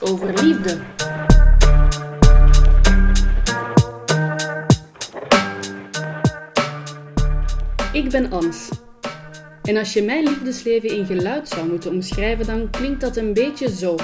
over 0.00 0.42
liefde. 0.42 0.78
Ik 7.92 8.10
ben 8.10 8.30
Ans. 8.30 8.68
En 9.62 9.76
als 9.76 9.92
je 9.92 10.02
mijn 10.02 10.24
liefdesleven 10.24 10.88
in 10.88 11.06
geluid 11.06 11.48
zou 11.48 11.68
moeten 11.68 11.90
omschrijven, 11.90 12.46
dan 12.46 12.70
klinkt 12.70 13.00
dat 13.00 13.16
een 13.16 13.32
beetje 13.32 13.70
zo. 13.70 13.96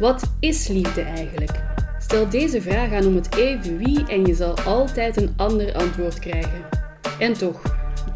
Wat 0.00 0.22
is 0.40 0.68
liefde 0.68 1.02
eigenlijk? 1.02 1.75
Stel 2.08 2.28
deze 2.28 2.62
vraag 2.62 2.92
aan 2.92 3.06
om 3.06 3.14
het 3.14 3.36
even 3.36 3.76
wie 3.76 4.06
en 4.06 4.26
je 4.26 4.34
zal 4.34 4.58
altijd 4.58 5.16
een 5.16 5.32
ander 5.36 5.74
antwoord 5.74 6.18
krijgen. 6.18 6.64
En 7.18 7.32
toch, 7.32 7.62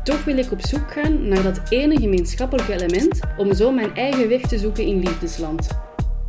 toch 0.05 0.25
wil 0.25 0.39
ik 0.39 0.53
op 0.53 0.67
zoek 0.67 0.93
gaan 0.93 1.29
naar 1.29 1.43
dat 1.43 1.61
ene 1.69 2.01
gemeenschappelijke 2.01 2.73
element 2.73 3.21
om 3.37 3.55
zo 3.55 3.73
mijn 3.73 3.95
eigen 3.95 4.29
weg 4.29 4.41
te 4.41 4.59
zoeken 4.59 4.87
in 4.87 4.98
liefdesland. 4.98 5.69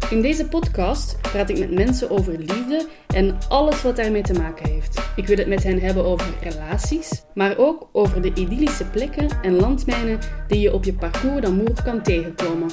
In 0.10 0.22
deze 0.22 0.48
podcast 0.48 1.22
praat 1.22 1.50
ik 1.50 1.60
met 1.60 1.72
mensen 1.72 2.10
over 2.10 2.38
liefde 2.38 2.88
en 3.08 3.38
alles 3.50 3.82
wat 3.82 3.96
daarmee 3.96 4.24
te 4.24 4.34
maken 4.34 4.70
heeft. 4.70 5.02
Ik 5.16 5.28
wil 5.28 5.38
het 5.38 5.48
met 5.48 5.64
hen 5.64 5.80
hebben 5.80 6.06
over 6.06 6.34
relaties, 6.42 7.24
maar 7.34 7.58
ook 7.58 7.90
over 7.92 8.22
de 8.22 8.34
idyllische 8.34 8.86
plekken 8.86 9.28
en 9.42 9.56
landmijnen 9.56 10.20
die 10.48 10.60
je 10.60 10.74
op 10.74 10.84
je 10.84 10.94
parcours 10.94 11.42
d'amour 11.42 11.84
kan 11.84 12.02
tegenkomen. 12.04 12.70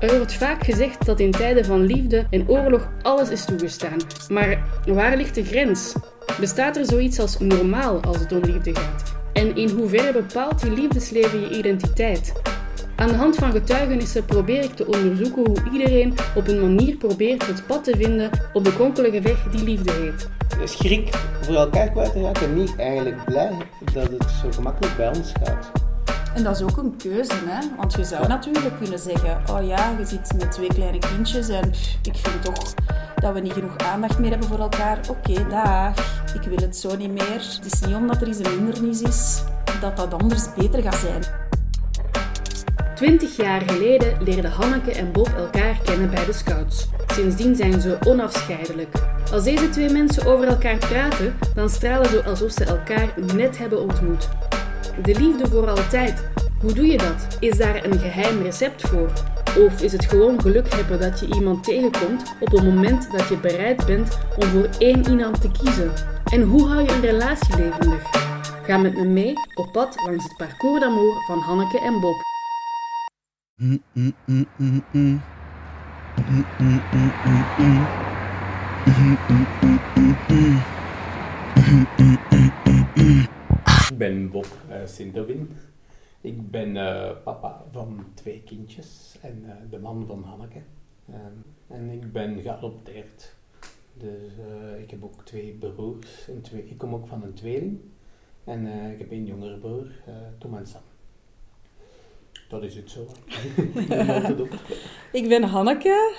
Er 0.00 0.16
wordt 0.16 0.32
vaak 0.32 0.64
gezegd 0.64 1.06
dat 1.06 1.20
in 1.20 1.30
tijden 1.30 1.64
van 1.64 1.82
liefde 1.82 2.26
en 2.30 2.48
oorlog 2.48 2.88
alles 3.02 3.30
is 3.30 3.44
toegestaan. 3.44 3.96
Maar 4.28 4.64
waar 4.86 5.16
ligt 5.16 5.34
de 5.34 5.44
grens? 5.44 5.94
Bestaat 6.40 6.76
er 6.76 6.84
zoiets 6.84 7.20
als 7.20 7.38
normaal 7.38 8.00
als 8.02 8.18
het 8.18 8.32
om 8.32 8.40
liefde 8.40 8.74
gaat? 8.74 9.16
En 9.32 9.56
in 9.56 9.68
hoeverre 9.68 10.12
bepaalt 10.12 10.60
je 10.60 10.70
liefdesleven 10.70 11.40
je 11.40 11.58
identiteit? 11.58 12.32
Aan 12.96 13.08
de 13.08 13.14
hand 13.14 13.36
van 13.36 13.52
getuigenissen 13.52 14.24
probeer 14.24 14.64
ik 14.64 14.74
te 14.74 14.86
onderzoeken 14.86 15.46
hoe 15.46 15.72
iedereen 15.72 16.14
op 16.34 16.48
een 16.48 16.60
manier 16.60 16.96
probeert 16.96 17.46
het 17.46 17.66
pad 17.66 17.84
te 17.84 17.94
vinden 17.96 18.30
op 18.52 18.64
de 18.64 18.72
kronkelige 18.72 19.20
weg 19.20 19.42
die 19.50 19.64
liefde 19.64 19.92
heet. 19.92 20.28
Schrik 20.64 21.16
voor 21.40 21.54
elkaar 21.54 21.90
kwijt 21.90 22.12
te 22.12 22.20
raken 22.20 22.46
en 22.46 22.54
niet 22.54 22.76
eigenlijk 22.76 23.24
blij 23.24 23.52
dat 23.92 24.08
het 24.08 24.30
zo 24.42 24.50
gemakkelijk 24.50 24.96
bij 24.96 25.08
ons 25.08 25.32
gaat. 25.42 25.77
En 26.38 26.44
dat 26.44 26.56
is 26.56 26.62
ook 26.62 26.76
een 26.76 26.96
keuze, 26.96 27.32
hè? 27.46 27.76
want 27.76 27.92
je 27.94 28.04
zou 28.04 28.28
natuurlijk 28.28 28.78
kunnen 28.78 28.98
zeggen: 28.98 29.42
Oh 29.50 29.66
ja, 29.66 29.94
je 29.98 30.06
zit 30.06 30.32
met 30.36 30.52
twee 30.52 30.68
kleine 30.68 30.98
kindjes 30.98 31.48
en 31.48 31.72
ik 32.02 32.16
vind 32.16 32.42
toch 32.42 32.74
dat 33.14 33.32
we 33.32 33.40
niet 33.40 33.52
genoeg 33.52 33.76
aandacht 33.76 34.18
meer 34.18 34.30
hebben 34.30 34.48
voor 34.48 34.58
elkaar. 34.58 35.00
Oké, 35.08 35.48
dag, 35.48 35.94
ik 36.34 36.42
wil 36.42 36.56
het 36.56 36.76
zo 36.76 36.96
niet 36.96 37.12
meer. 37.12 37.58
Het 37.62 37.72
is 37.72 37.80
niet 37.80 37.94
omdat 37.94 38.20
er 38.20 38.28
iets 38.28 38.38
een 38.38 38.46
hindernis 38.46 39.02
is 39.02 39.42
dat 39.80 39.96
dat 39.96 40.22
anders 40.22 40.54
beter 40.54 40.82
gaat 40.82 40.94
zijn. 40.94 41.22
Twintig 42.94 43.36
jaar 43.36 43.60
geleden 43.60 44.22
leerden 44.22 44.50
Hanneke 44.50 44.92
en 44.92 45.12
Bob 45.12 45.28
elkaar 45.36 45.78
kennen 45.84 46.10
bij 46.10 46.24
de 46.24 46.32
Scouts. 46.32 46.88
Sindsdien 47.06 47.56
zijn 47.56 47.80
ze 47.80 47.98
onafscheidelijk. 48.06 48.96
Als 49.32 49.44
deze 49.44 49.70
twee 49.70 49.90
mensen 49.90 50.26
over 50.26 50.46
elkaar 50.46 50.78
praten, 50.78 51.34
dan 51.54 51.68
stralen 51.68 52.10
ze 52.10 52.24
alsof 52.24 52.52
ze 52.52 52.64
elkaar 52.64 53.08
net 53.34 53.58
hebben 53.58 53.80
ontmoet. 53.80 54.28
De 55.02 55.14
liefde 55.14 55.46
voor 55.46 55.68
altijd. 55.68 56.24
Hoe 56.60 56.72
doe 56.72 56.86
je 56.86 56.98
dat? 56.98 57.36
Is 57.40 57.56
daar 57.56 57.84
een 57.84 57.98
geheim 57.98 58.42
recept 58.42 58.82
voor? 58.82 59.12
Of 59.58 59.82
is 59.82 59.92
het 59.92 60.04
gewoon 60.04 60.40
geluk 60.40 60.74
hebben 60.74 61.00
dat 61.00 61.20
je 61.20 61.34
iemand 61.34 61.64
tegenkomt 61.64 62.34
op 62.40 62.50
het 62.50 62.64
moment 62.64 63.12
dat 63.12 63.28
je 63.28 63.36
bereid 63.36 63.86
bent 63.86 64.18
om 64.36 64.46
voor 64.46 64.68
één 64.78 65.08
iemand 65.08 65.40
te 65.40 65.50
kiezen? 65.50 65.92
En 66.24 66.42
hoe 66.42 66.68
hou 66.68 66.82
je 66.82 66.92
een 66.92 67.00
relatie 67.00 67.56
levendig? 67.56 68.02
Ga 68.64 68.76
met 68.76 68.94
me 68.94 69.04
mee 69.04 69.32
op 69.54 69.72
pad 69.72 69.96
langs 70.04 70.24
het 70.24 70.36
parcours 70.36 70.80
d'amour 70.80 71.14
van 71.26 71.38
Hanneke 71.38 71.80
en 71.80 72.00
Bob. 72.00 72.26
Ik 83.98 84.04
ben 84.06 84.30
Bob 84.30 84.46
uh, 84.70 84.76
Sinterwin. 84.86 85.56
Ik 86.20 86.50
ben 86.50 86.72
papa 87.22 87.64
van 87.70 88.04
twee 88.14 88.42
kindjes 88.44 89.16
en 89.20 89.42
uh, 89.46 89.52
de 89.70 89.78
man 89.78 90.06
van 90.06 90.22
Hanneke. 90.22 90.60
en 91.68 91.90
ik 91.90 92.12
ben 92.12 92.40
geadopteerd. 92.40 93.34
Dus 93.94 94.32
ik 94.78 94.90
heb 94.90 95.04
ook 95.04 95.24
twee 95.24 95.52
broers. 95.52 96.28
En 96.28 96.42
twee, 96.42 96.64
ik 96.68 96.78
kom 96.78 96.94
ook 96.94 97.06
van 97.06 97.22
een 97.22 97.34
tweeling. 97.34 97.80
En 98.44 98.66
ik 98.92 98.98
heb 98.98 99.10
een 99.10 99.26
jongere 99.26 99.56
broer, 99.56 99.86
Tom 100.38 100.56
en 100.56 100.66
Sam. 100.66 100.82
Dat 102.48 102.62
is 102.62 102.74
het 102.74 102.90
zo. 102.90 103.06
ik 105.20 105.28
ben 105.28 105.42
Hanneke. 105.42 106.14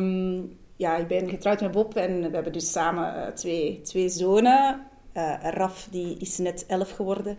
Um, 0.00 0.58
ja, 0.76 0.96
ik 0.96 1.06
ben 1.06 1.28
getrouwd 1.28 1.60
met 1.60 1.72
Bob 1.72 1.94
en 1.94 2.20
we 2.20 2.34
hebben 2.34 2.52
dus 2.52 2.72
samen 2.72 3.34
twee, 3.34 3.80
twee 3.80 4.08
zonen. 4.08 4.92
Uh, 5.16 5.34
Raf 5.42 5.88
die 5.90 6.16
is 6.18 6.38
net 6.38 6.64
elf 6.66 6.90
geworden. 6.90 7.38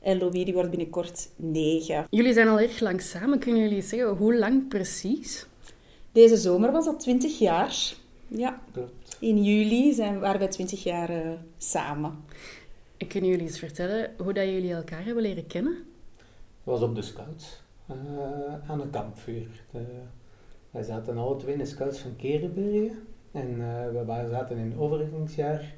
En 0.00 0.18
Louis 0.18 0.44
die 0.44 0.54
wordt 0.54 0.70
binnenkort 0.70 1.28
negen. 1.36 2.06
Jullie 2.10 2.32
zijn 2.32 2.48
al 2.48 2.60
erg 2.60 2.80
lang 2.80 3.00
samen. 3.00 3.38
Kunnen 3.38 3.62
jullie 3.62 3.82
zeggen 3.82 4.16
hoe 4.16 4.38
lang 4.38 4.68
precies? 4.68 5.46
Deze 6.12 6.36
zomer 6.36 6.72
was 6.72 6.84
dat 6.84 7.00
20 7.00 7.38
jaar. 7.38 7.76
Ja. 8.28 8.60
Klopt. 8.72 9.16
In 9.20 9.42
juli 9.42 9.92
zijn, 9.92 10.20
waren 10.20 10.38
wij 10.38 10.48
20 10.48 10.82
jaar 10.82 11.10
uh, 11.10 11.32
samen. 11.56 12.24
Kunnen 13.08 13.30
jullie 13.30 13.46
eens 13.46 13.58
vertellen 13.58 14.10
hoe 14.18 14.32
dat 14.32 14.44
jullie 14.44 14.72
elkaar 14.72 15.04
hebben 15.04 15.22
leren 15.22 15.46
kennen? 15.46 15.84
Dat 16.64 16.78
was 16.78 16.82
op 16.88 16.94
de 16.94 17.02
scouts. 17.02 17.62
Uh, 17.90 18.70
aan 18.70 18.80
een 18.80 18.90
kampvuur. 18.90 19.64
De, 19.70 19.80
wij 20.70 20.82
zaten 20.82 21.18
alle 21.18 21.36
twee 21.36 21.52
in 21.52 21.58
de 21.58 21.66
scouts 21.66 21.98
van 21.98 22.16
Kerenbergen. 22.16 23.02
En 23.32 23.58
we 24.06 24.26
zaten 24.30 24.56
in 24.56 24.70
het 24.70 24.78
overigingsjaar 24.78 25.74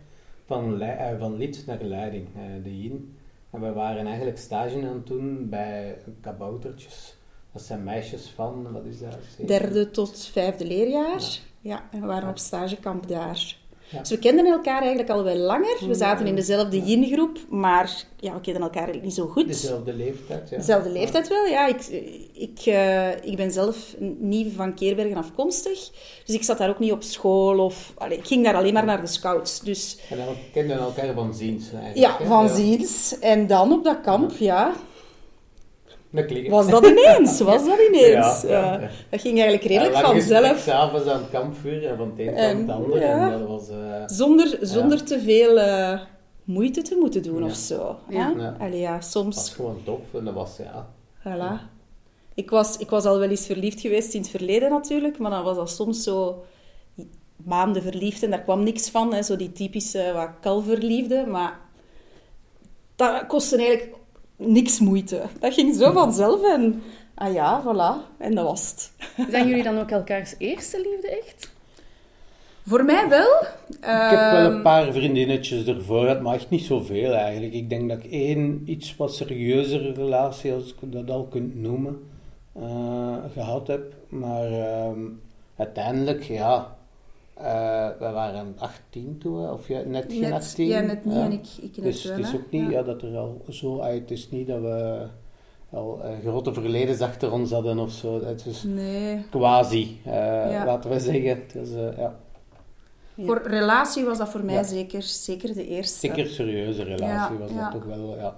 van, 0.50 0.82
uh, 0.82 1.18
van 1.18 1.36
lid 1.36 1.62
naar 1.66 1.82
leiding, 1.82 2.26
uh, 2.36 2.64
de 2.64 2.82
Yin. 2.82 3.16
En 3.50 3.60
we 3.60 3.72
waren 3.72 4.06
eigenlijk 4.06 4.38
stage 4.38 4.76
aan 4.76 4.94
het 4.94 5.06
doen 5.06 5.48
bij 5.48 5.98
kaboutertjes. 6.20 7.16
Dat 7.52 7.62
zijn 7.62 7.84
meisjes 7.84 8.28
van, 8.28 8.72
wat 8.72 8.84
is 8.84 8.98
dat? 8.98 9.46
Derde 9.46 9.90
tot 9.90 10.26
vijfde 10.32 10.66
leerjaar. 10.66 11.20
Ja, 11.20 11.38
ja 11.60 11.88
en 11.90 12.00
we 12.00 12.06
waren 12.06 12.28
op 12.28 12.38
stagekamp 12.38 13.08
daar. 13.08 13.56
Dus 13.98 14.10
we 14.10 14.18
kenden 14.18 14.46
elkaar 14.46 14.80
eigenlijk 14.80 15.10
al 15.10 15.24
wel 15.24 15.36
langer. 15.36 15.76
We 15.86 15.94
zaten 15.94 16.26
in 16.26 16.34
dezelfde 16.34 16.80
yin-groep, 16.80 17.38
maar 17.48 18.04
ja, 18.16 18.34
we 18.34 18.40
kenden 18.40 18.62
elkaar 18.62 18.96
niet 19.02 19.14
zo 19.14 19.26
goed. 19.26 19.46
Dezelfde 19.46 19.92
leeftijd, 19.92 20.50
ja. 20.50 20.56
Dezelfde 20.56 20.90
leeftijd 20.90 21.28
wel, 21.28 21.46
ja. 21.46 21.66
Ik, 21.66 21.86
ik, 22.32 22.66
uh, 22.66 23.24
ik 23.24 23.36
ben 23.36 23.50
zelf 23.50 23.94
niet 24.18 24.52
van 24.56 24.74
Keerbergen 24.74 25.16
afkomstig, 25.16 25.90
dus 26.24 26.34
ik 26.34 26.42
zat 26.42 26.58
daar 26.58 26.68
ook 26.68 26.78
niet 26.78 26.92
op 26.92 27.02
school. 27.02 27.58
Of, 27.58 27.94
ik 28.08 28.26
ging 28.26 28.44
daar 28.44 28.54
alleen 28.54 28.74
maar 28.74 28.84
naar 28.84 29.00
de 29.00 29.06
scouts. 29.06 29.60
Dus... 29.60 29.98
En 30.10 30.16
dan 30.16 30.34
kenden 30.52 30.78
elkaar 30.78 31.14
van 31.14 31.34
ziens 31.34 31.64
eigenlijk. 31.72 32.20
Ja, 32.20 32.26
van 32.26 32.48
ziens. 32.48 33.18
En 33.18 33.46
dan 33.46 33.72
op 33.72 33.84
dat 33.84 34.00
kamp, 34.00 34.32
ja 34.38 34.72
was 36.48 36.68
dat 36.68 36.86
ineens? 36.86 37.40
Was 37.40 37.66
dat 37.66 37.78
ineens? 37.88 38.42
Ja, 38.42 38.48
ja, 38.48 38.90
Dat 39.10 39.20
ging 39.20 39.40
eigenlijk 39.40 39.64
redelijk 39.64 39.94
ja, 39.94 40.00
vanzelf. 40.00 40.58
s'avonds 40.58 41.06
aan 41.06 41.20
het 41.20 41.30
kampvuur 41.30 41.86
en 41.86 41.96
van 41.96 42.08
het 42.08 42.18
een 42.18 42.34
en, 42.34 42.58
het 42.58 42.70
ander. 42.70 43.02
En 43.02 43.38
dat 43.38 43.48
was, 43.48 43.70
uh, 43.70 43.76
zonder, 44.06 44.58
zonder 44.60 45.04
te 45.04 45.20
veel 45.20 45.58
uh, 45.58 46.00
moeite 46.44 46.82
te 46.82 46.96
moeten 47.00 47.22
doen 47.22 47.44
of 47.44 47.54
zo. 47.54 47.96
Ja. 48.08 48.56
Allee, 48.58 48.80
ja, 48.80 49.00
soms... 49.00 49.36
Het 49.36 49.44
was 49.44 49.54
gewoon 49.54 49.80
tof 49.84 50.00
en 50.14 50.24
dat 50.24 50.34
was, 50.34 50.56
ja... 50.56 50.88
Voilà. 51.18 51.78
Ik 52.34 52.50
was, 52.50 52.76
ik 52.76 52.90
was 52.90 53.04
al 53.04 53.18
wel 53.18 53.28
eens 53.28 53.46
verliefd 53.46 53.80
geweest 53.80 54.14
in 54.14 54.20
het 54.20 54.30
verleden 54.30 54.70
natuurlijk, 54.70 55.18
maar 55.18 55.30
dan 55.30 55.44
was 55.44 55.56
dat 55.56 55.70
soms 55.70 56.02
zo 56.02 56.44
maanden 57.44 57.82
verliefd 57.82 58.22
en 58.22 58.30
daar 58.30 58.42
kwam 58.42 58.62
niks 58.62 58.90
van. 58.90 59.14
Hè, 59.14 59.22
zo 59.22 59.36
die 59.36 59.52
typische 59.52 60.12
wat 60.14 60.30
kalverliefde, 60.40 61.26
maar 61.26 61.58
dat 62.96 63.26
kostte 63.26 63.56
eigenlijk 63.56 63.94
niks 64.40 64.78
moeite. 64.78 65.22
Dat 65.40 65.54
ging 65.54 65.74
zo 65.74 65.92
vanzelf 65.92 66.42
en 66.42 66.82
ah 67.14 67.32
ja, 67.32 67.62
voilà. 67.62 68.16
En 68.18 68.34
dat 68.34 68.44
was 68.44 68.70
het. 68.70 68.92
Zijn 69.30 69.48
jullie 69.48 69.62
dan 69.62 69.78
ook 69.78 69.90
elkaars 69.90 70.34
eerste 70.38 70.76
liefde 70.76 71.08
echt? 71.08 71.50
Voor 72.66 72.84
mij 72.84 73.08
wel. 73.08 73.40
Ik 73.68 74.10
heb 74.10 74.30
wel 74.32 74.44
een 74.44 74.52
ehm, 74.52 74.62
paar 74.62 74.92
vriendinnetjes 74.92 75.66
ervoor 75.66 76.02
gehad, 76.02 76.20
maar 76.20 76.34
echt 76.34 76.50
niet 76.50 76.62
zoveel 76.62 77.12
eigenlijk. 77.12 77.52
Ik 77.52 77.68
denk 77.68 77.88
dat 77.88 77.98
ik 77.98 78.10
één 78.10 78.62
iets 78.64 78.96
wat 78.96 79.14
serieuzere 79.14 79.92
relatie, 79.92 80.52
als 80.52 80.74
ik 80.80 80.92
dat 80.92 81.10
al 81.10 81.24
kunt 81.24 81.54
noemen, 81.54 81.98
uh, 82.56 83.16
gehad 83.32 83.66
heb. 83.66 83.94
Maar 84.08 84.50
uh, 84.50 84.90
uiteindelijk, 85.56 86.22
ja, 86.22 86.76
uh, 87.40 87.88
we 87.98 88.10
waren 88.12 88.54
18 88.58 89.18
toen, 89.18 89.50
of 89.50 89.68
ja, 89.68 89.80
net 89.86 90.12
geen 90.12 90.32
18. 90.32 90.66
Ja, 90.66 90.80
net 90.80 91.04
niet 91.04 91.16
en 91.16 91.32
ik, 91.32 91.46
ik 91.60 91.76
net 91.76 91.84
Dus 91.84 92.02
het 92.02 92.18
is 92.18 92.34
ook 92.34 92.50
niet 92.50 92.70
ja. 92.70 92.82
dat 92.82 93.02
er 93.02 93.16
al 93.16 93.44
zo 93.48 93.80
uit 93.80 94.00
het 94.00 94.10
is 94.10 94.30
niet 94.30 94.46
dat 94.46 94.60
we 94.60 95.06
al 95.70 96.00
uh, 96.04 96.10
grote 96.22 96.52
verledens 96.52 97.00
achter 97.00 97.32
ons 97.32 97.50
hadden 97.50 97.78
of 97.78 97.90
zo. 97.90 98.24
Het 98.24 98.46
is 98.46 98.62
nee. 98.62 99.24
quasi, 99.30 100.00
uh, 100.06 100.12
ja. 100.50 100.64
laten 100.64 100.90
we 100.90 101.00
zeggen. 101.00 101.42
Dus, 101.52 101.68
ja. 101.96 102.18
Voor 103.24 103.42
relatie 103.44 104.04
was 104.04 104.18
dat 104.18 104.28
voor 104.28 104.44
mij 104.44 104.54
Ja. 104.54 104.62
zeker, 104.62 105.02
zeker 105.02 105.54
de 105.54 105.66
eerste. 105.66 105.98
Zeker 105.98 106.26
serieuze 106.26 106.82
relatie 106.82 107.06
Ja, 107.06 107.38
was 107.38 107.50
ja. 107.50 107.70
dat 107.70 107.72
toch 107.72 107.84
wel, 107.84 108.16
ja. 108.16 108.36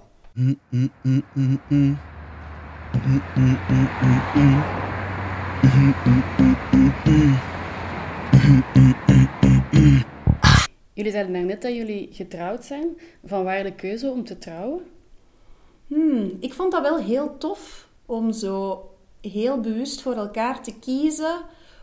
Jullie 11.03 11.17
zeiden 11.17 11.37
daarnet 11.41 11.63
dat 11.63 11.75
jullie 11.75 12.09
getrouwd 12.13 12.65
zijn. 12.65 12.99
Van 13.25 13.45
waar 13.45 13.63
de 13.63 13.75
keuze 13.75 14.11
om 14.11 14.25
te 14.25 14.39
trouwen? 14.39 14.83
Hmm, 15.87 16.37
ik 16.41 16.53
vond 16.53 16.73
dat 16.73 16.83
wel 16.83 16.97
heel 16.97 17.39
tof 17.39 17.89
om 18.07 18.33
zo 18.33 18.85
heel 19.21 19.61
bewust 19.61 20.01
voor 20.03 20.15
elkaar 20.15 20.63
te 20.63 20.79
kiezen, 20.79 21.41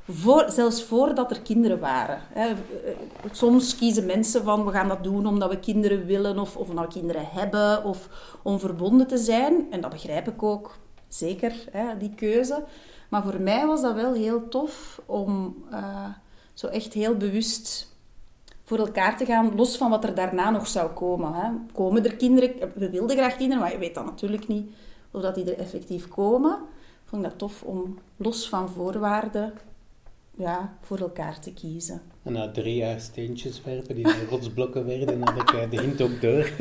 voor, 0.10 0.52
zelfs 0.52 0.84
voordat 0.84 1.32
er 1.32 1.42
kinderen 1.42 1.80
waren. 1.80 2.22
Hè. 2.34 2.48
Eh, 2.48 2.56
Soms 3.32 3.76
kiezen 3.76 4.06
mensen 4.06 4.44
van 4.44 4.66
we 4.66 4.72
gaan 4.72 4.88
dat 4.88 5.04
doen 5.04 5.28
omdat 5.28 5.50
we 5.50 5.60
kinderen 5.60 6.06
willen 6.06 6.40
of, 6.40 6.58
of 6.58 6.70
omdat 6.70 6.94
kinderen 6.94 7.26
hebben 7.30 7.84
of 7.84 8.10
om 8.44 8.60
verbonden 8.60 9.08
te 9.08 9.18
zijn. 9.18 9.68
En 9.72 9.82
dat 9.82 9.92
begrijp 9.92 10.28
ik 10.28 10.44
ook 10.44 10.78
zeker, 11.08 11.54
die 11.98 12.14
keuze. 12.16 12.64
Maar 13.10 13.24
voor 13.24 13.42
mij 13.42 13.66
was 13.66 13.82
dat 13.82 13.96
wel 13.96 14.14
heel 14.14 14.48
tof 14.48 15.02
om 15.06 15.64
eh, 15.72 16.10
zo 16.54 16.68
echt 16.68 16.94
heel 16.94 17.18
bewust 17.18 17.98
voor 18.70 18.78
elkaar 18.78 19.18
te 19.18 19.26
gaan, 19.26 19.56
los 19.56 19.78
van 19.78 19.90
wat 19.90 20.04
er 20.04 20.16
daarna 20.16 20.50
nog 20.50 20.68
zou 20.68 20.90
komen. 20.92 21.34
Hè. 21.34 21.50
Komen 21.74 22.06
er 22.06 22.16
kinderen? 22.16 22.52
We 22.76 22.90
wilden 22.90 23.18
graag 23.18 23.36
kinderen, 23.36 23.64
maar 23.64 23.72
je 23.72 23.78
weet 23.78 23.96
dan 23.96 24.06
natuurlijk 24.06 24.48
niet 24.48 24.72
of 25.12 25.22
dat 25.22 25.36
die 25.36 25.52
er 25.52 25.60
effectief 25.60 26.08
komen. 26.08 26.52
Ik 27.04 27.06
vond 27.06 27.24
dat 27.24 27.38
tof 27.38 27.64
om 27.64 27.98
los 28.18 28.50
van 28.50 28.70
voorwaarden 28.70 29.54
ja, 30.38 30.78
voor 30.82 30.98
elkaar 30.98 31.40
te 31.40 31.54
kiezen. 31.54 32.02
En 32.24 32.34
na 32.34 32.52
drie 32.52 32.76
jaar 32.76 33.00
steentjes 33.00 33.64
werpen 33.64 33.96
die 33.96 34.28
rotsblokken 34.30 34.86
werden, 34.86 35.24
had 35.24 35.42
ik 35.42 35.54
eh, 35.54 35.70
de 35.70 35.82
hint 35.82 36.02
ook 36.02 36.22
door. 36.22 36.52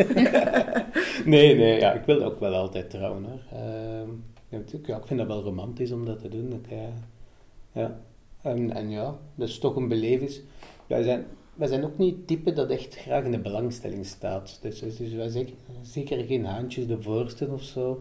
nee, 1.32 1.56
nee, 1.56 1.81
ja, 1.81 1.93
ik 1.93 2.05
wil 2.05 2.22
ook 2.22 2.40
wel 2.40 2.55
altijd 2.55 2.90
trouwen 2.90 3.25
hoor. 3.25 3.60
Ehm, 3.60 4.08
ja, 4.49 4.58
ik 4.96 5.06
vind 5.06 5.19
dat 5.19 5.28
wel 5.28 5.43
romantisch 5.43 5.93
om 5.93 6.05
dat 6.05 6.20
te 6.20 6.28
doen. 6.28 6.52
Ik, 6.52 6.70
eh, 6.70 6.78
ja. 7.72 8.00
En, 8.43 8.72
en 8.72 8.90
ja, 8.90 9.19
dat 9.34 9.49
is 9.49 9.58
toch 9.58 9.76
een 9.76 9.88
belevenis. 9.88 10.43
Wij 10.87 11.02
zijn, 11.02 11.26
wij 11.58 11.69
zijn 11.69 11.84
ook 11.84 11.99
niet 11.99 12.16
het 12.16 12.26
type 12.26 12.52
dat 12.52 12.70
echt 12.70 12.94
graag 12.94 13.25
in 13.25 13.31
de 13.31 13.38
belangstelling 13.38 14.06
staat. 14.06 14.58
Dus, 14.62 14.78
dus, 14.81 14.96
dus 14.96 15.12
wij 15.12 15.28
zijn 15.28 15.49
zeker 15.82 16.25
geen 16.25 16.44
haantjes 16.44 16.87
de 16.87 17.02
voorsten 17.02 17.52
of 17.52 17.62
zo. 17.62 18.00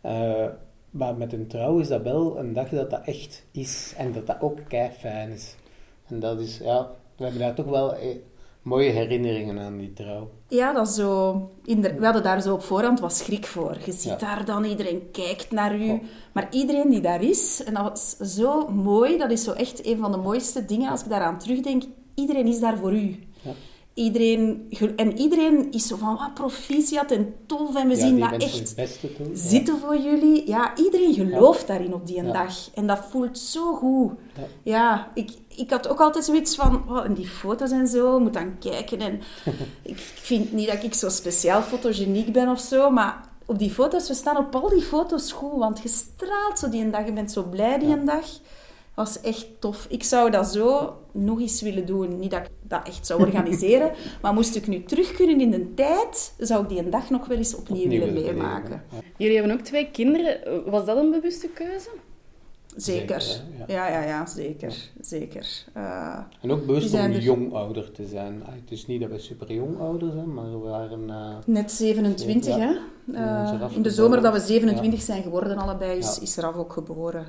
Eh, 0.00 0.46
maar 0.90 1.16
met 1.16 1.32
een 1.32 1.46
trouw 1.46 1.78
is 1.78 1.88
dat 1.88 2.02
wel 2.02 2.38
een 2.38 2.52
dag 2.52 2.68
dat 2.68 2.90
dat 2.90 3.00
echt 3.04 3.44
is 3.50 3.94
en 3.96 4.12
dat 4.12 4.26
dat 4.26 4.40
ook 4.40 4.58
kei 4.68 4.90
fijn 4.90 5.30
is. 5.30 5.54
En 6.06 6.20
dat 6.20 6.40
is, 6.40 6.58
ja, 6.62 6.90
we 7.16 7.22
hebben 7.22 7.40
daar 7.40 7.54
toch 7.54 7.66
wel 7.66 7.94
eh, 7.94 8.16
mooie 8.62 8.90
herinneringen 8.90 9.58
aan 9.58 9.78
die 9.78 9.92
trouw. 9.92 10.30
Ja, 10.48 10.72
dat 10.72 10.88
is 10.88 10.94
zo... 10.94 11.32
De, 11.64 11.94
we 11.94 12.04
hadden 12.04 12.22
daar 12.22 12.42
zo 12.42 12.54
op 12.54 12.62
voorhand 12.62 13.00
wat 13.00 13.12
schrik 13.12 13.46
voor. 13.46 13.76
Je 13.84 13.92
ziet 13.92 14.02
Ja. 14.02 14.16
daar 14.16 14.44
dan, 14.44 14.64
iedereen 14.64 15.10
kijkt 15.10 15.50
naar 15.50 15.76
u. 15.80 16.00
Maar 16.32 16.48
iedereen 16.50 16.90
die 16.90 17.00
daar 17.00 17.22
is, 17.22 17.64
en 17.64 17.74
dat 17.74 17.82
was 17.84 18.16
zo 18.34 18.68
mooi, 18.68 19.18
dat 19.18 19.30
is 19.30 19.44
zo 19.44 19.52
echt 19.52 19.86
een 19.86 19.98
van 19.98 20.12
de 20.12 20.18
mooiste 20.18 20.64
dingen 20.64 20.90
als 20.90 21.02
ik 21.02 21.08
daaraan 21.08 21.38
terugdenk. 21.38 21.82
Iedereen 22.18 22.46
is 22.46 22.60
daar 22.60 22.78
voor 22.78 22.92
u. 22.92 23.18
Ja. 23.42 23.50
Iedereen, 23.94 24.72
en 24.96 25.18
iedereen 25.18 25.72
is 25.72 25.86
zo 25.86 25.96
van, 25.96 26.16
wat 26.16 26.34
proficiat 26.34 27.10
en 27.10 27.34
tof 27.46 27.76
en 27.76 27.88
we 27.88 27.94
ja, 27.94 28.00
zien 28.00 28.20
dat 28.20 28.42
echt. 28.42 28.72
Ja. 28.76 28.86
zitten 29.32 29.78
voor 29.78 29.96
jullie. 29.96 30.46
Ja, 30.46 30.76
iedereen 30.76 31.14
gelooft 31.14 31.66
daarin 31.66 31.94
op 31.94 32.06
die 32.06 32.22
dag. 32.22 32.74
En 32.74 32.86
dat 32.86 33.00
voelt 33.10 33.38
zo 33.38 33.74
goed. 33.74 34.12
Ja. 34.62 35.10
Ik, 35.14 35.30
ik 35.48 35.70
had 35.70 35.88
ook 35.88 36.00
altijd 36.00 36.24
zoiets 36.24 36.54
van... 36.54 36.82
Oh, 36.88 37.04
en 37.04 37.14
die 37.14 37.28
foto's 37.28 37.70
en 37.70 37.86
zo, 37.86 38.20
moet 38.20 38.32
dan 38.32 38.58
kijken. 38.58 39.00
En 39.00 39.20
ik 39.92 39.98
vind 39.98 40.52
niet 40.52 40.68
dat 40.68 40.82
ik 40.82 40.94
zo 40.94 41.08
speciaal 41.08 41.62
fotogeniek 41.62 42.32
ben 42.32 42.48
of 42.48 42.60
zo, 42.60 42.90
maar 42.90 43.28
op 43.46 43.58
die 43.58 43.70
foto's, 43.70 44.08
we 44.08 44.14
staan 44.14 44.36
op 44.36 44.54
al 44.54 44.68
die 44.68 44.82
foto's 44.82 45.32
goed. 45.32 45.58
Want 45.58 45.80
je 45.82 45.88
straalt 45.88 46.58
zo 46.58 46.68
die 46.68 46.84
een 46.84 46.90
dag, 46.90 47.06
je 47.06 47.12
bent 47.12 47.32
zo 47.32 47.42
blij 47.42 47.78
die 47.78 47.88
een 47.88 48.04
dag. 48.04 48.26
Was 48.98 49.20
echt 49.20 49.46
tof. 49.58 49.86
Ik 49.88 50.02
zou 50.02 50.30
dat 50.30 50.46
zo 50.46 50.96
nog 51.12 51.40
eens 51.40 51.62
willen 51.62 51.86
doen. 51.86 52.18
Niet 52.18 52.30
dat 52.30 52.40
ik 52.40 52.50
dat 52.62 52.86
echt 52.86 53.06
zou 53.06 53.20
organiseren, 53.20 53.92
maar 54.22 54.32
moest 54.34 54.56
ik 54.56 54.66
nu 54.66 54.82
terug 54.84 55.12
kunnen 55.12 55.40
in 55.40 55.50
de 55.50 55.74
tijd, 55.74 56.34
zou 56.38 56.62
ik 56.62 56.68
die 56.68 56.78
een 56.78 56.90
dag 56.90 57.10
nog 57.10 57.26
wel 57.26 57.36
eens 57.36 57.56
opnieuw, 57.56 57.82
Opnieuw 57.84 58.00
willen 58.00 58.22
meemaken. 58.24 58.82
ja. 58.92 58.98
Jullie 59.16 59.36
hebben 59.36 59.52
ook 59.56 59.60
twee 59.64 59.90
kinderen. 59.90 60.40
Was 60.70 60.84
dat 60.84 60.96
een 60.96 61.10
bewuste 61.10 61.48
keuze? 61.48 61.88
Zeker. 62.76 63.24
Ja. 63.66 63.88
ja, 63.88 64.02
ja, 64.02 64.26
zeker. 64.26 64.74
Zeker. 65.00 65.64
Eh, 65.72 66.18
En 66.42 66.50
ook 66.52 66.66
bewust 66.66 66.94
om 66.94 67.00
er- 67.00 67.20
jong 67.20 67.52
ouder 67.54 67.90
te 67.92 68.06
zijn. 68.06 68.42
Ah, 68.46 68.52
Het 68.60 68.70
is 68.70 68.86
niet 68.86 69.00
dat 69.00 69.10
we 69.10 69.18
super 69.18 69.52
jong 69.52 69.78
ouder 69.80 70.10
zijn, 70.12 70.34
maar 70.34 70.50
we 70.50 70.58
waren... 70.68 71.10
eh, 71.10 71.36
net 71.46 71.72
27, 71.72 72.56
Ja. 72.56 72.58
hè? 72.58 72.70
Ja, 73.18 73.58
Eh, 73.60 73.76
in 73.76 73.82
de 73.82 73.90
zomer 73.90 74.22
dat 74.22 74.32
we 74.32 74.40
27 74.40 75.00
zijn 75.02 75.22
geworden, 75.22 75.56
allebei, 75.56 75.98
is, 75.98 76.14
Ja. 76.16 76.22
is 76.22 76.36
Raf 76.36 76.54
ook 76.56 76.72
geboren. 76.72 77.26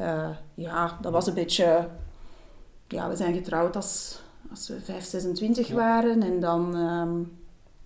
Eh, 0.00 0.28
ja, 0.54 0.98
dat 1.00 1.12
was 1.12 1.26
een 1.26 1.34
beetje... 1.34 1.88
Ja, 2.88 3.08
we 3.08 3.16
zijn 3.16 3.34
getrouwd 3.34 3.76
als, 3.76 4.20
als 4.50 4.68
we 4.68 4.80
5, 4.80 5.04
26 5.04 5.68
Ja. 5.68 5.74
waren. 5.74 6.22
En 6.22 6.40
dan 6.40 6.76
ehm, 6.76 7.18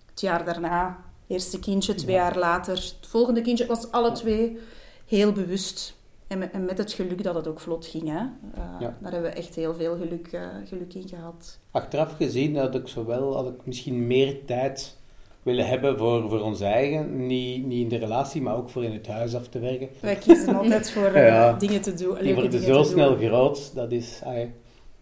het 0.09 0.21
jaar 0.21 0.45
daarna, 0.45 0.97
eerste 1.27 1.59
kindje, 1.59 1.95
twee 1.95 2.15
Ja. 2.15 2.21
jaar 2.23 2.37
later, 2.37 2.73
het 2.73 2.95
volgende 3.07 3.41
kindje. 3.41 3.65
Het 3.65 3.81
was 3.81 3.91
alle 3.91 4.11
twee 4.11 4.59
heel 5.05 5.31
bewust. 5.31 5.95
En 6.27 6.37
met, 6.37 6.51
en 6.51 6.65
met 6.65 6.77
het 6.77 6.91
geluk 6.91 7.23
dat 7.23 7.35
het 7.35 7.47
ook 7.47 7.59
vlot 7.59 7.85
ging. 7.85 8.07
Hè? 8.09 8.17
Eh, 8.53 8.63
Ja. 8.79 8.97
Daar 8.99 9.11
hebben 9.11 9.31
we 9.31 9.37
echt 9.37 9.55
heel 9.55 9.73
veel 9.75 9.97
geluk, 9.97 10.27
eh, 10.27 10.41
geluk 10.65 10.93
in 10.93 11.07
gehad. 11.07 11.57
Achteraf 11.71 12.15
gezien 12.15 12.57
had 12.57 12.75
ik 12.75 12.87
zowel 12.87 13.35
had 13.35 13.47
ik 13.47 13.65
misschien 13.65 14.07
meer 14.07 14.45
tijd 14.45 14.97
willen 15.45 15.67
hebben 15.67 15.97
voor, 15.97 16.29
voor 16.29 16.41
ons 16.41 16.61
eigen. 16.61 17.27
Niet, 17.27 17.65
niet 17.65 17.81
in 17.81 17.89
de 17.89 17.97
relatie, 17.97 18.41
maar 18.41 18.55
ook 18.55 18.69
voor 18.69 18.83
in 18.83 18.93
het 18.93 19.07
huis 19.07 19.35
af 19.35 19.47
te 19.47 19.59
werken. 19.59 19.89
Wij 19.99 20.15
kiezen 20.15 20.55
altijd 20.61 20.91
voor 20.91 21.05
eh, 21.05 21.27
Ja. 21.27 21.53
dingen 21.53 21.81
te 21.81 21.93
doen. 21.93 22.17
Die 22.21 22.33
worden 22.33 22.61
zo 22.61 22.83
snel 22.83 23.15
groot, 23.15 23.75
dat 23.75 23.91
is... 23.91 24.21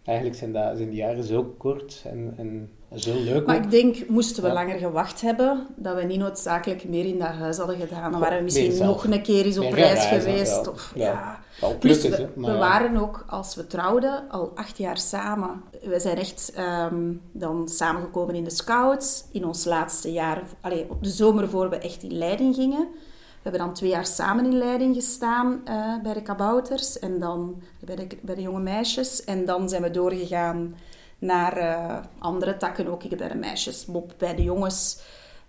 eigenlijk 0.04 0.38
zijn, 0.38 0.52
dat, 0.52 0.78
zijn 0.78 0.90
die 0.90 0.98
jaren 0.98 1.24
zo 1.24 1.54
kort 1.58 2.04
en, 2.06 2.34
en 2.38 2.70
leuk 2.96 3.46
Maar 3.46 3.56
ook. 3.56 3.64
ik 3.64 3.72
denk, 3.72 4.08
moesten 4.10 4.42
we 4.44 4.48
Ja. 4.48 4.54
langer 4.54 4.78
gewacht 4.78 5.22
hebben, 5.22 5.68
dat 5.76 5.96
we 5.96 6.04
niet 6.04 6.20
noodzakelijk 6.20 6.84
meer 6.90 7.06
in 7.06 7.20
dat 7.20 7.28
huis 7.28 7.58
hadden 7.58 7.78
gedaan. 7.80 8.12
Dan 8.12 8.20
waren 8.20 8.38
we 8.38 8.44
misschien 8.44 8.78
nog 8.86 9.04
een 9.06 9.22
keer 9.22 9.46
eens 9.46 9.58
op 9.58 9.72
reis 9.74 10.06
geweest. 10.06 10.68
Of, 10.68 10.92
Ja. 10.96 11.40
ook 11.62 11.80
Plus, 11.80 12.02
we, 12.08 12.28
maar 12.36 12.58
waren 12.58 12.98
ook, 12.98 13.26
als 13.28 13.56
we 13.56 13.68
trouwden, 13.68 14.30
al 14.30 14.52
acht 14.56 14.78
jaar 14.78 14.98
samen. 14.98 15.62
We 15.84 16.00
zijn 16.00 16.18
echt 16.18 16.52
ehm, 16.56 17.12
dan 17.32 17.68
samengekomen 17.70 18.36
in 18.36 18.44
de 18.44 18.50
scouts. 18.50 19.24
In 19.32 19.46
ons 19.46 19.66
laatste 19.66 20.12
jaar, 20.12 20.44
allee, 20.62 20.86
op 20.90 21.04
de 21.04 21.10
zomer 21.10 21.50
voor 21.50 21.70
we 21.70 21.78
echt 21.78 22.04
in 22.04 22.18
leiding 22.18 22.56
gingen. 22.56 22.88
We 22.92 23.50
hebben 23.50 23.68
dan 23.68 23.74
twee 23.74 23.90
jaar 23.90 24.06
samen 24.06 24.46
in 24.46 24.58
leiding 24.58 24.96
gestaan 24.96 25.62
eh, 25.66 25.76
bij 26.04 26.14
de 26.14 26.22
kabouters 26.22 27.00
en 27.00 27.20
dan 27.20 27.62
bij 27.80 27.96
de, 27.96 28.08
bij 28.22 28.36
de 28.36 28.42
jonge 28.42 28.60
meisjes. 28.62 29.24
En 29.24 29.46
dan 29.46 29.70
zijn 29.70 29.82
we 29.82 29.92
doorgegaan 29.92 30.76
naar 31.24 31.58
eh, 31.58 31.98
andere 32.20 32.58
takken 32.58 32.88
ook. 32.88 33.04
Ik 33.04 33.10
heb 33.10 33.20
bij 33.20 33.28
de 33.28 33.36
meisjes, 33.36 33.86
Bob 33.86 34.14
bij 34.18 34.36
de 34.36 34.44
jongens. 34.44 35.00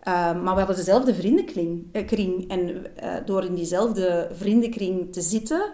Eh, 0.00 0.12
maar 0.14 0.52
we 0.52 0.58
hadden 0.58 0.76
dezelfde 0.76 1.14
vriendenkring. 1.14 1.88
eh. 1.92 2.44
En 2.48 2.86
door 3.24 3.44
in 3.44 3.54
diezelfde 3.54 4.28
vriendenkring 4.32 5.12
te 5.12 5.20
zitten, 5.20 5.72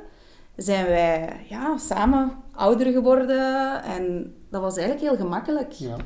zijn 0.57 0.87
wij 0.87 1.37
ja, 1.49 1.77
samen 1.79 2.33
ouder 2.53 2.93
geworden. 2.93 3.83
En 3.83 4.35
dat 4.51 4.61
was 4.61 4.77
eigenlijk 4.77 5.09
heel 5.09 5.27
gemakkelijk. 5.27 5.73
Ja. 5.73 5.97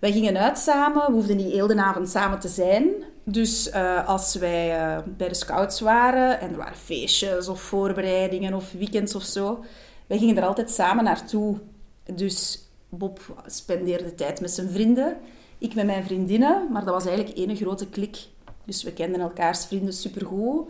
Wij 0.00 0.12
gingen 0.12 0.36
uit 0.36 0.58
samen, 0.58 1.06
we 1.06 1.12
hoefden 1.12 1.36
niet 1.36 1.52
heel 1.52 1.66
de 1.66 1.82
avond 1.82 2.08
samen 2.08 2.38
te 2.38 2.48
zijn. 2.48 2.84
Dus 3.24 3.72
als 4.06 4.34
wij 4.34 5.02
bij 5.16 5.28
de 5.28 5.34
scouts 5.34 5.80
waren 5.80 6.40
en 6.40 6.50
er 6.50 6.56
waren 6.56 6.76
feestjes 6.76 7.48
of 7.48 7.60
voorbereidingen 7.60 8.54
of 8.54 8.72
weekends 8.72 9.14
of 9.14 9.22
zo, 9.22 9.64
wij 10.06 10.18
gingen 10.18 10.36
er 10.36 10.46
altijd 10.46 10.70
samen 10.70 11.04
naartoe. 11.04 11.58
Dus 12.14 12.65
Bob 12.98 13.20
spendeerde 13.46 14.14
tijd 14.14 14.40
met 14.40 14.50
zijn 14.50 14.70
vrienden, 14.70 15.16
ik 15.58 15.74
met 15.74 15.86
mijn 15.86 16.04
vriendinnen, 16.04 16.72
maar 16.72 16.84
dat 16.84 16.94
was 16.94 17.06
eigenlijk 17.06 17.38
één 17.38 17.56
grote 17.56 17.88
klik. 17.88 18.26
Dus 18.64 18.82
we 18.82 18.92
kenden 18.92 19.20
elkaars 19.20 19.66
vrienden 19.66 19.92
supergoed, 19.92 20.68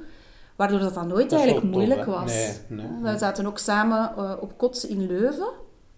waardoor 0.56 0.78
dat 0.78 0.95
dan 0.95 1.06
nooit 1.06 1.30
Dat 1.30 1.38
eigenlijk 1.38 1.73
moeilijk 1.73 2.04
was. 2.04 2.33
Nee, 2.33 2.78
nee, 2.78 3.12
we 3.12 3.18
zaten 3.18 3.47
ook 3.47 3.59
samen 3.59 4.12
eh, 4.16 4.33
op 4.40 4.59
kot 4.59 4.85
in 4.85 5.06
Leuven. 5.06 5.49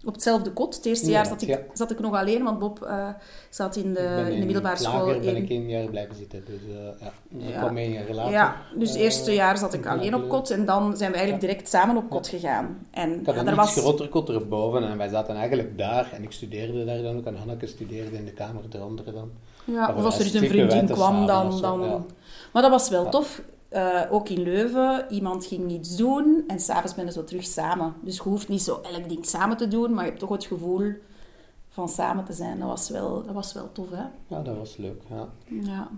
Op 0.05 0.13
hetzelfde 0.13 0.51
kot. 0.51 0.75
Het 0.75 0.85
eerste 0.85 1.05
Ja, 1.05 1.11
jaar 1.11 1.25
zat 1.25 1.41
ik, 1.41 1.47
ja. 1.47 1.59
zat 1.73 1.91
ik 1.91 1.99
nog 1.99 2.15
alleen, 2.15 2.43
want 2.43 2.59
Bob 2.59 2.81
eh, 2.83 3.07
zat 3.49 3.75
in 3.75 3.93
de, 3.93 4.23
Ik 4.27 4.33
in 4.33 4.39
de 4.39 4.45
middelbare 4.45 4.77
school. 4.77 5.05
lager 5.05 5.19
ben 5.21 5.35
ik 5.35 5.49
één 5.49 5.69
jaar 5.69 5.85
blijven 5.87 6.15
zitten. 6.15 6.43
Dus 6.45 6.59
eh, 6.75 7.01
ja, 7.01 7.11
ik 7.47 7.53
Ja. 7.53 7.59
kwam 7.59 7.77
één 7.77 7.91
jaar 7.91 8.09
later. 8.13 8.31
ja, 8.31 8.55
dus 8.75 8.87
het 8.89 8.97
eh, 8.97 9.03
eerste 9.03 9.33
jaar 9.33 9.57
zat 9.57 9.73
ik 9.73 9.85
alleen 9.87 10.15
op 10.15 10.29
kot 10.29 10.49
en 10.49 10.65
dan 10.65 10.97
zijn 10.97 11.11
we 11.11 11.17
eigenlijk 11.17 11.47
direct 11.47 11.69
samen 11.69 11.97
op 11.97 12.09
kot 12.09 12.27
gegaan. 12.27 12.87
En 12.91 13.19
Ik 13.19 13.25
had 13.25 13.35
een 13.35 13.47
er 13.47 13.55
was... 13.55 13.73
groter 13.77 14.07
kot 14.09 14.29
erboven 14.29 14.83
en 14.89 14.97
wij 14.97 15.09
zaten 15.09 15.35
eigenlijk 15.35 15.77
daar. 15.77 16.11
En 16.13 16.23
ik 16.23 16.31
studeerde 16.31 16.85
daar 16.85 17.01
dan 17.01 17.17
ook. 17.17 17.25
En 17.25 17.35
Hanneke 17.35 17.67
studeerde 17.67 18.15
in 18.17 18.25
de 18.25 18.33
kamer 18.33 18.63
eronder 18.75 19.13
dan. 19.13 19.31
Ja, 19.65 19.93
of 19.97 20.03
als 20.03 20.13
er 20.19 20.19
de 20.19 20.31
eens 20.31 20.41
een 20.41 20.49
vriendin 20.49 20.85
kwam, 20.85 21.25
dan... 21.25 21.61
dan... 21.61 22.05
Maar 22.53 22.61
dat 22.61 22.71
was 22.71 22.89
wel 22.89 23.09
tof. 23.09 23.41
Eh, 23.69 24.01
ook 24.09 24.29
in 24.29 24.41
Leuven, 24.41 25.05
iemand 25.09 25.45
ging 25.45 25.71
iets 25.71 25.95
doen 25.95 26.43
en 26.47 26.59
s'avonds 26.59 26.95
ben 26.95 27.05
je 27.05 27.11
zo 27.11 27.23
terug 27.23 27.43
samen. 27.43 27.93
Dus 28.01 28.15
je 28.15 28.21
hoeft 28.21 28.47
niet 28.47 28.61
zo 28.61 28.81
elk 28.81 29.09
ding 29.09 29.25
samen 29.25 29.57
te 29.57 29.67
doen, 29.67 29.93
maar 29.93 30.03
je 30.03 30.09
hebt 30.09 30.21
toch 30.21 30.29
het 30.29 30.45
gevoel 30.45 30.93
van 31.69 31.89
samen 31.89 32.25
te 32.25 32.33
zijn. 32.33 32.59
Dat 32.59 32.67
was 32.67 32.89
wel, 32.89 33.23
dat 33.23 33.33
was 33.33 33.53
wel 33.53 33.71
tof, 33.71 33.89
hè? 33.89 34.03
Ja, 34.27 34.41
dat 34.41 34.57
was 34.57 34.77
leuk. 34.77 35.01
Ja. 35.09 35.29
Ja. 35.45 35.89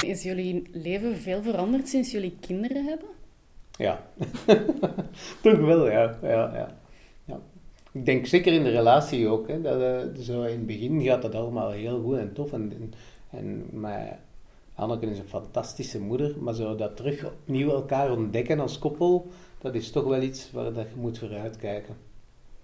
Is 0.00 0.22
jullie 0.22 0.68
leven 0.72 1.16
veel 1.16 1.42
veranderd 1.42 1.88
sinds 1.88 2.10
jullie 2.10 2.36
kinderen 2.40 2.84
hebben? 2.84 3.08
Ja, 3.76 4.00
toch 5.42 5.58
wel, 5.58 5.90
ja. 5.90 6.18
ja, 6.22 6.28
ja. 6.28 6.50
ja. 6.54 6.77
Ik 7.98 8.04
denk 8.04 8.26
zeker 8.26 8.52
in 8.52 8.62
de 8.62 8.70
relatie 8.70 9.28
ook. 9.28 9.48
Hè, 9.48 9.60
dat, 9.60 9.80
eh, 9.80 10.22
zo 10.22 10.42
in 10.42 10.58
het 10.58 10.66
begin 10.66 11.02
gaat 11.02 11.22
dat 11.22 11.34
allemaal 11.34 11.70
heel 11.70 12.02
goed 12.02 12.16
en 12.16 12.32
tof. 12.32 12.52
En, 12.52 12.92
en, 13.30 13.66
maar 13.72 14.18
Anneke 14.74 15.06
is 15.06 15.18
een 15.18 15.28
fantastische 15.28 16.00
moeder, 16.00 16.34
maar 16.40 16.54
zo 16.54 16.74
dat 16.74 16.96
terug 16.96 17.24
opnieuw 17.24 17.70
elkaar 17.70 18.12
ontdekken 18.12 18.60
als 18.60 18.78
koppel, 18.78 19.26
dat 19.58 19.74
is 19.74 19.90
toch 19.90 20.04
wel 20.04 20.22
iets 20.22 20.50
waar 20.52 20.72
dat 20.72 20.86
je 20.94 21.00
moet 21.00 21.18
vooruitkijken. 21.18 21.96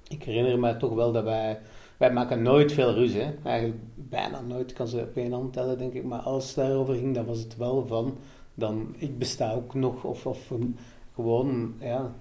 Ik 0.08 0.22
herinner 0.22 0.58
me 0.58 0.76
toch 0.76 0.94
wel 0.94 1.12
dat 1.12 1.24
wij, 1.24 1.60
wij 1.96 2.12
maken 2.12 2.42
nooit 2.42 2.72
veel 2.72 2.94
ruzie. 2.94 3.26
Eigenlijk 3.44 3.80
bijna 3.94 4.40
nooit, 4.40 4.72
kan 4.72 4.88
ze 4.88 5.00
op 5.00 5.16
één 5.16 5.32
hand 5.32 5.52
tellen 5.52 5.78
denk 5.78 5.92
ik. 5.92 6.04
Maar 6.04 6.20
als 6.20 6.46
het 6.46 6.56
daarover 6.56 6.94
ging, 6.94 7.14
dan 7.14 7.24
was 7.24 7.38
het 7.38 7.56
wel 7.56 7.86
van, 7.86 8.16
dan 8.54 8.94
ik 8.98 9.18
besta 9.18 9.52
ook 9.52 9.74
nog. 9.74 10.04
Of, 10.04 10.26
of 10.26 10.50
gewoon 11.14 11.74
ja, 11.80 12.12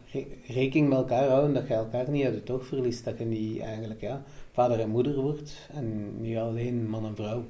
rekening 0.48 0.90
met 0.90 0.98
elkaar 0.98 1.28
houden, 1.28 1.54
dat 1.54 1.68
je 1.68 1.74
elkaar 1.74 2.10
niet 2.10 2.26
uit 2.26 2.36
het 2.36 2.50
oog 2.50 2.66
verliest. 2.66 3.06
Dat 3.06 3.18
je 3.18 3.26
niet 3.26 3.62
eigenlijk 3.62 4.02
ja, 4.02 4.24
vader 4.52 4.80
en 4.80 4.90
moeder 4.90 5.22
wordt 5.22 5.54
en 5.74 6.12
niet 6.22 6.38
alleen 6.38 6.90
man 6.90 7.06
en 7.06 7.16
vrouw. 7.16 7.44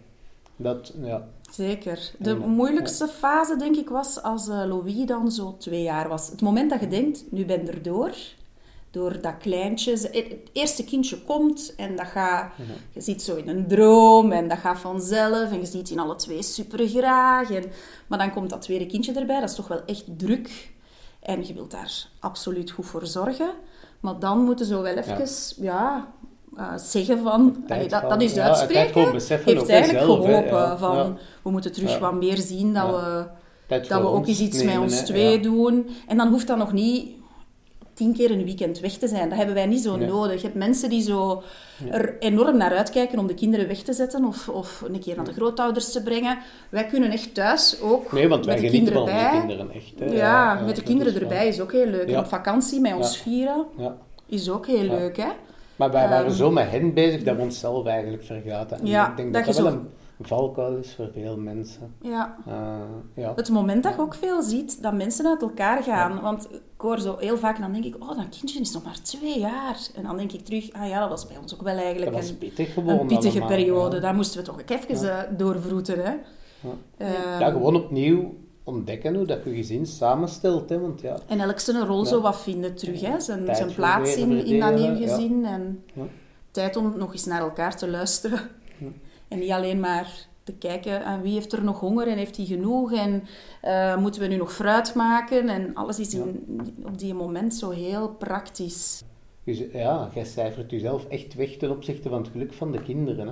Dat, 0.55 0.93
ja. 1.01 1.27
Zeker. 1.51 2.11
De 2.19 2.35
moeilijkste 2.35 3.07
fase, 3.07 3.55
denk 3.55 3.75
ik, 3.75 3.89
was 3.89 4.21
als 4.21 4.47
uh, 4.47 4.65
Louis 4.65 5.05
dan 5.05 5.31
zo 5.31 5.55
twee 5.57 5.81
jaar 5.81 6.09
was. 6.09 6.29
Het 6.29 6.41
moment 6.41 6.69
dat 6.69 6.79
je 6.79 6.87
denkt, 6.87 7.23
nu 7.31 7.45
ben 7.45 7.61
ik 7.61 7.67
erdoor. 7.67 8.15
Door 8.91 9.21
dat 9.21 9.37
kleintje. 9.37 9.91
Het 9.91 10.35
eerste 10.51 10.83
kindje 10.83 11.21
komt 11.21 11.73
en 11.77 11.95
dat 11.95 12.05
gaat... 12.05 12.51
Je 12.91 13.01
ziet 13.01 13.21
zo 13.21 13.35
in 13.35 13.47
een 13.47 13.67
droom 13.67 14.31
en 14.31 14.47
dat 14.47 14.57
gaat 14.57 14.79
vanzelf. 14.79 15.51
En 15.51 15.59
je 15.59 15.65
ziet 15.65 15.89
in 15.89 15.99
alle 15.99 16.15
twee 16.15 16.43
super 16.43 16.87
graag. 16.87 17.51
En, 17.51 17.63
maar 18.07 18.17
dan 18.17 18.31
komt 18.31 18.49
dat 18.49 18.61
tweede 18.61 18.85
kindje 18.85 19.13
erbij. 19.13 19.39
Dat 19.39 19.49
is 19.49 19.55
toch 19.55 19.67
wel 19.67 19.85
echt 19.85 20.05
druk. 20.17 20.71
En 21.23 21.47
je 21.47 21.53
wilt 21.53 21.71
daar 21.71 22.07
absoluut 22.19 22.71
goed 22.71 22.85
voor 22.85 23.05
zorgen. 23.05 23.49
Maar 23.99 24.19
dan 24.19 24.43
moeten 24.43 24.65
ze 24.65 24.81
wel 24.81 24.85
even... 24.85 25.27
Ja, 25.63 26.07
uh, 26.57 26.73
zeggen 26.75 27.23
van, 27.23 27.63
allee, 27.67 27.87
dat, 27.87 28.09
dat 28.09 28.21
is 28.21 28.33
ja, 28.33 28.47
uitspreken, 28.47 29.11
heeft 29.11 29.69
eigenlijk 29.69 30.05
geholpen. 30.05 30.43
Ja. 30.43 30.77
Van, 30.77 31.17
We 31.41 31.49
moeten 31.49 31.71
terug 31.71 31.99
wat 31.99 32.13
meer 32.13 32.37
zien 32.37 32.73
dat 32.73 32.89
we, 32.89 33.25
dat 33.67 33.87
we 33.87 34.07
ook 34.07 34.27
eens 34.27 34.39
iets 34.39 34.63
met 34.63 34.77
ons 34.77 35.01
twee 35.01 35.39
doen. 35.39 35.89
En 36.07 36.17
dan 36.17 36.27
hoeft 36.27 36.47
dat 36.47 36.57
nog 36.57 36.73
niet 36.73 37.07
tien 37.93 38.13
keer 38.13 38.31
een 38.31 38.45
weekend 38.45 38.79
weg 38.79 38.91
te 38.91 39.07
zijn. 39.07 39.29
Dat 39.29 39.37
hebben 39.37 39.55
wij 39.55 39.65
niet 39.65 39.81
zo 39.81 39.97
nodig. 39.97 40.35
Je 40.35 40.47
hebt 40.47 40.57
mensen 40.57 40.89
die 40.89 41.01
zo 41.01 41.43
er 41.91 42.15
enorm 42.19 42.57
naar 42.57 42.75
uitkijken 42.75 43.19
om 43.19 43.27
de 43.27 43.33
kinderen 43.33 43.67
weg 43.67 43.79
te 43.79 43.93
zetten 43.93 44.25
of, 44.25 44.49
of 44.49 44.83
een 44.87 44.99
keer 44.99 45.15
naar 45.15 45.25
de 45.25 45.33
grootouders 45.33 45.91
te 45.91 46.03
brengen. 46.03 46.37
Wij 46.69 46.85
kunnen 46.85 47.11
echt 47.11 47.33
thuis 47.33 47.81
ook 47.81 48.11
nee, 48.11 48.27
want 48.27 48.45
met 48.45 48.55
wij 48.55 48.63
de 48.63 48.71
kinderen 48.71 49.05
bij. 49.05 49.31
de 49.31 49.37
kinderen 49.37 49.71
echt. 49.71 49.99
Hè. 49.99 50.05
Ja, 50.05 50.61
met 50.65 50.75
de 50.75 50.83
kinderen 50.83 51.21
erbij 51.21 51.47
is 51.47 51.59
ook 51.59 51.71
heel 51.71 51.87
leuk. 51.87 52.09
En 52.09 52.19
op 52.19 52.27
vakantie 52.27 52.79
met 52.79 52.95
ons 52.95 53.17
vieren 53.17 53.65
is 54.25 54.49
ook 54.49 54.67
heel 54.67 54.83
leuk. 54.83 55.17
Hè? 55.17 55.29
Maar 55.75 55.91
wij 55.91 56.09
waren 56.09 56.29
um, 56.29 56.35
zo 56.35 56.51
met 56.51 56.69
hen 56.69 56.93
bezig 56.93 57.23
dat 57.23 57.35
we 57.35 57.41
onszelf 57.41 57.85
eigenlijk 57.85 58.23
vergaten. 58.23 58.79
En 58.79 58.85
ja, 58.85 59.09
ik 59.09 59.17
denk 59.17 59.33
dat 59.33 59.45
dat, 59.45 59.55
dat 59.55 59.63
wel 59.63 59.73
een 59.73 59.87
valkuil 60.21 60.77
is 60.77 60.95
voor 60.95 61.09
veel 61.13 61.37
mensen. 61.37 61.95
Ja. 62.01 62.37
Uh, 62.47 62.53
ja. 63.13 63.33
Het 63.35 63.49
moment 63.49 63.83
dat 63.83 63.93
je 63.93 64.01
ook 64.01 64.15
veel 64.15 64.41
ziet 64.41 64.81
dat 64.81 64.93
mensen 64.93 65.27
uit 65.27 65.41
elkaar 65.41 65.83
gaan. 65.83 66.15
Ja. 66.15 66.21
Want 66.21 66.47
ik 66.51 66.59
hoor 66.77 66.99
zo 66.99 67.17
heel 67.17 67.37
vaak, 67.37 67.59
dan 67.59 67.71
denk 67.71 67.85
ik, 67.85 67.95
oh, 67.99 68.07
dat 68.07 68.29
kindje 68.29 68.59
is 68.59 68.71
nog 68.71 68.83
maar 68.83 69.01
twee 69.01 69.39
jaar. 69.39 69.77
En 69.95 70.03
dan 70.03 70.17
denk 70.17 70.31
ik 70.31 70.45
terug, 70.45 70.73
ah 70.73 70.87
ja, 70.87 70.99
dat 70.99 71.09
was 71.09 71.27
bij 71.27 71.37
ons 71.41 71.53
ook 71.53 71.61
wel 71.61 71.77
eigenlijk 71.77 72.11
dat 72.11 72.21
was 72.21 72.29
een, 72.29 72.37
pittig 72.37 72.73
gewoon 72.73 72.99
een 72.99 73.07
pittige 73.07 73.39
allemaal, 73.39 73.57
periode. 73.57 73.95
ja. 73.95 74.01
Daar 74.01 74.15
moesten 74.15 74.39
we 74.39 74.45
toch 74.45 74.59
ook 74.61 74.69
even 74.69 75.05
ja. 75.05 75.29
doorvroeten. 75.37 76.03
Hè. 76.03 76.11
Ja. 76.61 76.69
Um, 76.97 77.39
ja, 77.39 77.51
gewoon 77.51 77.75
opnieuw 77.75 78.33
ontdekken 78.63 79.15
hoe 79.15 79.25
dat 79.25 79.43
je 79.43 79.55
gezin 79.55 79.85
samenstelt. 79.85 80.69
Hè, 80.69 80.79
want 80.79 81.01
ja, 81.01 81.17
en 81.27 81.39
elk 81.39 81.59
zijn 81.59 81.85
rol 81.85 82.05
zo 82.05 82.21
wat 82.21 82.41
vinden 82.41 82.75
terug. 82.75 83.01
Hè. 83.01 83.19
Zijn, 83.19 83.55
zijn 83.55 83.73
plaats 83.73 84.15
in, 84.15 84.45
in 84.45 84.59
dat 84.59 84.75
nieuw 84.75 84.95
gezin. 84.95 85.45
En 85.45 85.83
tijd 86.51 86.75
om 86.75 86.97
nog 86.97 87.11
eens 87.11 87.25
naar 87.25 87.41
elkaar 87.41 87.77
te 87.77 87.89
luisteren. 87.89 88.39
En 89.33 89.39
niet 89.39 89.51
alleen 89.51 89.79
maar 89.79 90.27
te 90.43 90.53
kijken 90.53 91.05
aan 91.05 91.21
wie 91.21 91.33
heeft 91.33 91.53
er 91.53 91.63
nog 91.63 91.79
honger 91.79 92.07
en 92.07 92.17
heeft 92.17 92.37
hij 92.37 92.45
genoeg 92.45 92.93
en 92.93 93.23
uh, 93.63 93.97
moeten 93.97 94.21
we 94.21 94.27
nu 94.27 94.35
nog 94.35 94.53
fruit 94.53 94.95
maken 94.95 95.49
en 95.49 95.73
alles 95.73 95.99
is 95.99 96.13
in, 96.13 96.45
op 96.85 96.97
die 96.97 97.13
moment 97.13 97.53
zo 97.55 97.69
heel 97.69 98.09
praktisch. 98.09 99.03
Dus, 99.43 99.63
ja, 99.71 100.09
jij 100.13 100.25
cijfert 100.25 100.71
jezelf 100.71 101.05
echt 101.05 101.33
weg 101.33 101.57
ten 101.57 101.71
opzichte 101.71 102.09
van 102.09 102.21
het 102.21 102.31
geluk 102.31 102.53
van 102.53 102.71
de 102.71 102.81
kinderen. 102.81 103.27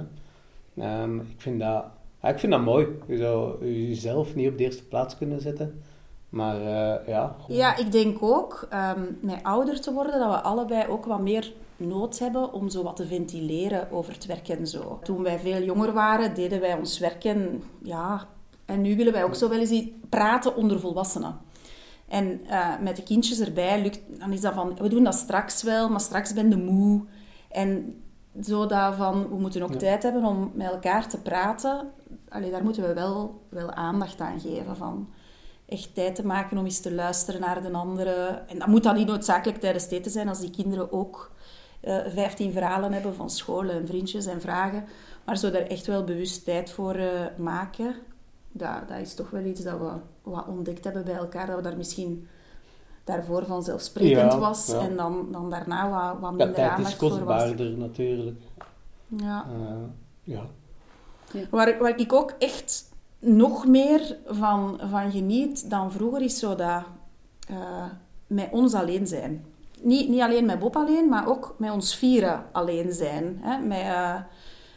Hè. 0.75 1.01
Um, 1.01 1.20
ik, 1.20 1.41
vind 1.41 1.60
dat, 1.60 1.86
ja, 2.22 2.29
ik 2.29 2.39
vind 2.39 2.51
dat 2.51 2.62
mooi. 2.62 2.88
Je 3.08 3.17
zou 3.17 3.65
jezelf 3.65 4.36
niet 4.36 4.50
op 4.50 4.58
de 4.58 4.63
eerste 4.63 4.88
plaats 4.88 5.17
kunnen 5.17 5.41
zetten. 5.41 5.81
Maar 6.29 6.58
uh, 6.58 7.08
ja. 7.08 7.36
Ja, 7.48 7.77
ik 7.77 7.91
denk 7.91 8.24
ook, 8.24 8.67
um, 8.74 9.17
met 9.22 9.43
ouder 9.43 9.81
te 9.81 9.93
worden, 9.93 10.20
dat 10.20 10.29
we 10.29 10.41
allebei 10.41 10.88
ook 10.88 11.05
wat 11.05 11.22
meer 11.22 11.53
nood 11.82 12.20
hebben 12.20 12.54
om 12.54 12.70
zo 12.70 12.84
wat 12.84 12.96
te 12.96 13.08
ventileren 13.08 13.92
over 13.92 14.14
het 14.14 14.26
werk 14.26 14.50
en 14.50 14.68
zo. 14.68 15.00
Toen 15.04 15.24
wij 15.24 15.40
veel 15.40 15.64
jonger 15.64 15.94
waren, 15.94 16.36
deden 16.36 16.60
wij 16.60 16.74
ons 16.74 17.00
werken, 17.00 17.64
ja... 17.84 18.28
En 18.66 18.82
nu 18.82 18.96
willen 18.96 19.14
wij 19.14 19.24
ook 19.24 19.36
zo 19.36 19.50
wel 19.50 19.60
eens 19.60 19.84
praten 20.10 20.56
onder 20.56 20.80
volwassenen. 20.80 21.40
En 22.08 22.42
uh, 22.50 22.80
met 22.80 22.96
de 22.96 23.04
kindjes 23.04 23.40
erbij, 23.40 23.82
lukt, 23.82 24.00
dan 24.20 24.32
is 24.32 24.42
dat 24.42 24.54
van... 24.54 24.76
We 24.78 24.90
doen 24.90 25.04
dat 25.04 25.16
straks 25.16 25.64
wel, 25.64 25.90
maar 25.90 26.00
straks 26.00 26.34
ben 26.34 26.50
je 26.50 26.58
moe. 26.58 27.02
En 27.50 28.02
zo 28.44 28.66
dat 28.66 28.96
van, 28.96 29.30
we 29.30 29.36
moeten 29.36 29.62
ook 29.62 29.72
ja. 29.72 29.78
tijd 29.78 30.04
hebben 30.04 30.26
om 30.26 30.52
met 30.54 30.72
elkaar 30.72 31.08
te 31.08 31.18
praten. 31.18 31.92
Allee, 32.30 32.52
daar 32.52 32.64
moeten 32.64 32.84
we 32.84 32.94
wel, 32.94 33.42
wel 33.50 33.72
aandacht 33.72 34.20
aan 34.22 34.40
geven. 34.40 34.78
Van 34.78 35.10
echt 35.66 35.96
tijd 35.96 36.16
te 36.16 36.26
maken 36.26 36.58
om 36.58 36.66
eens 36.66 36.80
te 36.80 36.94
luisteren 36.94 37.42
naar 37.42 37.62
de 37.62 37.72
andere. 37.72 38.44
En 38.48 38.60
dat 38.60 38.68
moet 38.68 38.84
dan 38.84 38.96
niet 38.96 39.08
noodzakelijk 39.08 39.60
tijdens 39.60 39.90
eten 39.90 40.12
zijn, 40.12 40.28
als 40.28 40.40
die 40.40 40.50
kinderen 40.50 40.92
ook 40.92 41.32
uh, 41.84 41.98
15 42.08 42.52
verhalen 42.52 42.94
hebben 42.94 43.16
van 43.16 43.30
scholen 43.30 43.76
en 43.76 43.88
vriendjes 43.88 44.26
en 44.26 44.42
vragen. 44.42 44.84
Maar 45.26 45.38
zo 45.38 45.52
daar 45.52 45.62
echt 45.62 45.86
wel 45.88 46.04
bewust 46.04 46.46
tijd 46.46 46.72
voor 46.72 46.96
uh, 46.96 47.10
maken, 47.38 47.96
dat, 48.52 48.88
dat 48.88 48.98
is 48.98 49.14
toch 49.14 49.30
wel 49.30 49.44
iets 49.44 49.64
dat 49.64 49.80
we 49.80 49.92
wat 50.22 50.48
ontdekt 50.48 50.84
hebben 50.84 51.04
bij 51.06 51.16
elkaar. 51.16 51.48
Dat 51.48 51.56
we 51.56 51.62
daar 51.62 51.78
misschien 51.78 52.28
daarvoor 53.04 53.46
vanzelfsprekend 53.46 54.32
Ja, 54.34 54.40
was. 54.40 54.68
ja. 54.68 54.80
En 54.80 54.96
dan, 54.96 55.28
dan 55.32 55.50
daarna 55.50 55.90
wat, 55.90 56.20
wat 56.20 56.40
Ja, 56.40 56.46
minder 56.46 56.64
is 56.64 56.70
aandacht 56.70 56.96
voor 56.96 57.10
was. 57.10 57.18
kostbaarder 57.18 57.78
natuurlijk. 57.78 58.40
Ja. 59.08 59.46
Uh, 59.60 59.76
ja. 60.24 60.46
Waar, 61.50 61.78
waar 61.80 62.00
ik 62.00 62.14
ook 62.14 62.34
echt 62.40 62.90
nog 63.20 63.68
meer 63.68 64.18
van, 64.26 64.80
van 64.90 65.12
geniet 65.12 65.70
dan 65.70 65.92
vroeger 65.92 66.22
is 66.22 66.40
zo 66.40 66.56
dat 66.56 66.84
uh, 67.52 67.86
met 68.28 68.48
ons 68.52 68.74
alleen 68.74 69.08
zijn. 69.08 69.46
Niet, 69.82 70.10
niet 70.10 70.22
alleen 70.22 70.46
met 70.46 70.60
Bob 70.60 70.76
alleen, 70.76 71.10
maar 71.10 71.28
ook 71.28 71.56
met 71.58 71.72
ons 71.72 71.96
vieren 71.96 72.46
alleen 72.52 72.94
zijn. 72.94 73.40
Hè? 73.42 73.58
Met, 73.58 73.78
uh, 73.78 74.16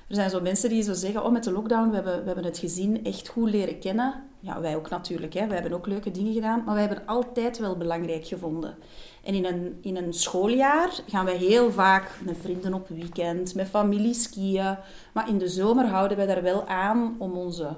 er 0.08 0.14
zijn 0.14 0.30
zo 0.30 0.40
mensen 0.40 0.68
die 0.68 0.82
zo 0.82 0.92
zeggen, 0.92 1.24
oh 1.24 1.32
met 1.32 1.44
de 1.44 1.52
lockdown, 1.52 1.88
we 1.88 1.94
hebben, 1.94 2.20
we 2.20 2.26
hebben 2.26 2.44
het 2.44 2.58
gezin 2.58 3.04
echt 3.04 3.28
goed 3.28 3.50
leren 3.50 3.78
kennen. 3.78 4.22
Ja, 4.40 4.60
wij 4.60 4.76
ook 4.76 4.90
natuurlijk. 4.90 5.34
Hè? 5.34 5.46
Hebben 5.46 5.72
ook 5.72 5.86
leuke 5.86 6.10
dingen 6.10 6.32
gedaan, 6.32 6.62
maar 6.64 6.74
wij 6.74 6.84
hebben 6.84 7.06
altijd 7.06 7.58
wel 7.58 7.76
belangrijk 7.76 8.26
gevonden. 8.26 8.76
En 9.24 9.34
in 9.34 9.44
een, 9.44 9.78
in 9.80 9.96
een 9.96 10.12
schooljaar 10.12 10.90
gaan 11.06 11.24
wij 11.24 11.36
heel 11.36 11.70
vaak 11.70 12.10
met 12.24 12.36
vrienden 12.40 12.74
op 12.74 12.88
weekend, 12.88 13.54
met 13.54 13.68
familie 13.68 14.14
skiën. 14.14 14.76
Maar 15.12 15.28
in 15.28 15.38
de 15.38 15.48
zomer 15.48 15.86
houden 15.86 16.16
wij 16.16 16.26
daar 16.26 16.42
wel 16.42 16.66
aan 16.66 17.16
om 17.18 17.32
onze 17.32 17.76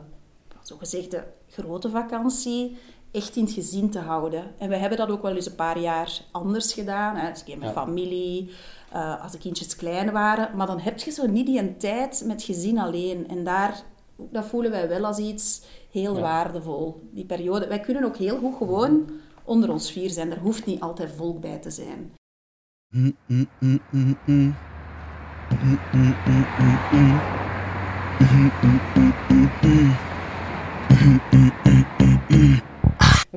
zogezegde 0.62 1.25
grote 1.49 1.90
vakantie 1.90 2.78
echt 3.16 3.37
in 3.37 3.44
het 3.44 3.52
gezin 3.52 3.90
te 3.90 3.99
houden. 3.99 4.44
En 4.58 4.68
we 4.68 4.76
hebben 4.76 4.99
dat 4.99 5.08
ook 5.08 5.23
wel 5.23 5.35
eens 5.35 5.46
een 5.46 5.54
paar 5.54 5.78
jaar 5.78 6.20
anders 6.30 6.73
gedaan. 6.73 7.16
Hè. 7.16 7.30
Dus 7.30 7.38
een 7.38 7.44
keer 7.44 7.58
met 7.58 7.68
Ja. 7.68 7.75
familie, 7.75 8.50
eh, 8.92 9.23
als 9.23 9.32
de 9.32 9.38
kindjes 9.38 9.76
klein 9.76 10.12
waren. 10.12 10.56
Maar 10.56 10.66
dan 10.66 10.78
heb 10.78 10.99
je 10.99 11.11
zo 11.11 11.26
niet 11.26 11.46
die 11.46 11.76
tijd 11.76 12.23
met 12.26 12.42
gezin 12.42 12.78
alleen. 12.78 13.28
En 13.28 13.44
daar, 13.44 13.82
dat 14.16 14.44
voelen 14.46 14.70
wij 14.70 14.88
wel 14.88 15.04
als 15.04 15.18
iets 15.18 15.62
heel 15.90 16.14
Ja. 16.14 16.20
waardevol. 16.20 17.08
Die 17.12 17.25
periode. 17.25 17.66
Wij 17.66 17.80
kunnen 17.80 18.04
ook 18.04 18.16
heel 18.16 18.38
goed 18.38 18.56
gewoon 18.56 19.11
onder 19.44 19.70
ons 19.70 19.92
vier 19.92 20.11
zijn. 20.11 20.30
Er 20.30 20.38
hoeft 20.38 20.66
niet 20.66 20.80
altijd 20.80 21.12
volk 21.16 21.40
bij 21.40 21.58
te 21.58 21.70
zijn. 21.70 22.12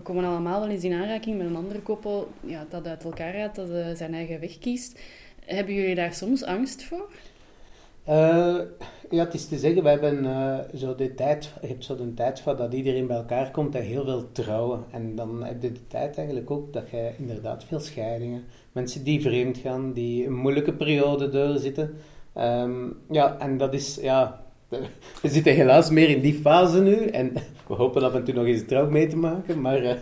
Komen 0.09 0.29
allemaal 0.29 0.59
wel 0.59 0.69
eens 0.69 0.83
in 0.83 0.93
aanraking 0.93 1.37
met 1.37 1.47
een 1.47 1.55
andere 1.55 1.81
koppel 1.81 2.27
ja, 2.45 2.65
dat 2.69 2.87
uit 2.87 3.03
elkaar 3.03 3.33
gaat, 3.33 3.55
dat 3.55 3.69
eh, 3.69 3.87
zijn 3.93 4.13
eigen 4.13 4.39
weg 4.39 4.57
kiest. 4.57 4.99
Hebben 5.45 5.73
jullie 5.73 5.95
daar 5.95 6.13
soms 6.13 6.43
angst 6.43 6.83
voor? 6.83 7.09
Uh, 8.09 8.59
ja, 9.09 9.23
het 9.23 9.33
is 9.33 9.47
te 9.47 9.57
zeggen, 9.57 9.83
we 9.83 9.89
hebben 9.89 10.23
uh, 10.23 10.57
zo 10.75 10.95
de 10.95 11.13
tijd, 11.13 11.53
je 11.61 11.67
hebt 11.67 11.85
zo 11.85 11.95
de 11.95 12.13
tijd 12.13 12.39
van 12.39 12.57
dat 12.57 12.73
iedereen 12.73 13.07
bij 13.07 13.17
elkaar 13.17 13.51
komt 13.51 13.75
en 13.75 13.83
heel 13.83 14.03
veel 14.03 14.31
trouwen. 14.31 14.83
En 14.91 15.15
dan 15.15 15.43
heb 15.43 15.61
je 15.61 15.71
de 15.71 15.87
tijd 15.87 16.17
eigenlijk 16.17 16.51
ook 16.51 16.73
dat 16.73 16.89
je 16.89 17.11
inderdaad 17.17 17.63
veel 17.63 17.79
scheidingen, 17.79 18.43
mensen 18.71 19.03
die 19.03 19.21
vreemd 19.21 19.57
gaan, 19.57 19.93
die 19.93 20.25
een 20.25 20.35
moeilijke 20.35 20.73
periode 20.73 21.29
doorzitten. 21.29 21.95
Um, 22.37 22.97
ja, 23.11 23.37
en 23.39 23.57
dat 23.57 23.73
is, 23.73 23.95
ja, 24.01 24.43
we 25.21 25.29
zitten 25.29 25.53
helaas 25.53 25.89
meer 25.89 26.09
in 26.09 26.21
die 26.21 26.33
fase 26.33 26.81
nu 26.81 27.05
en 27.05 27.33
we 27.67 27.73
hopen 27.73 28.03
af 28.03 28.13
en 28.13 28.23
toe 28.23 28.33
nog 28.33 28.45
eens 28.45 28.65
trouw 28.65 28.89
mee 28.89 29.07
te 29.07 29.17
maken, 29.17 29.61
maar 29.61 29.83
uh, 29.83 29.93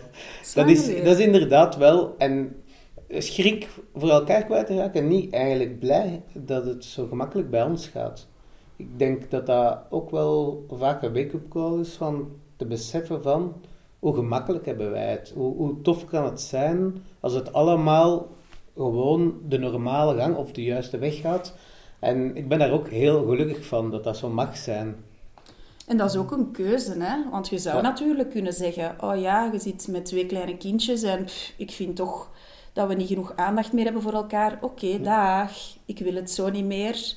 dat, 0.54 0.68
is, 0.68 0.86
dat 0.86 1.18
is 1.18 1.24
inderdaad 1.24 1.76
wel, 1.76 2.14
en 2.18 2.56
schrik 3.08 3.68
voor 3.94 4.10
elkaar 4.10 4.44
kwijt 4.44 4.66
te 4.66 4.76
raken, 4.76 5.08
niet 5.08 5.32
eigenlijk 5.32 5.78
blij 5.78 6.22
dat 6.32 6.64
het 6.64 6.84
zo 6.84 7.06
gemakkelijk 7.06 7.50
bij 7.50 7.62
ons 7.62 7.88
gaat. 7.88 8.28
Ik 8.76 8.98
denk 8.98 9.30
dat 9.30 9.46
dat 9.46 9.78
ook 9.90 10.10
wel 10.10 10.64
vaak 10.68 11.02
een 11.02 11.14
wake-up 11.14 11.48
call 11.48 11.80
is 11.80 11.92
van 11.92 12.28
te 12.56 12.66
beseffen 12.66 13.22
van 13.22 13.54
hoe 13.98 14.14
gemakkelijk 14.14 14.66
hebben 14.66 14.90
wij 14.90 15.10
het, 15.10 15.32
hoe, 15.34 15.56
hoe 15.56 15.80
tof 15.80 16.04
kan 16.04 16.24
het 16.24 16.40
zijn 16.40 17.02
als 17.20 17.32
het 17.32 17.52
allemaal 17.52 18.28
gewoon 18.76 19.40
de 19.48 19.58
normale 19.58 20.16
gang 20.16 20.36
of 20.36 20.52
de 20.52 20.62
juiste 20.62 20.98
weg 20.98 21.20
gaat. 21.20 21.54
En 21.98 22.36
ik 22.36 22.48
ben 22.48 22.58
daar 22.58 22.70
ook 22.70 22.88
heel 22.88 23.26
gelukkig 23.26 23.66
van 23.66 23.90
dat 23.90 24.04
dat 24.04 24.16
zo 24.16 24.28
mag 24.28 24.56
zijn. 24.56 24.96
En 25.86 25.96
dat 25.96 26.10
is 26.10 26.16
ook 26.16 26.30
een 26.30 26.50
keuze, 26.50 26.94
hè? 26.98 27.30
Want 27.30 27.48
je 27.48 27.58
zou 27.58 27.82
natuurlijk 27.82 28.30
kunnen 28.30 28.52
zeggen: 28.52 28.96
Oh 29.00 29.20
ja, 29.20 29.50
je 29.52 29.58
zit 29.58 29.88
met 29.90 30.04
twee 30.04 30.26
kleine 30.26 30.56
kindjes 30.56 31.02
en 31.02 31.26
ik 31.56 31.70
vind 31.70 31.96
toch 31.96 32.30
dat 32.72 32.88
we 32.88 32.94
niet 32.94 33.08
genoeg 33.08 33.32
aandacht 33.36 33.72
meer 33.72 33.84
hebben 33.84 34.02
voor 34.02 34.12
elkaar. 34.12 34.58
Oké, 34.60 35.00
dag, 35.00 35.50
ik 35.84 35.98
wil 35.98 36.14
het 36.14 36.30
zo 36.30 36.50
niet 36.50 36.64
meer. 36.64 37.14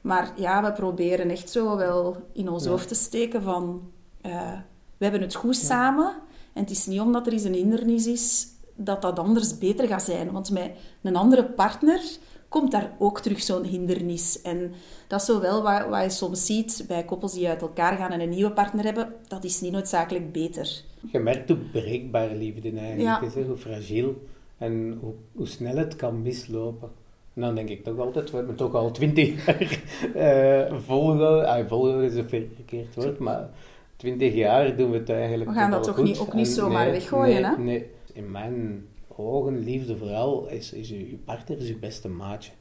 Maar 0.00 0.32
ja, 0.36 0.62
we 0.62 0.72
proberen 0.72 1.30
echt 1.30 1.50
zo 1.50 1.76
wel 1.76 2.16
in 2.32 2.48
ons 2.48 2.66
hoofd 2.66 2.88
te 2.88 2.94
steken 2.94 3.42
van... 3.42 3.90
Uh, 4.26 4.52
we 4.96 5.04
hebben 5.04 5.20
het 5.22 5.34
goed 5.34 5.56
samen. 5.56 6.14
En 6.52 6.60
het 6.60 6.70
is 6.70 6.86
niet 6.86 7.00
omdat 7.00 7.26
er 7.26 7.32
eens 7.32 7.44
een 7.44 7.54
hindernis 7.54 8.06
is, 8.06 8.46
dat 8.74 9.02
dat 9.02 9.18
anders 9.18 9.58
beter 9.58 9.86
gaat 9.88 10.02
zijn. 10.02 10.32
Want 10.32 10.50
met 10.50 10.70
een 11.02 11.16
andere 11.16 11.44
partner 11.44 12.00
komt 12.48 12.70
daar 12.70 12.92
ook 12.98 13.20
terug 13.20 13.42
zo'n 13.42 13.64
hindernis. 13.64 14.42
En 14.42 14.72
dat 15.06 15.20
is 15.20 15.26
zo 15.26 15.40
wel 15.40 15.62
wat, 15.62 15.88
wat 15.88 16.02
je 16.02 16.10
soms 16.10 16.46
ziet 16.46 16.84
bij 16.88 17.04
koppels 17.04 17.32
die 17.32 17.48
uit 17.48 17.62
elkaar 17.62 17.96
gaan 17.96 18.10
en 18.10 18.20
een 18.20 18.28
nieuwe 18.28 18.50
partner 18.52 18.84
hebben. 18.84 19.14
Dat 19.28 19.44
is 19.44 19.60
niet 19.60 19.72
noodzakelijk 19.72 20.32
beter. 20.32 20.82
Je 21.12 21.18
merkt 21.18 21.48
hoe 21.48 21.58
breekbaar 21.58 22.30
liefde 22.30 22.78
eigenlijk 22.78 23.22
is, 23.22 23.46
hoe 23.46 23.56
fragiel 23.56 24.22
en 24.58 24.98
hoe, 25.00 25.12
hoe 25.32 25.46
snel 25.46 25.76
het 25.76 25.96
kan 25.96 26.22
mislopen. 26.22 26.90
En 27.34 27.44
dan 27.44 27.54
denk 27.54 27.68
ik 27.68 27.84
toch 27.84 27.98
altijd, 27.98 28.30
we 28.30 28.36
hebben 28.36 28.56
toch 28.56 28.74
al 28.74 28.90
twintig 28.90 29.34
jaar 29.46 29.80
uh, 30.16 30.78
volgen. 30.86 31.46
Ah, 31.46 31.68
volgen 31.68 32.02
is 32.02 32.14
een 32.14 32.28
verkeerd 32.28 32.94
woord, 32.94 33.18
maar 33.18 33.48
twintig 33.96 34.34
jaar 34.34 34.76
doen 34.76 34.90
we 34.90 34.96
het 34.96 35.10
eigenlijk 35.10 35.50
We 35.50 35.56
gaan 35.56 35.70
dat 35.70 35.82
toch. 35.82 36.02
Niet, 36.02 36.18
ook 36.18 36.34
niet 36.34 36.48
zomaar 36.48 36.90
weggooien, 36.90 37.42
nee, 37.42 37.50
hè? 37.50 37.62
Nee, 37.62 37.90
in 38.12 38.30
mijn 38.30 38.86
ogen, 39.18 39.58
liefde 39.58 39.96
vooral, 39.96 40.48
is, 40.48 40.72
is 40.72 40.90
uw, 40.90 41.06
uw 41.10 41.18
partner 41.24 41.58
is 41.58 41.68
uw 41.68 41.78
beste 41.78 42.08
maatje. 42.08 42.52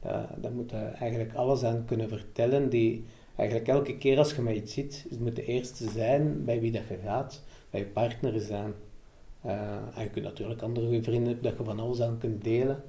Daar, 0.00 0.28
daar 0.36 0.52
moet 0.52 0.70
je 0.70 0.76
eigenlijk 0.76 1.34
alles 1.34 1.64
aan 1.64 1.84
kunnen 1.84 2.08
vertellen. 2.08 2.68
Die, 2.68 3.04
eigenlijk 3.36 3.68
elke 3.68 3.96
keer 3.96 4.18
als 4.18 4.34
je 4.34 4.42
met 4.42 4.56
iets 4.56 4.72
ziet, 4.72 5.06
het 5.10 5.20
moet 5.20 5.36
de 5.36 5.44
eerste 5.44 5.90
zijn 5.90 6.44
bij 6.44 6.60
wie 6.60 6.72
dat 6.72 6.88
je 6.88 6.98
gaat, 7.04 7.42
bij 7.70 7.80
je 7.80 7.86
partner 7.86 8.40
zijn. 8.40 8.74
Uh, 9.46 9.52
en 9.94 10.02
je 10.02 10.10
kunt 10.10 10.24
natuurlijk 10.24 10.62
andere 10.62 10.86
goede 10.86 11.02
vrienden 11.02 11.26
hebben, 11.26 11.44
dat 11.44 11.58
je 11.58 11.64
van 11.64 11.80
alles 11.80 12.00
aan 12.00 12.18
kunt 12.18 12.44
delen. 12.44 12.82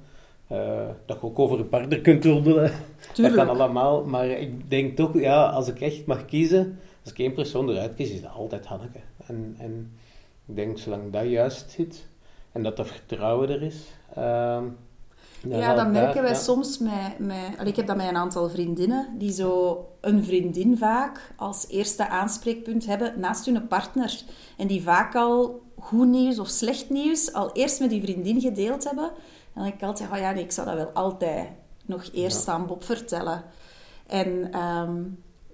Uh, 0.52 0.88
dat 1.06 1.20
je 1.20 1.26
ook 1.26 1.38
over 1.38 1.58
een 1.58 1.68
partner 1.68 2.00
kunt 2.00 2.24
roddelen. 2.24 2.72
Dat 3.16 3.34
kan 3.34 3.48
allemaal. 3.48 4.04
Maar 4.04 4.26
ik 4.26 4.70
denk 4.70 4.96
toch, 4.96 5.20
ja, 5.20 5.46
als 5.46 5.68
ik 5.68 5.80
echt 5.80 6.06
mag 6.06 6.24
kiezen, 6.24 6.78
als 7.02 7.12
ik 7.12 7.18
één 7.18 7.32
persoon 7.32 7.70
eruit 7.70 7.94
kies, 7.94 8.10
is 8.10 8.22
dat 8.22 8.30
altijd 8.30 8.66
Hanneke. 8.66 9.00
En, 9.26 9.54
en 9.58 9.92
ik 10.46 10.56
denk, 10.56 10.78
zolang 10.78 11.12
dat 11.12 11.28
juist 11.28 11.70
zit 11.70 12.06
en 12.54 12.62
dat 12.62 12.78
er 12.78 12.86
vertrouwen 12.86 13.48
er 13.48 13.62
is. 13.62 13.76
Uh, 14.18 14.62
ja, 15.48 15.74
dat 15.74 15.90
merken 15.90 16.22
wij 16.22 16.34
soms 16.34 16.78
met, 16.78 17.18
met... 17.18 17.66
Ik 17.66 17.76
heb 17.76 17.86
dat 17.86 17.96
met 17.96 18.08
een 18.08 18.16
aantal 18.16 18.48
vriendinnen, 18.48 19.08
die 19.18 19.32
zo 19.32 19.78
een 20.00 20.24
vriendin 20.24 20.78
vaak 20.78 21.32
als 21.36 21.68
eerste 21.68 22.08
aanspreekpunt 22.08 22.86
hebben 22.86 23.20
naast 23.20 23.46
hun 23.46 23.66
partner. 23.66 24.22
En 24.56 24.66
die 24.66 24.82
vaak 24.82 25.14
al 25.14 25.62
goed 25.78 26.06
nieuws 26.06 26.38
of 26.38 26.48
slecht 26.48 26.90
nieuws 26.90 27.32
al 27.32 27.52
eerst 27.52 27.80
met 27.80 27.90
die 27.90 28.02
vriendin 28.02 28.40
gedeeld 28.40 28.84
hebben. 28.84 29.04
En 29.04 29.52
dan 29.54 29.62
denk 29.62 29.74
ik 29.74 29.82
altijd, 29.82 30.10
oh 30.10 30.18
ja, 30.18 30.30
nee, 30.32 30.44
ik 30.44 30.52
zou 30.52 30.66
dat 30.66 30.76
wel 30.76 30.90
altijd 30.90 31.48
nog 31.84 32.08
eerst 32.12 32.48
aan 32.48 32.66
Bob 32.66 32.84
vertellen. 32.84 33.42
En 34.06 34.52
ehm, 34.52 35.02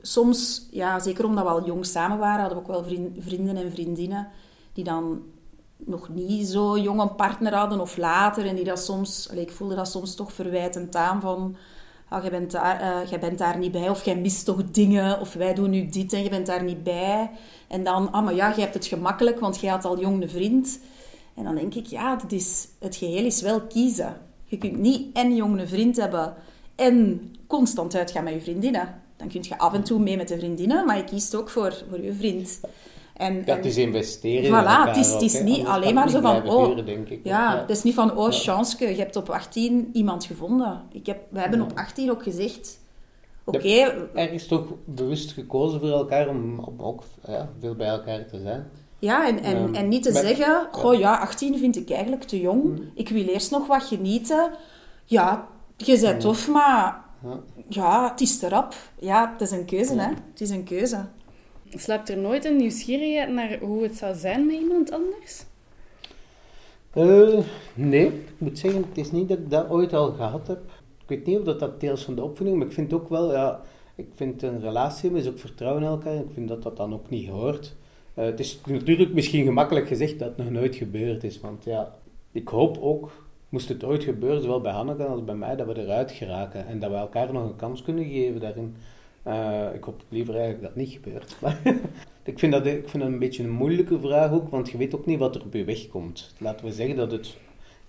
soms, 0.00 0.68
ja, 0.70 0.98
zeker 0.98 1.24
omdat 1.24 1.44
we 1.44 1.50
al 1.50 1.66
jong 1.66 1.86
samen 1.86 2.18
waren, 2.18 2.40
hadden 2.40 2.58
we 2.58 2.64
ook 2.64 2.84
wel 2.84 2.84
vrienden 3.18 3.56
en 3.56 3.70
vriendinnen 3.72 4.28
die 4.72 4.84
dan 4.84 5.22
nog 5.86 6.08
niet 6.08 6.48
zo 6.48 6.78
jong 6.78 7.00
een 7.00 7.14
partner 7.14 7.54
hadden 7.54 7.80
of 7.80 7.96
later. 7.96 8.46
En 8.46 8.54
die 8.54 8.64
dat 8.64 8.80
soms, 8.80 9.26
ik 9.26 9.50
voelde 9.50 9.74
dat 9.74 9.88
soms 9.88 10.14
toch 10.14 10.32
verwijtend 10.32 10.96
aan 10.96 11.20
van... 11.20 11.56
Oh, 12.12 12.22
jij, 12.22 12.30
bent 12.30 12.50
daar, 12.50 12.80
uh, 12.80 13.10
jij 13.10 13.18
bent 13.18 13.38
daar 13.38 13.58
niet 13.58 13.72
bij, 13.72 13.88
of 13.88 14.04
jij 14.04 14.16
mist 14.16 14.44
toch 14.44 14.70
dingen, 14.70 15.20
of 15.20 15.32
wij 15.32 15.54
doen 15.54 15.70
nu 15.70 15.86
dit 15.86 16.12
en 16.12 16.22
je 16.22 16.28
bent 16.28 16.46
daar 16.46 16.62
niet 16.62 16.82
bij. 16.82 17.30
En 17.68 17.84
dan, 17.84 18.12
ah, 18.12 18.24
maar 18.24 18.34
ja, 18.34 18.48
jij 18.48 18.62
hebt 18.62 18.74
het 18.74 18.86
gemakkelijk, 18.86 19.40
want 19.40 19.60
jij 19.60 19.70
had 19.70 19.84
al 19.84 20.00
jong 20.00 20.22
een 20.22 20.30
vriend. 20.30 20.80
En 21.34 21.44
dan 21.44 21.54
denk 21.54 21.74
ik, 21.74 21.86
ja, 21.86 22.18
het, 22.22 22.32
is, 22.32 22.68
het 22.78 22.96
geheel 22.96 23.24
is 23.24 23.40
wel 23.40 23.60
kiezen. 23.60 24.16
Je 24.44 24.58
kunt 24.58 24.78
niet 24.78 25.16
en 25.16 25.34
jong 25.34 25.60
een 25.60 25.68
vriend 25.68 25.96
hebben 25.96 26.34
en 26.74 27.20
constant 27.46 27.94
uitgaan 27.94 28.24
met 28.24 28.32
je 28.32 28.40
vriendinnen. 28.40 29.02
Dan 29.16 29.28
kun 29.28 29.42
je 29.42 29.58
af 29.58 29.72
en 29.72 29.82
toe 29.82 29.98
mee 29.98 30.16
met 30.16 30.28
de 30.28 30.38
vriendinnen, 30.38 30.86
maar 30.86 30.96
je 30.96 31.04
kiest 31.04 31.34
ook 31.34 31.48
voor, 31.48 31.84
voor 31.88 32.02
je 32.02 32.12
vriend. 32.12 32.60
En, 33.20 33.42
ja, 33.46 33.56
het 33.56 33.64
is 33.64 33.76
investeren 33.76 34.50
voilà, 34.50 34.88
het 34.88 34.96
is, 34.96 35.12
het 35.12 35.22
is 35.22 35.42
niet 35.42 35.66
alleen 35.66 35.94
maar 35.94 36.10
zo 36.10 36.20
van, 36.20 36.48
oh, 36.48 36.84
denk 36.84 37.08
ik, 37.08 37.20
ja, 37.24 37.52
ja, 37.52 37.60
het 37.60 37.70
is 37.70 37.82
niet 37.82 37.94
van, 37.94 38.16
oh, 38.16 38.30
chance, 38.30 38.88
je 38.88 38.94
hebt 38.94 39.16
op 39.16 39.28
18 39.28 39.90
iemand 39.92 40.24
gevonden. 40.24 40.82
Ik 40.92 41.06
heb, 41.06 41.18
we 41.30 41.40
hebben 41.40 41.60
op 41.60 41.72
18 41.74 42.10
ook 42.10 42.22
gezegd, 42.22 42.78
oké... 43.44 43.56
Okay, 43.56 44.08
ergens 44.14 44.46
toch 44.46 44.64
bewust 44.84 45.32
gekozen 45.32 45.80
voor 45.80 45.88
elkaar 45.88 46.28
om, 46.28 46.58
om 46.58 46.74
ook 46.80 47.02
ja, 47.26 47.48
veel 47.60 47.74
bij 47.74 47.88
elkaar 47.88 48.26
te 48.26 48.40
zijn. 48.40 48.70
Ja, 48.98 49.28
en, 49.28 49.42
en, 49.42 49.56
ehm, 49.56 49.74
en 49.74 49.88
niet 49.88 50.02
te 50.02 50.12
zeggen, 50.12 50.68
goh 50.70 50.98
ja, 50.98 51.18
18 51.18 51.58
vind 51.58 51.76
ik 51.76 51.90
eigenlijk 51.90 52.24
te 52.24 52.40
jong. 52.40 52.62
Hmm. 52.62 52.90
Ik 52.94 53.08
wil 53.08 53.24
eerst 53.24 53.50
nog 53.50 53.66
wat 53.66 53.82
genieten. 53.82 54.50
Ja, 55.04 55.46
je 55.76 56.00
bent 56.00 56.20
tof, 56.20 56.48
maar 56.48 57.04
ja. 57.68 58.10
het 58.10 58.20
is 58.20 58.42
erop. 58.42 58.74
Ja, 58.98 59.32
het 59.32 59.40
is 59.40 59.50
een 59.50 59.64
keuze, 59.64 59.94
hè. 59.94 60.08
Het 60.08 60.40
is 60.40 60.50
een 60.50 60.64
keuze. 60.64 61.04
Slaapt 61.70 62.08
er 62.08 62.18
nooit 62.18 62.44
een 62.44 62.56
nieuwsgierigheid 62.56 63.28
naar 63.28 63.58
hoe 63.58 63.82
het 63.82 63.96
zou 63.96 64.14
zijn 64.14 64.46
met 64.46 64.56
iemand 64.56 64.92
anders? 64.92 65.44
Uh, 66.96 67.38
nee, 67.74 68.06
ik 68.06 68.32
moet 68.38 68.58
zeggen, 68.58 68.84
het 68.88 68.98
is 68.98 69.10
niet 69.10 69.28
dat 69.28 69.38
ik 69.38 69.50
dat 69.50 69.68
ooit 69.68 69.92
al 69.92 70.12
gehad 70.12 70.46
heb. 70.46 70.60
Ik 71.02 71.08
weet 71.08 71.26
niet 71.26 71.38
of 71.38 71.44
dat, 71.44 71.60
dat 71.60 71.80
deels 71.80 72.04
van 72.04 72.14
de 72.14 72.22
opvoeding, 72.22 72.58
maar 72.58 72.66
ik 72.66 72.72
vind 72.72 72.92
ook 72.92 73.08
wel, 73.08 73.32
ja, 73.32 73.60
ik 73.94 74.06
vind 74.14 74.42
een 74.42 74.60
relatie 74.60 75.12
is 75.12 75.28
ook 75.28 75.38
vertrouwen 75.38 75.82
in 75.82 75.88
elkaar. 75.88 76.14
Ik 76.14 76.30
vind 76.34 76.48
dat 76.48 76.62
dat 76.62 76.76
dan 76.76 76.94
ook 76.94 77.10
niet 77.10 77.28
hoort. 77.28 77.74
Uh, 78.14 78.24
het 78.24 78.40
is 78.40 78.60
natuurlijk 78.66 79.14
misschien 79.14 79.44
gemakkelijk 79.44 79.86
gezegd 79.86 80.18
dat 80.18 80.28
het 80.28 80.36
nog 80.36 80.50
nooit 80.50 80.76
gebeurd 80.76 81.24
is, 81.24 81.40
want 81.40 81.64
ja, 81.64 81.94
ik 82.32 82.48
hoop 82.48 82.78
ook, 82.80 83.10
moest 83.48 83.68
het 83.68 83.84
ooit 83.84 84.04
gebeuren, 84.04 84.42
zowel 84.42 84.60
bij 84.60 84.72
Hanneke 84.72 85.04
als 85.04 85.24
bij 85.24 85.34
mij, 85.34 85.56
dat 85.56 85.66
we 85.66 85.78
eruit 85.82 86.12
geraken 86.12 86.66
en 86.66 86.78
dat 86.78 86.90
we 86.90 86.96
elkaar 86.96 87.32
nog 87.32 87.44
een 87.44 87.56
kans 87.56 87.82
kunnen 87.82 88.04
geven 88.04 88.40
daarin. 88.40 88.76
Uh, 89.26 89.74
ik 89.74 89.84
hoop 89.84 90.02
liever 90.08 90.34
eigenlijk 90.34 90.62
dat 90.62 90.76
niet 90.76 90.92
gebeurt. 90.92 91.36
Ik, 92.22 92.38
vind 92.38 92.52
dat, 92.52 92.66
ik 92.66 92.88
vind 92.88 93.02
dat 93.02 93.12
een 93.12 93.18
beetje 93.18 93.42
een 93.42 93.50
moeilijke 93.50 94.00
vraag 94.00 94.32
ook, 94.32 94.50
want 94.50 94.70
je 94.70 94.78
weet 94.78 94.94
ook 94.94 95.06
niet 95.06 95.18
wat 95.18 95.34
er 95.34 95.42
op 95.42 95.54
je 95.54 95.64
weg 95.64 95.88
komt. 95.88 96.34
Laten 96.38 96.66
we 96.66 96.72
zeggen 96.72 96.96
dat 96.96 97.12
het 97.12 97.36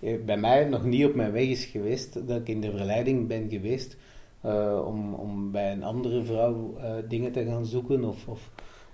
eh, 0.00 0.24
bij 0.24 0.36
mij 0.36 0.64
nog 0.64 0.84
niet 0.84 1.04
op 1.04 1.14
mijn 1.14 1.32
weg 1.32 1.46
is 1.46 1.64
geweest, 1.64 2.26
dat 2.26 2.40
ik 2.40 2.48
in 2.48 2.60
de 2.60 2.70
verleiding 2.70 3.28
ben 3.28 3.50
geweest 3.50 3.96
uh, 4.44 4.82
om, 4.86 5.14
om 5.14 5.50
bij 5.50 5.72
een 5.72 5.82
andere 5.82 6.24
vrouw 6.24 6.74
dingen 7.08 7.32
te 7.32 7.44
gaan 7.44 7.66
zoeken 7.66 8.04
of, 8.04 8.28
of 8.28 8.50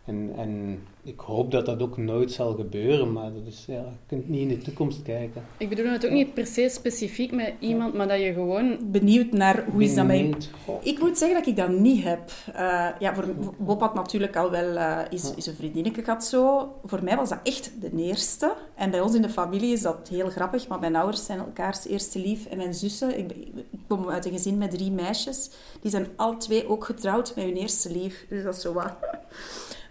en, 0.09 0.33
en 0.37 0.79
ik 1.03 1.21
hoop 1.21 1.51
dat 1.51 1.67
dat 1.67 1.83
ook 1.83 1.97
nooit 1.97 2.33
zal 2.33 2.55
gebeuren, 2.55 3.13
maar 3.13 3.33
dat 3.33 3.47
is, 3.47 3.65
ja, 3.67 3.75
je 3.75 4.07
kunt 4.07 4.29
niet 4.29 4.41
in 4.41 4.49
de 4.49 4.59
toekomst 4.59 5.03
kijken. 5.03 5.45
Ik 5.57 5.69
bedoel 5.69 5.87
het 5.87 6.07
ook 6.07 6.13
niet 6.13 6.35
per 6.35 6.47
se 6.47 6.69
specifiek 6.69 7.33
met 7.33 7.53
iemand, 7.59 7.95
maar 7.95 8.09
dat 8.09 8.21
je 8.21 8.33
gewoon... 8.33 8.79
Benieuwd 8.91 9.33
naar 9.33 9.65
hoe 9.73 9.83
is 9.83 9.95
dat 9.95 10.07
mij... 10.07 10.35
Ik 10.83 11.01
moet 11.01 11.19
zeggen 11.19 11.39
dat 11.39 11.47
ik 11.47 11.57
dat 11.57 11.69
niet 11.69 12.05
heb. 12.05 12.31
Uh, 12.49 12.89
ja, 12.99 13.15
voor 13.15 13.25
Bob 13.59 13.81
had 13.81 13.95
natuurlijk 13.95 14.37
al 14.37 14.51
wel 14.51 14.75
uh, 14.75 14.99
is, 15.11 15.35
is 15.35 15.47
een 15.47 15.55
vriendinnetje 15.55 16.03
gehad 16.03 16.25
zo. 16.25 16.73
Voor 16.85 17.05
mij 17.05 17.17
was 17.17 17.29
dat 17.29 17.41
echt 17.43 17.73
de 17.81 17.91
eerste. 17.97 18.55
En 18.75 18.91
bij 18.91 19.01
ons 19.01 19.15
in 19.15 19.23
de 19.23 19.29
familie 19.29 19.73
is 19.73 19.83
dat 19.83 20.09
heel 20.09 20.31
grappig, 20.31 20.69
maar 20.69 20.81
mijn 20.81 20.97
ouders 20.97 21.25
zijn 21.25 21.39
elkaars 21.39 21.87
eerste 21.87 22.19
lief. 22.19 22.47
En 22.47 22.57
mijn 22.57 22.75
zussen, 22.75 23.19
ik, 23.19 23.31
ik 23.71 23.81
kom 23.87 24.09
uit 24.09 24.25
een 24.25 24.33
gezin 24.33 24.59
met 24.59 24.71
drie 24.71 24.91
meisjes, 24.91 25.51
die 25.81 25.91
zijn 25.91 26.07
al 26.17 26.37
twee 26.37 26.69
ook 26.69 26.85
getrouwd 26.85 27.33
met 27.37 27.45
hun 27.45 27.57
eerste 27.57 27.93
lief. 27.93 28.27
Dus 28.29 28.43
dat 28.43 28.55
is 28.55 28.61
zo 28.61 28.73
wat... 28.73 28.93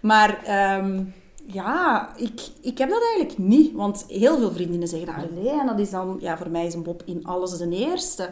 Maar 0.00 0.44
ehm, 0.44 1.04
ja, 1.46 2.08
ik, 2.16 2.40
ik 2.60 2.78
heb 2.78 2.90
dat 2.90 3.02
eigenlijk 3.02 3.38
niet. 3.38 3.72
Want 3.72 4.04
heel 4.08 4.38
veel 4.38 4.52
vriendinnen 4.52 4.88
zeggen, 4.88 5.14
allee, 5.14 5.60
en 5.60 5.66
dat 5.66 5.78
is 5.78 5.90
dan... 5.90 6.16
Ja, 6.20 6.36
voor 6.36 6.50
mij 6.50 6.66
is 6.66 6.74
een 6.74 6.82
Bob 6.82 7.02
in 7.04 7.24
alles 7.24 7.58
de 7.58 7.68
eerste. 7.68 8.30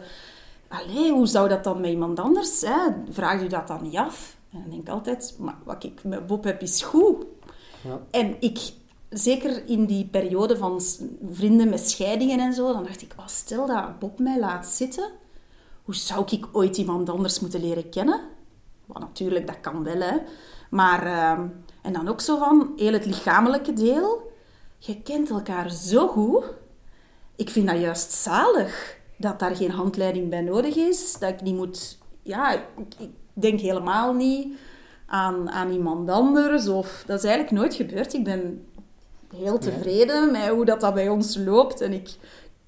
allee, 0.67 1.11
hoe 1.11 1.27
zou 1.27 1.49
dat 1.49 1.63
dan 1.63 1.81
met 1.81 1.89
iemand 1.89 2.19
anders? 2.19 2.61
Hè? 2.61 2.87
Vraagt 3.09 3.43
u 3.43 3.47
dat 3.47 3.67
dan 3.67 3.83
niet 3.83 3.97
af? 3.97 4.37
En 4.51 4.59
dan 4.61 4.69
denk 4.69 4.81
ik 4.81 4.89
altijd, 4.89 5.35
maar 5.39 5.57
wat 5.63 5.83
ik 5.83 6.03
met 6.03 6.27
Bob 6.27 6.43
heb 6.43 6.61
is 6.61 6.81
goed. 6.81 7.25
Ja. 7.83 7.99
En 8.11 8.35
ik, 8.39 8.59
zeker 9.09 9.67
in 9.69 9.85
die 9.85 10.05
periode 10.05 10.57
van 10.57 10.81
vrienden 11.31 11.69
met 11.69 11.89
scheidingen 11.89 12.39
en 12.39 12.53
zo, 12.53 12.73
dan 12.73 12.83
dacht 12.83 13.01
ik, 13.01 13.13
oh, 13.17 13.27
stel 13.27 13.67
dat 13.67 13.99
Bob 13.99 14.19
mij 14.19 14.39
laat 14.39 14.67
zitten, 14.67 15.09
hoe 15.83 15.95
zou 15.95 16.25
ik 16.29 16.47
ooit 16.51 16.77
iemand 16.77 17.09
anders 17.09 17.39
moeten 17.39 17.61
leren 17.61 17.89
kennen? 17.89 18.21
Wat 18.85 18.99
natuurlijk, 18.99 19.47
dat 19.47 19.59
kan 19.61 19.83
wel, 19.83 19.99
hè. 19.99 20.17
Maar, 20.69 21.05
ehm, 21.05 21.47
en 21.81 21.93
dan 21.93 22.07
ook 22.07 22.21
zo 22.21 22.37
van, 22.37 22.73
heel 22.75 22.93
het 22.93 23.05
lichamelijke 23.05 23.73
deel, 23.73 24.31
je 24.77 25.01
kent 25.01 25.29
elkaar 25.29 25.69
zo 25.69 26.07
goed. 26.07 26.43
Ik 27.35 27.49
vind 27.49 27.67
dat 27.67 27.79
juist 27.79 28.11
zalig, 28.11 28.97
dat 29.17 29.39
daar 29.39 29.55
geen 29.55 29.71
handleiding 29.71 30.29
bij 30.29 30.41
nodig 30.41 30.75
is, 30.75 31.17
dat 31.19 31.29
ik 31.29 31.41
niet 31.41 31.55
moet... 31.55 31.97
Ja, 32.21 32.51
ik, 32.51 32.61
ik 32.97 33.09
denk 33.33 33.59
helemaal 33.59 34.13
niet 34.13 34.57
aan, 35.05 35.49
aan 35.49 35.71
iemand 35.71 36.09
anders, 36.09 36.67
of... 36.67 37.03
Dat 37.05 37.17
is 37.17 37.25
eigenlijk 37.25 37.55
nooit 37.61 37.73
gebeurd. 37.73 38.13
Ik 38.13 38.23
ben 38.23 38.65
heel 39.35 39.57
tevreden 39.57 40.31
met 40.31 40.47
hoe 40.47 40.65
dat, 40.65 40.81
dat 40.81 40.93
bij 40.93 41.09
ons 41.09 41.37
loopt. 41.37 41.81
En 41.81 41.93
ik, 41.93 42.15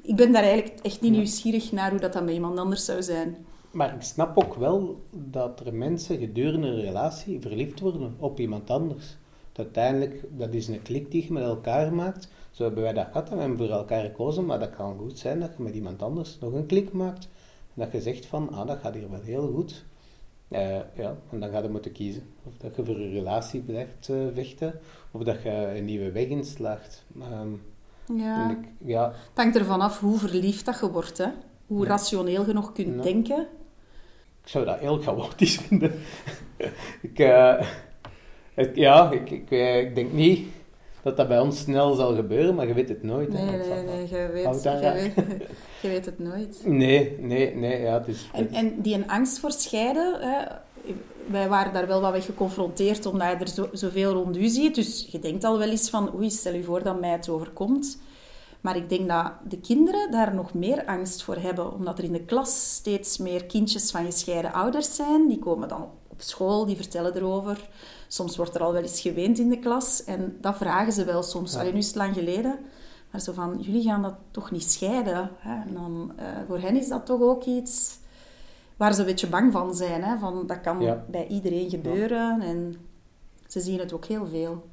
ik 0.02 0.16
ben 0.16 0.32
daar 0.32 0.44
eigenlijk 0.44 0.80
echt 0.82 1.02
niet 1.02 1.12
nieuwsgierig 1.12 1.72
naar 1.72 1.90
hoe 1.90 2.00
dat, 2.00 2.14
dat 2.14 2.24
met 2.24 2.34
iemand 2.34 2.60
anders 2.60 2.86
zou 2.86 3.04
zijn. 3.04 3.46
Maar 3.72 3.94
ik 3.96 4.02
snap 4.02 4.38
ook 4.38 4.56
wel 4.56 5.04
dat 5.12 5.60
er 5.66 5.74
mensen 5.74 6.18
gedurende 6.18 6.68
een 6.68 6.82
relatie 6.82 7.42
verliefd 7.42 7.80
worden 7.80 8.16
op 8.20 8.40
iemand 8.40 8.70
anders. 8.70 9.18
Dat 9.52 9.66
uiteindelijk, 9.66 10.24
dat 10.38 10.54
is 10.54 10.68
een 10.68 10.82
klik 10.82 11.12
die 11.12 11.24
je 11.24 11.34
met 11.34 11.44
elkaar 11.44 11.94
maakt. 11.94 12.28
Zo 12.52 12.64
hebben 12.64 12.84
wij 12.84 12.94
dat 12.94 13.06
gehad 13.06 13.30
en 13.30 13.36
we 13.36 13.40
hebben 13.42 13.58
voor 13.58 13.70
elkaar 13.70 14.04
gekozen, 14.04 14.46
maar 14.46 14.60
dat 14.60 14.76
kan 14.76 14.98
goed 14.98 15.18
zijn 15.20 15.40
dat 15.40 15.52
je 15.58 15.64
met 15.64 15.74
iemand 15.76 16.02
anders 16.02 16.38
nog 16.40 16.54
een 16.54 16.66
klik 16.66 16.92
maakt. 16.92 17.24
En 17.76 17.82
dat 17.84 17.92
je 17.92 18.02
zegt 18.02 18.26
van, 18.26 18.50
ah, 18.54 18.68
dat 18.68 18.78
gaat 18.82 18.94
hier 18.94 19.10
wel 19.12 19.22
heel 19.22 19.52
goed. 19.56 19.86
Eh, 20.48 20.70
ja, 20.96 21.16
en 21.32 21.40
dan 21.40 21.50
ga 21.52 21.62
je 21.62 21.70
moeten 21.70 21.92
kiezen. 21.92 22.24
Of 22.48 22.54
dat 22.58 22.76
je 22.76 22.86
voor 22.86 22.96
een 22.96 23.12
relatie 23.12 23.62
blijft 23.62 24.10
eh, 24.10 24.16
vechten, 24.34 24.80
of 25.12 25.24
dat 25.24 25.42
je 25.44 25.72
een 25.76 25.86
nieuwe 25.86 26.12
weg 26.12 26.28
inslaagt. 26.28 27.06
Ehm, 27.22 27.50
Ja. 28.20 28.50
ik, 28.50 28.58
ja, 28.86 29.06
Het 29.08 29.16
hangt 29.36 29.56
ervan 29.58 29.82
af 29.82 30.00
hoe 30.00 30.18
verliefd 30.18 30.66
dat 30.66 30.80
je 30.80 30.92
wordt, 30.92 31.18
hè. 31.18 31.28
Hoe 31.68 31.82
Ja. 31.84 31.88
rationeel 31.88 32.46
je 32.46 32.54
nog 32.54 32.72
kunt 32.72 32.96
Ja. 32.96 33.02
denken. 33.02 33.48
Ik 34.44 34.50
zou 34.50 34.66
dat 34.66 34.80
heel 34.80 34.98
chaotisch 34.98 35.56
vinden. 35.68 36.00
ik, 37.02 37.20
eh, 37.20 37.62
het- 38.54 38.76
ja, 38.76 39.12
ik, 39.12 39.30
ik, 39.30 39.52
eh, 39.52 39.80
ik 39.80 39.96
denk 39.96 40.12
niet 40.12 40.48
dat 41.04 41.18
dat 41.18 41.28
bij 41.28 41.40
ons 41.40 41.60
snel 41.60 41.94
zal 41.94 42.16
gebeuren, 42.16 42.56
maar 42.56 42.68
je 42.68 42.74
weet 42.74 42.90
het 42.90 43.04
nooit. 43.04 43.34
hè. 43.34 43.46
Nee, 43.46 43.58
nee, 43.58 43.84
nee, 43.84 44.02
je 44.10 44.30
weet, 44.34 44.64
je 44.64 44.80
weet, 44.94 45.14
je 45.82 45.88
weet 45.88 46.06
het 46.06 46.20
nooit. 46.20 46.62
Nee, 46.66 47.16
nee, 47.20 47.56
nee, 47.56 47.82
ja, 47.82 47.94
het 47.98 48.08
is... 48.08 48.30
En, 48.34 48.50
en 48.54 48.82
die 48.82 48.96
een 48.96 49.10
angst 49.10 49.40
voor 49.40 49.52
scheiden, 49.52 50.16
hè, 50.20 50.46
wij 51.28 51.50
waren 51.50 51.74
daar 51.74 51.88
wel 51.88 52.02
wat 52.02 52.12
mee 52.12 52.22
geconfronteerd 52.22 53.06
omdat 53.06 53.28
je 53.30 53.36
er 53.36 53.48
zo, 53.48 53.70
zoveel 53.72 54.14
rond 54.14 54.38
u 54.38 54.48
ziet. 54.48 54.76
Dus 54.76 55.08
je 55.12 55.20
denkt 55.20 55.44
al 55.44 55.58
wel 55.58 55.70
eens 55.70 55.90
van, 55.90 56.16
oei, 56.16 56.30
stel 56.30 56.54
je 56.54 56.64
voor 56.64 56.84
dat 56.84 57.00
mij 57.00 57.10
het 57.10 57.30
overkomt. 57.30 58.00
Maar 58.62 58.76
ik 58.76 58.90
denk 58.90 59.08
dat 59.10 59.32
de 59.50 59.60
kinderen 59.60 60.12
daar 60.12 60.36
nog 60.36 60.54
meer 60.54 60.86
angst 60.86 61.24
voor 61.24 61.36
hebben, 61.36 61.74
omdat 61.74 61.98
er 61.98 62.04
in 62.04 62.12
de 62.12 62.26
klas 62.26 62.74
steeds 62.74 63.18
meer 63.18 63.46
kindjes 63.46 63.92
van 63.92 64.06
gescheiden 64.06 64.54
ouders 64.54 64.96
zijn. 64.96 65.28
Die 65.28 65.40
komen 65.40 65.68
dan 65.68 65.82
op, 66.08 66.22
school, 66.22 66.66
die 66.66 66.76
vertellen 66.76 67.16
erover. 67.16 67.70
Soms 68.08 68.38
wordt 68.38 68.56
er 68.56 68.62
al 68.62 68.74
wel 68.74 68.82
eens 68.82 69.02
geweend 69.02 69.40
in 69.40 69.50
de 69.50 69.60
klas 69.60 70.04
en 70.04 70.38
dat 70.42 70.58
vragen 70.58 70.94
ze 70.94 71.06
wel 71.06 71.24
soms. 71.24 71.54
Ja. 71.54 71.60
Alleen 71.60 71.74
nu 71.74 71.80
is 71.80 71.88
het 71.88 71.96
lang 71.96 72.14
geleden. 72.14 72.60
Maar 73.12 73.22
zo 73.22 73.34
van, 73.34 73.58
jullie 73.60 73.84
gaan 73.84 74.02
dat 74.02 74.16
toch 74.32 74.52
niet 74.52 74.64
scheiden? 74.72 75.30
Hè? 75.38 75.62
En 75.68 75.74
dan, 75.74 76.12
eh, 76.16 76.26
voor 76.48 76.60
hen 76.60 76.76
is 76.76 76.88
dat 76.88 77.06
toch 77.06 77.22
ook 77.22 77.44
iets 77.44 77.98
waar 78.78 78.94
ze 78.94 79.00
een 79.00 79.06
beetje 79.06 79.28
bang 79.28 79.52
van 79.52 79.76
zijn. 79.76 80.04
Hè? 80.04 80.18
Van, 80.18 80.48
dat 80.48 80.62
kan 80.62 80.82
Ja. 80.82 81.04
bij 81.10 81.28
iedereen 81.28 81.70
gebeuren 81.70 82.42
en 82.42 82.76
ze 83.48 83.60
zien 83.60 83.80
het 83.80 83.94
ook 83.94 84.06
heel 84.06 84.28
veel. 84.28 84.68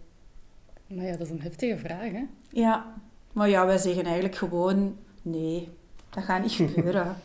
Maar 0.86 1.04
ja, 1.04 1.10
dat 1.10 1.20
is 1.26 1.30
een 1.30 1.40
heftige 1.40 1.78
vraag, 1.78 2.10
hè? 2.12 2.24
Ja, 2.50 2.94
maar 3.36 3.48
ja, 3.48 3.66
wij 3.66 3.78
zeggen 3.78 4.04
eigenlijk 4.04 4.34
gewoon 4.34 4.96
nee, 5.22 5.68
dat 6.10 6.24
gaat 6.24 6.42
niet 6.42 6.52
gebeuren. 6.62 7.16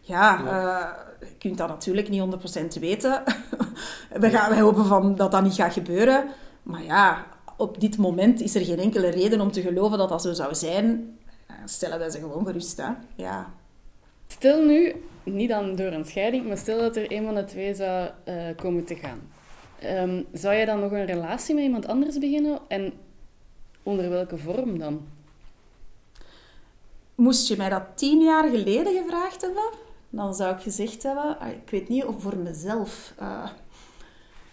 Ja, 0.00 0.38
eh, 0.38 1.28
je 1.28 1.34
kunt 1.38 1.58
dat 1.58 1.68
natuurlijk 1.68 2.08
niet 2.08 2.22
100% 2.76 2.80
weten. 2.80 3.22
we 4.22 4.30
gaan, 4.30 4.50
wij 4.50 4.60
hopen 4.60 4.86
van 4.86 5.14
dat 5.14 5.30
dat 5.30 5.42
niet 5.42 5.54
gaat 5.54 5.72
gebeuren. 5.72 6.28
Maar 6.62 6.82
ja, 6.82 7.26
op 7.56 7.80
dit 7.80 7.98
moment 7.98 8.40
is 8.40 8.54
er 8.54 8.64
geen 8.64 8.78
enkele 8.78 9.08
reden 9.08 9.40
om 9.40 9.52
te 9.52 9.60
geloven 9.60 9.98
dat 9.98 10.08
dat 10.08 10.22
zo 10.22 10.32
zou 10.32 10.54
zijn. 10.54 11.18
Stellen 11.64 11.98
wij 11.98 12.10
ze 12.10 12.18
gewoon 12.18 12.46
gerust, 12.46 12.76
hè. 12.76 12.88
Ja. 13.14 13.54
Stel 14.26 14.64
nu, 14.64 14.94
niet 15.22 15.48
dan 15.48 15.76
door 15.76 15.92
een 15.92 16.04
scheiding, 16.04 16.46
maar 16.46 16.58
stel 16.58 16.78
dat 16.78 16.96
er 16.96 17.12
een 17.12 17.24
van 17.24 17.34
de 17.34 17.44
twee 17.44 17.74
zou 17.74 18.08
eh, 18.24 18.34
komen 18.56 18.84
te 18.84 18.96
gaan. 18.96 19.20
Ehm, 19.78 20.22
zou 20.32 20.54
jij 20.54 20.64
dan 20.64 20.80
nog 20.80 20.92
een 20.92 21.06
relatie 21.06 21.54
met 21.54 21.64
iemand 21.64 21.86
anders 21.86 22.18
beginnen? 22.18 22.58
En 22.68 22.92
onder 23.82 24.10
welke 24.10 24.36
vorm 24.36 24.78
dan? 24.78 25.16
Moest 27.18 27.48
je 27.48 27.56
mij 27.56 27.68
dat 27.68 27.82
tien 27.94 28.20
jaar 28.20 28.48
geleden 28.50 29.02
gevraagd 29.02 29.40
hebben, 29.40 29.70
dan 30.10 30.34
zou 30.34 30.54
ik 30.54 30.60
gezegd 30.60 31.02
hebben, 31.02 31.38
ah, 31.38 31.48
ik 31.48 31.70
weet 31.70 31.88
niet 31.88 32.04
of 32.04 32.22
voor 32.22 32.36
mezelf. 32.36 33.12
eh, 33.18 33.42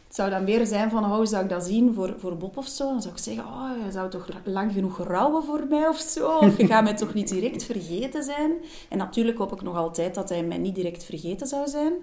het 0.08 0.15
zou 0.15 0.30
dan 0.30 0.43
meer 0.43 0.65
zijn 0.65 0.89
van, 0.89 1.04
oh, 1.04 1.15
hoe 1.15 1.25
zou 1.25 1.43
ik 1.43 1.49
dat 1.49 1.63
zien 1.63 1.93
voor, 1.93 2.13
voor 2.17 2.38
Bob 2.38 2.58
of 2.58 2.67
zo? 2.67 2.89
Dan 2.89 3.01
zou 3.01 3.13
ik 3.13 3.19
zeggen, 3.19 3.43
oh, 3.45 3.69
je 3.86 3.91
zou 3.91 4.10
toch 4.10 4.28
lang 4.43 4.73
genoeg 4.73 4.97
rouwen 4.97 5.43
voor 5.43 5.65
mij 5.69 5.88
of 5.88 5.97
zo? 5.97 6.38
Of 6.38 6.58
je 6.58 6.67
gaat 6.67 6.84
mij 6.84 6.93
toch 6.95 7.13
niet 7.13 7.28
direct 7.30 7.63
vergeten 7.71 8.23
zijn? 8.23 8.51
En 8.89 8.97
natuurlijk 8.97 9.38
hoop 9.38 9.51
ik 9.51 9.62
nog 9.62 9.75
altijd 9.75 10.15
dat 10.15 10.30
hij 10.30 10.43
mij 10.43 10.58
niet 10.58 10.75
direct 10.75 11.04
vergeten 11.04 11.47
zou 11.47 11.67
zijn. 11.67 11.93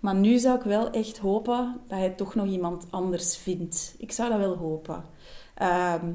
Maar 0.00 0.14
nu 0.14 0.38
zou 0.38 0.56
ik 0.58 0.64
wel 0.64 0.90
echt 0.90 1.18
hopen 1.18 1.80
dat 1.88 1.98
hij 1.98 2.10
toch 2.10 2.34
nog 2.34 2.46
iemand 2.46 2.86
anders 2.90 3.36
vindt. 3.36 3.94
Ik 3.98 4.12
zou 4.12 4.30
dat 4.30 4.38
wel 4.38 4.56
hopen. 4.56 5.04
Ehm, 5.54 6.06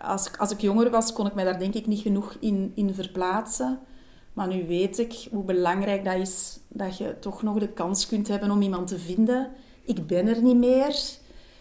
als, 0.00 0.26
ik- 0.26 0.36
als 0.36 0.50
ik 0.50 0.60
jonger 0.60 0.90
was, 0.90 1.12
kon 1.12 1.26
ik 1.26 1.34
mij 1.34 1.44
daar 1.44 1.58
denk 1.58 1.74
ik 1.74 1.86
niet 1.86 2.00
genoeg 2.00 2.36
in, 2.40 2.72
in 2.74 2.94
verplaatsen. 2.94 3.78
Maar 4.32 4.48
nu 4.48 4.66
weet 4.66 4.98
ik 4.98 5.26
hoe 5.30 5.44
belangrijk 5.44 6.04
dat 6.04 6.14
is 6.16 6.58
dat 6.68 6.98
je 6.98 7.18
toch 7.18 7.42
nog 7.42 7.58
de 7.58 7.68
kans 7.68 8.06
kunt 8.06 8.28
hebben 8.28 8.50
om 8.50 8.62
iemand 8.62 8.86
te 8.86 8.98
vinden. 8.98 9.50
Ik 9.84 10.06
ben 10.06 10.28
er 10.28 10.42
niet 10.42 10.56
meer. 10.56 10.96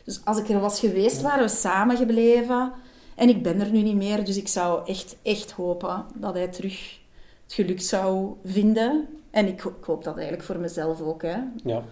Dus 0.03 0.21
als 0.25 0.37
ik 0.37 0.49
er 0.49 0.59
was 0.59 0.79
geweest, 0.79 1.21
waren 1.21 1.43
we 1.43 1.49
samen 1.49 1.97
gebleven. 1.97 2.71
En 3.15 3.29
ik 3.29 3.43
ben 3.43 3.59
er 3.61 3.71
nu 3.71 3.81
niet 3.81 3.95
meer. 3.95 4.25
Dus 4.25 4.37
ik 4.37 4.47
zou 4.47 4.87
echt, 4.87 5.15
echt 5.21 5.51
hopen 5.51 6.05
dat 6.15 6.33
hij 6.33 6.47
terug 6.47 6.99
het 7.43 7.53
geluk 7.53 7.81
zou 7.81 8.33
vinden. 8.45 9.07
En 9.31 9.47
ik, 9.47 9.59
ho- 9.61 9.73
ik 9.79 9.83
hoop 9.85 10.03
dat 10.03 10.13
eigenlijk 10.15 10.45
voor 10.45 10.57
mezelf 10.59 11.01
ook. 11.01 11.21
Hè. 11.21 11.37
Ja. 11.63 11.83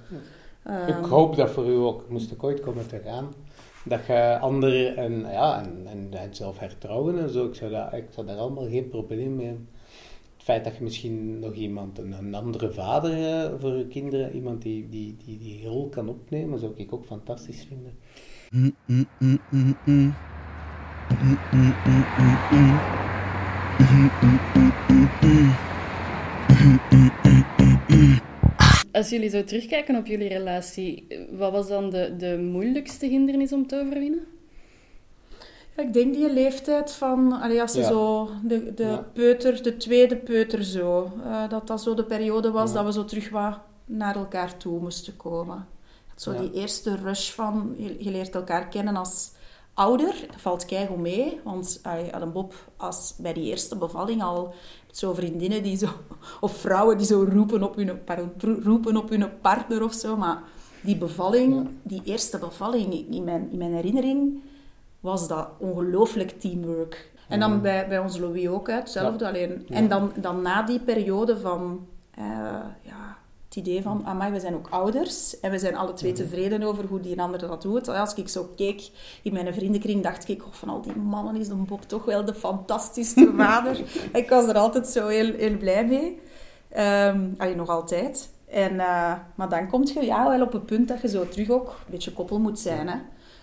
Ehm, 0.64 0.88
Ik 0.88 1.06
hoop 1.06 1.36
dat 1.36 1.50
voor 1.50 1.68
u 1.68 1.74
ook, 1.76 2.10
moest 2.10 2.32
ik 2.32 2.44
ooit 2.44 2.60
komen 2.60 2.88
te 2.88 3.02
gaan, 3.06 3.34
dat 3.84 4.06
je 4.06 4.38
anderen 4.40 4.96
en, 4.98 5.20
ja, 5.20 5.64
en, 5.64 5.88
en, 5.88 6.08
en 6.12 6.36
zelf 6.36 6.60
hertrouwen 6.60 7.20
en 7.20 7.30
zo, 7.30 7.46
ik 7.46 7.56
zou, 7.56 7.72
dat, 7.72 7.94
ik 7.94 8.06
zou 8.10 8.28
daar 8.28 8.38
allemaal 8.38 8.70
geen 8.70 8.90
probleem 8.90 9.36
mee 9.36 9.46
hebben. 9.46 9.70
Het 10.34 10.44
feit 10.44 10.64
dat 10.64 10.78
je 10.78 10.84
misschien 10.84 11.40
nog 11.40 11.54
iemand, 11.54 11.98
een, 11.98 12.12
een 12.12 12.36
andere 12.36 12.72
vader 12.72 13.12
eh, 13.12 13.60
voor 13.60 13.78
je 13.78 13.88
kinderen, 13.88 14.36
iemand 14.36 14.62
die 14.62 14.90
die, 14.90 15.18
die 15.26 15.38
die 15.38 15.68
rol 15.68 15.90
kan 15.90 16.10
opnemen, 16.10 16.60
zou 16.60 16.72
ik 16.76 16.94
ook 16.94 17.06
fantastisch 17.06 17.68
vinden. 17.68 18.00
Als 28.92 29.10
jullie 29.10 29.30
zo 29.30 29.44
terugkijken 29.44 29.96
op 29.96 30.06
jullie 30.06 30.28
relatie, 30.28 31.08
wat 31.32 31.52
was 31.52 31.68
dan 31.68 31.90
de, 31.90 32.16
de 32.18 32.38
moeilijkste 32.52 33.06
hindernis 33.06 33.54
om 33.54 33.68
te 33.68 33.80
overwinnen? 33.80 34.26
Ja, 35.76 35.84
ik 35.84 35.94
denk 35.94 36.14
die 36.14 36.34
leeftijd 36.34 36.92
van, 36.92 37.42
allee, 37.42 37.62
als 37.62 37.74
je 37.74 37.80
Ja. 37.80 37.88
zo 37.88 38.30
de, 38.44 38.74
de 38.74 38.84
Ja. 38.84 39.06
peuter, 39.14 39.64
de 39.64 39.78
tweede 39.78 40.16
peuter 40.18 40.64
zo, 40.64 41.12
eh, 41.24 41.50
dat 41.50 41.68
dat 41.68 41.82
zo 41.82 41.94
de 41.94 42.04
periode 42.06 42.52
was 42.52 42.70
Ja. 42.70 42.76
dat 42.76 42.86
we 42.86 42.92
zo 42.92 43.06
terug 43.06 43.30
wat 43.30 43.60
naar 43.86 44.16
elkaar 44.16 44.58
toe 44.58 44.80
moesten 44.80 45.18
komen. 45.18 45.68
Zo 46.16 46.34
Ja. 46.34 46.40
die 46.40 46.52
eerste 46.54 46.96
rush 46.96 47.30
van, 47.32 47.76
je, 47.78 47.96
je 48.04 48.12
leert 48.12 48.36
elkaar 48.36 48.68
kennen 48.68 48.96
als 48.96 49.32
ouder, 49.74 50.14
dat 50.32 50.42
valt 50.42 50.66
keigoed 50.66 50.98
mee, 50.98 51.40
want 51.44 51.80
allee, 51.84 52.14
Adam 52.16 52.32
Bob, 52.32 52.54
als 52.78 53.14
bij 53.18 53.34
die 53.34 53.44
eerste 53.50 53.78
bevalling 53.78 54.24
al, 54.24 54.54
zo 54.92 55.14
vriendinnen 55.14 55.64
die 55.64 55.78
zo, 55.78 55.88
of 56.40 56.58
vrouwen 56.58 56.98
die 56.98 57.06
zo 57.08 57.28
roepen 57.34 57.64
op 57.64 57.76
hun, 57.76 58.00
roepen 58.64 58.98
op 58.98 59.10
hun 59.10 59.26
partner 59.42 59.84
of 59.84 59.94
zo, 59.94 60.18
maar 60.18 60.42
die 60.84 60.98
bevalling, 60.98 61.54
Ja. 61.54 61.70
die 61.84 62.02
eerste 62.04 62.38
bevalling, 62.38 62.94
in 63.10 63.24
mijn, 63.24 63.48
in 63.52 63.58
mijn 63.58 63.74
herinnering, 63.74 64.42
was 65.00 65.28
dat 65.28 65.48
ongelooflijk 65.58 66.40
teamwork. 66.40 67.10
En 67.28 67.40
dan 67.40 67.52
Mhm. 67.52 67.62
bij, 67.62 67.88
bij 67.88 68.00
ons 68.00 68.18
Louis 68.18 68.48
ook, 68.48 68.68
hè, 68.68 68.74
hetzelfde. 68.76 69.28
Alleen. 69.28 69.66
En 69.70 69.88
dan, 69.88 70.12
dan 70.16 70.42
na 70.42 70.62
die 70.64 70.80
periode 70.80 71.38
van... 71.40 71.88
eh, 72.12 72.24
ja, 72.82 73.11
het 73.56 73.68
idee 73.68 73.82
van, 73.82 74.06
amai, 74.06 74.32
we 74.32 74.40
zijn 74.40 74.56
ook 74.56 74.68
ouders. 74.70 75.40
En 75.40 75.52
we 75.52 75.60
zijn 75.60 75.76
alle 75.76 75.94
twee 75.94 76.12
Mhm. 76.12 76.22
tevreden 76.22 76.64
over 76.64 76.86
hoe 76.86 77.00
die 77.00 77.22
ander 77.22 77.40
dat 77.40 77.62
doet. 77.62 77.88
Als 77.88 78.14
ik 78.14 78.28
zo 78.30 78.50
keek 78.56 78.90
in 79.22 79.34
mijn 79.34 79.54
vriendenkring, 79.54 80.04
dacht 80.04 80.30
ik... 80.30 80.42
Oh, 80.46 80.52
van 80.52 80.70
al 80.70 80.82
die 80.82 80.96
mannen 80.96 81.36
is 81.36 81.48
de 81.48 81.56
Bob 81.56 81.82
toch 81.82 82.06
wel 82.06 82.26
de 82.26 82.34
fantastischste 82.34 83.32
vader. 83.38 83.82
ik 84.14 84.30
was 84.30 84.48
er 84.48 84.56
altijd 84.58 84.88
zo 84.88 85.08
heel, 85.08 85.34
heel 85.34 85.58
blij 85.58 85.86
mee. 85.86 86.20
Um, 87.08 87.36
allee, 87.38 87.56
nog 87.56 87.70
altijd. 87.70 88.30
En, 88.48 88.74
uh, 88.74 89.14
maar 89.36 89.50
dan 89.50 89.68
kom 89.70 89.86
je 89.94 90.06
ja, 90.06 90.30
wel 90.30 90.42
op 90.42 90.54
een 90.54 90.66
punt 90.66 90.88
dat 90.88 91.02
je 91.02 91.08
zo 91.08 91.28
terug 91.28 91.50
ook 91.50 91.68
een 91.68 91.92
beetje 91.92 92.12
koppel 92.14 92.40
moet 92.40 92.60
zijn. 92.60 92.88
Hè? 92.88 92.98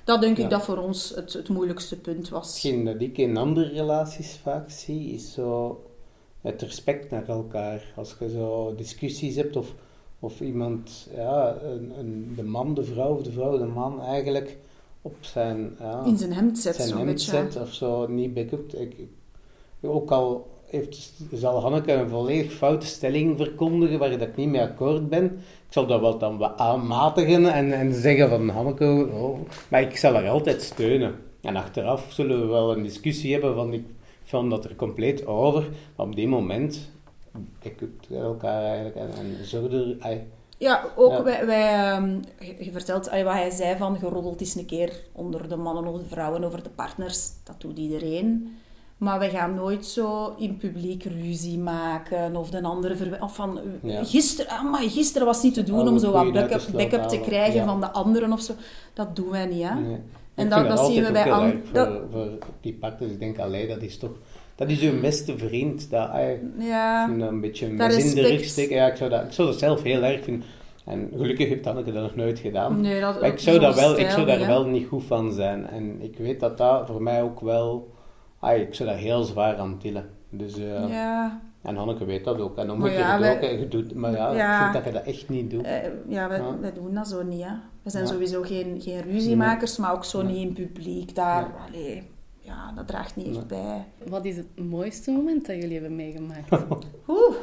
Dat 0.04 0.20
denk 0.20 0.38
ik 0.38 0.50
dat 0.50 0.62
voor 0.64 0.76
ons 0.78 1.12
het, 1.14 1.32
het 1.32 1.48
moeilijkste 1.48 2.00
punt 2.00 2.28
was. 2.28 2.46
Hetgeen 2.62 2.84
dat 2.84 3.00
ik 3.00 3.18
in 3.18 3.36
andere 3.36 3.68
relaties 3.68 4.38
vaak 4.42 4.70
zie, 4.70 5.12
is 5.12 5.32
zo 5.32 5.82
het 6.40 6.62
respect 6.62 7.10
naar 7.10 7.28
elkaar. 7.28 7.92
Als 7.96 8.16
je 8.18 8.30
zo 8.30 8.74
discussies 8.74 9.36
hebt 9.36 9.56
of, 9.56 9.74
of 10.20 10.40
iemand, 10.40 11.08
ja, 11.14 11.56
een, 11.62 11.92
een, 11.98 12.32
de 12.36 12.42
man, 12.42 12.74
de 12.74 12.84
vrouw 12.84 13.14
of 13.14 13.22
de 13.22 13.32
vrouw, 13.32 13.58
de 13.58 13.64
man 13.64 14.02
eigenlijk 14.02 14.56
op 15.02 15.16
zijn... 15.20 15.76
Ja, 15.78 16.02
in 16.04 16.16
zijn 16.16 16.32
hemd 16.32 16.58
zet, 16.58 16.74
zijn 16.74 17.06
hemd 17.06 17.20
zet 17.20 17.60
of 17.60 17.72
zo, 17.72 18.06
niet 18.06 18.34
backupt. 18.34 18.80
Ik, 18.80 18.94
ik, 18.98 19.10
ook 19.80 20.10
al 20.10 20.46
heeft, 20.66 21.12
zal 21.32 21.60
Hanneke 21.60 21.92
een 21.92 22.08
volledig 22.08 22.52
foute 22.52 22.86
stelling 22.86 23.36
verkondigen 23.36 23.98
waar 23.98 24.10
ik 24.10 24.36
niet 24.36 24.48
mee 24.48 24.62
akkoord 24.62 25.08
ben. 25.08 25.24
Ik 25.66 25.74
zal 25.74 25.86
dat 25.86 26.00
wel 26.00 26.18
dan 26.18 26.44
aanmatigen 26.44 27.52
en, 27.52 27.72
en 27.72 27.94
zeggen 27.94 28.28
van 28.28 28.48
Hanneke, 28.48 29.08
oh. 29.12 29.38
maar 29.68 29.82
ik 29.82 29.96
zal 29.96 30.14
haar 30.14 30.28
altijd 30.28 30.62
steunen. 30.62 31.14
En 31.40 31.56
achteraf 31.56 32.12
zullen 32.12 32.40
we 32.40 32.46
wel 32.46 32.72
een 32.72 32.82
discussie 32.82 33.32
hebben 33.32 33.54
van 33.54 33.72
ik 33.72 33.84
vond 34.22 34.50
dat 34.50 34.64
er 34.64 34.76
compleet 34.76 35.26
over, 35.26 35.68
maar 35.96 36.06
op 36.06 36.14
die 36.14 36.28
moment 36.28 36.90
ik 37.62 37.80
elkaar 38.10 38.62
eigenlijk 38.62 38.96
en, 38.96 39.10
er... 40.00 40.20
Ja, 40.58 40.84
ook 40.96 41.22
wij, 41.22 41.46
wij 41.46 41.96
um, 41.96 42.20
je 42.38 42.72
vertelt 42.72 43.10
wat 43.10 43.32
hij 43.32 43.50
zei 43.50 43.76
van 43.76 43.98
geroddeld 43.98 44.40
is 44.40 44.54
een 44.54 44.66
keer 44.66 45.02
onder 45.12 45.48
de 45.48 45.56
mannen 45.56 45.86
of 45.86 45.98
de 45.98 46.08
vrouwen 46.08 46.44
over 46.44 46.62
de 46.62 46.70
partners. 46.70 47.30
Dat 47.44 47.54
doet 47.58 47.78
iedereen. 47.78 48.56
Maar 48.96 49.18
we 49.18 49.28
gaan 49.28 49.54
nooit 49.54 49.86
zo 49.86 50.34
in 50.38 50.56
publiek 50.56 51.04
ruzie 51.04 51.58
maken 51.58 52.36
of 52.36 52.50
de 52.50 52.62
andere. 52.62 53.20
Of 53.20 53.34
van, 53.34 53.60
gisteren, 53.84 54.52
ah, 54.52 54.70
maar 54.70 54.80
gisteren 54.80 55.26
was 55.26 55.42
niet 55.42 55.54
te 55.54 55.62
doen 55.62 55.88
om 55.88 55.98
zo 55.98 56.12
wat 56.12 56.32
backup, 56.32 56.62
backup 56.72 57.02
te 57.02 57.20
krijgen 57.20 57.64
van 57.64 57.80
de 57.80 57.90
anderen 57.90 58.32
of 58.32 58.40
zo. 58.40 58.52
Dat 58.92 59.16
doen 59.16 59.30
wij 59.30 59.46
niet, 59.46 59.68
hè. 59.68 59.74
Nee. 59.74 60.00
En 60.34 60.48
dat, 60.48 60.68
dat 60.68 60.86
zien 60.86 61.04
we 61.04 61.12
bij 61.12 61.32
anderen. 61.32 61.62
Voor, 61.72 62.00
voor 62.10 62.38
die 62.60 62.74
partners, 62.74 63.12
ik 63.12 63.18
denk, 63.18 63.38
alleen 63.38 63.68
dat 63.68 63.82
is 63.82 63.98
toch... 63.98 64.12
Dat 64.58 64.70
is 64.70 64.80
uw 64.80 65.00
beste 65.00 65.38
vriend. 65.38 65.90
Dat, 65.90 66.10
ja, 66.58 67.08
een 67.08 67.40
beetje 67.40 67.66
een 67.66 67.80
in 67.80 68.14
de 68.14 68.28
rug 68.28 68.44
steken. 68.44 68.76
Ja, 68.76 68.86
ik 68.86 68.96
zou, 68.96 69.10
dat, 69.10 69.24
ik 69.24 69.32
zou 69.32 69.48
dat 69.48 69.58
zelf 69.58 69.82
heel 69.82 70.02
erg 70.02 70.24
vinden. 70.24 70.48
En 70.84 71.10
gelukkig 71.16 71.48
heeft 71.48 71.66
Anneke 71.66 71.92
dat 71.92 72.02
nog 72.02 72.16
nooit 72.16 72.38
gedaan. 72.38 72.80
Nee, 72.80 73.00
dat, 73.00 73.20
maar 73.20 73.30
ik 73.30 73.38
zou, 73.38 73.58
dat 73.58 73.74
wel, 73.74 73.98
ik 73.98 74.10
zou 74.10 74.26
daar 74.26 74.46
wel 74.46 74.64
niet 74.66 74.86
goed 74.86 75.04
van 75.04 75.32
zijn. 75.32 75.66
En 75.66 76.02
ik 76.02 76.18
weet 76.18 76.40
dat 76.40 76.58
dat 76.58 76.86
voor 76.86 77.02
mij 77.02 77.22
ook 77.22 77.40
wel 77.40 77.96
ah, 78.38 78.56
ik 78.56 78.74
zou 78.74 78.88
daar 78.88 78.98
heel 78.98 79.22
zwaar 79.22 79.56
aan 79.56 79.78
tillen. 79.78 80.10
Dus, 80.30 80.58
uh, 80.58 80.88
ja. 80.88 81.40
En 81.62 81.76
Hanneke 81.76 82.04
weet 82.04 82.24
dat 82.24 82.40
ook. 82.40 82.56
En 82.56 82.66
dan 82.66 82.78
moet 82.78 82.90
je 82.90 82.96
het 82.96 83.36
ook. 83.36 83.42
Je 83.42 83.68
doet, 83.68 83.94
maar 83.94 84.12
ja, 84.12 84.30
ik 84.30 84.62
vind 84.62 84.72
dat 84.72 84.84
je 84.84 85.00
dat 85.00 85.14
echt 85.14 85.28
niet 85.28 85.50
doet. 85.50 85.66
Uh, 85.66 85.76
ja, 86.08 86.28
wij, 86.28 86.72
doen 86.72 86.94
dat 86.94 87.08
zo 87.08 87.22
niet. 87.22 87.42
Hè. 87.42 87.52
We 87.82 87.90
zijn 87.90 88.06
sowieso 88.06 88.42
geen, 88.42 88.80
geen 88.80 89.02
ruziemakers, 89.02 89.76
maar 89.76 89.92
ook 89.92 90.04
zo 90.04 90.22
niet 90.22 90.36
in 90.36 90.52
publiek. 90.52 91.14
Daar, 91.14 91.54
allee, 91.68 92.02
ja, 92.48 92.72
dat 92.72 92.86
draagt 92.86 93.16
niet 93.16 93.36
echt 93.36 93.46
bij. 93.46 93.84
Wat 94.06 94.24
is 94.24 94.36
het 94.36 94.58
mooiste 94.58 95.10
moment 95.10 95.46
dat 95.46 95.56
jullie 95.56 95.72
hebben 95.72 95.96
meegemaakt? 95.96 96.50
Oeh, 97.08 97.36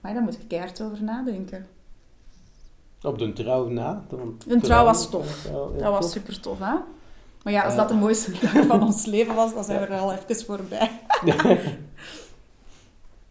maar 0.00 0.14
daar 0.14 0.22
moet 0.22 0.34
ik 0.34 0.48
keihard 0.48 0.82
over 0.82 1.02
nadenken. 1.02 1.66
Op 3.02 3.18
de 3.18 3.32
trouw 3.32 3.68
na? 3.68 4.04
Een 4.48 4.60
trouw 4.60 4.84
was 4.84 5.10
tof. 5.10 5.50
dat 5.78 5.90
was 5.90 6.10
super 6.10 6.40
tof, 6.40 6.58
hè? 6.58 6.74
Maar 7.42 7.52
ja, 7.52 7.64
als 7.64 7.76
dat 7.76 7.88
de 7.88 7.94
mooiste 7.94 8.30
dag 8.40 8.66
van 8.66 8.82
ons 8.82 9.06
leven 9.06 9.34
was, 9.34 9.54
dan 9.54 9.64
zijn 9.64 9.80
we 9.80 9.86
er 9.86 10.00
al 10.00 10.12
even 10.12 10.36
voorbij. 10.36 10.90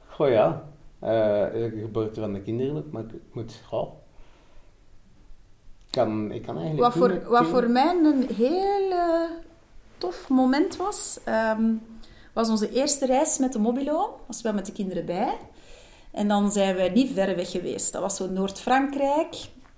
Goh 0.07 0.29
ja, 0.29 0.63
uh, 1.03 1.09
de 1.51 1.79
geboorte 1.81 2.19
van 2.19 2.33
de 2.33 2.41
kinderen, 2.41 2.83
maar 2.91 3.03
ik 3.03 3.21
moet, 3.31 3.61
goh. 3.67 3.91
Kan, 5.89 6.31
ik 6.31 6.41
kan 6.41 6.57
eigenlijk 6.57 6.93
wat 6.93 7.03
voor, 7.03 7.29
wat 7.29 7.45
voor 7.45 7.69
mij 7.69 7.95
een 8.03 8.27
heel 8.35 8.91
uh, 8.91 9.29
tof 10.03 10.29
moment 10.29 10.75
was, 10.75 11.19
um, 11.57 11.81
was 12.33 12.49
onze 12.49 12.71
eerste 12.71 13.05
reis 13.05 13.37
met 13.37 13.53
de 13.53 13.59
Mobilo. 13.59 14.19
Was 14.27 14.41
wel 14.41 14.53
met 14.53 14.65
de 14.65 14.71
kinderen 14.71 15.05
bij. 15.05 15.37
En 16.11 16.27
dan 16.27 16.51
zijn 16.51 16.75
we 16.75 16.81
niet 16.81 17.13
ver 17.13 17.35
weg 17.35 17.51
geweest. 17.51 17.91
Dat 17.91 18.01
was 18.01 18.15
zo 18.15 18.29
Noord-Frankrijk. 18.29 19.35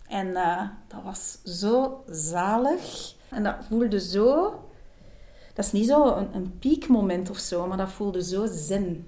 En 0.07 0.27
uh, 0.27 0.61
dat 0.87 1.03
was 1.03 1.37
zo 1.59 2.03
zalig. 2.09 3.13
En 3.29 3.43
dat 3.43 3.55
voelde 3.69 3.99
zo... 3.99 4.59
Dat 5.53 5.65
is 5.65 5.71
niet 5.71 5.87
zo 5.87 6.27
een, 6.33 6.57
piekmoment 6.59 7.29
of 7.29 7.37
zo, 7.37 7.67
maar 7.67 7.77
dat 7.77 7.91
voelde 7.91 8.23
zo 8.23 8.45
zen. 8.51 9.07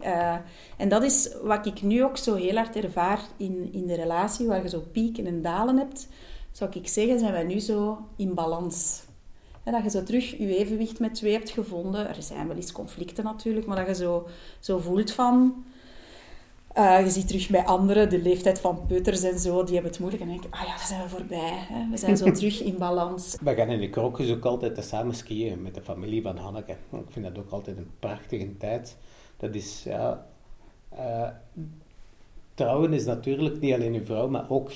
Uh, 0.00 0.36
en 0.76 0.88
dat 0.88 1.02
is 1.02 1.34
wat 1.42 1.66
ik 1.66 1.82
nu 1.82 2.04
ook 2.04 2.16
zo 2.16 2.34
heel 2.34 2.56
hard 2.56 2.76
ervaar 2.76 3.20
in, 3.36 3.72
in 3.72 3.86
de 3.86 3.94
relatie, 3.94 4.46
waar 4.46 4.62
je 4.62 4.68
zo 4.68 4.84
pieken 4.92 5.26
en 5.26 5.42
dalen 5.42 5.76
hebt. 5.76 6.08
Zou 6.52 6.70
ik 6.74 6.88
zeggen, 6.88 7.18
zijn 7.18 7.32
wij 7.32 7.44
nu 7.44 7.58
zo 7.58 7.98
in 8.16 8.34
balans. 8.34 9.05
En 9.66 9.72
dat 9.72 9.82
je 9.82 9.90
zo 9.90 10.02
terug 10.02 10.30
je 10.30 10.56
evenwicht 10.56 11.00
met 11.00 11.14
twee 11.14 11.32
hebt 11.32 11.50
gevonden. 11.50 12.08
Er 12.08 12.22
zijn 12.22 12.46
wel 12.46 12.56
eens 12.56 12.72
conflicten 12.72 13.24
natuurlijk, 13.24 13.66
maar 13.66 13.76
dat 13.76 13.86
je 13.86 13.94
zo, 13.94 14.26
zo 14.60 14.78
voelt 14.78 15.12
van... 15.12 15.64
Uh, 16.78 17.04
je 17.04 17.10
ziet 17.10 17.26
terug 17.28 17.48
bij 17.50 17.64
anderen, 17.64 18.10
de 18.10 18.22
leeftijd 18.22 18.60
van 18.60 18.86
peuters 18.86 19.22
en 19.22 19.38
zo, 19.38 19.64
die 19.64 19.74
hebben 19.74 19.90
het 19.90 20.00
moeilijk. 20.00 20.22
En 20.22 20.28
dan 20.28 20.38
denk 20.40 20.54
ik, 20.54 20.60
ah 20.60 20.66
ja, 20.66 20.76
daar 20.76 20.86
zijn 20.86 21.02
we 21.02 21.08
voorbij. 21.08 21.52
Hè. 21.52 21.90
We 21.90 21.96
zijn 21.96 22.16
zo 22.16 22.30
terug 22.38 22.62
in 22.62 22.78
balans. 22.78 23.36
We 23.40 23.54
gaan 23.54 23.68
in 23.68 23.80
de 23.80 23.90
krokjes 23.90 24.30
ook 24.30 24.44
altijd 24.44 24.84
samen 24.84 25.14
skiën 25.14 25.62
met 25.62 25.74
de 25.74 25.82
familie 25.82 26.22
van 26.22 26.36
Hanneke. 26.36 26.72
Ik 26.72 27.10
vind 27.10 27.24
dat 27.24 27.38
ook 27.38 27.50
altijd 27.50 27.76
een 27.76 27.90
prachtige 27.98 28.56
tijd. 28.56 28.96
Dat 29.36 29.54
is, 29.54 29.82
ja... 29.84 30.26
Uh, 30.92 31.28
trouwen 32.54 32.92
is 32.92 33.04
natuurlijk 33.04 33.60
niet 33.60 33.74
alleen 33.74 33.94
een 33.94 34.04
vrouw, 34.04 34.28
maar 34.28 34.50
ook 34.50 34.70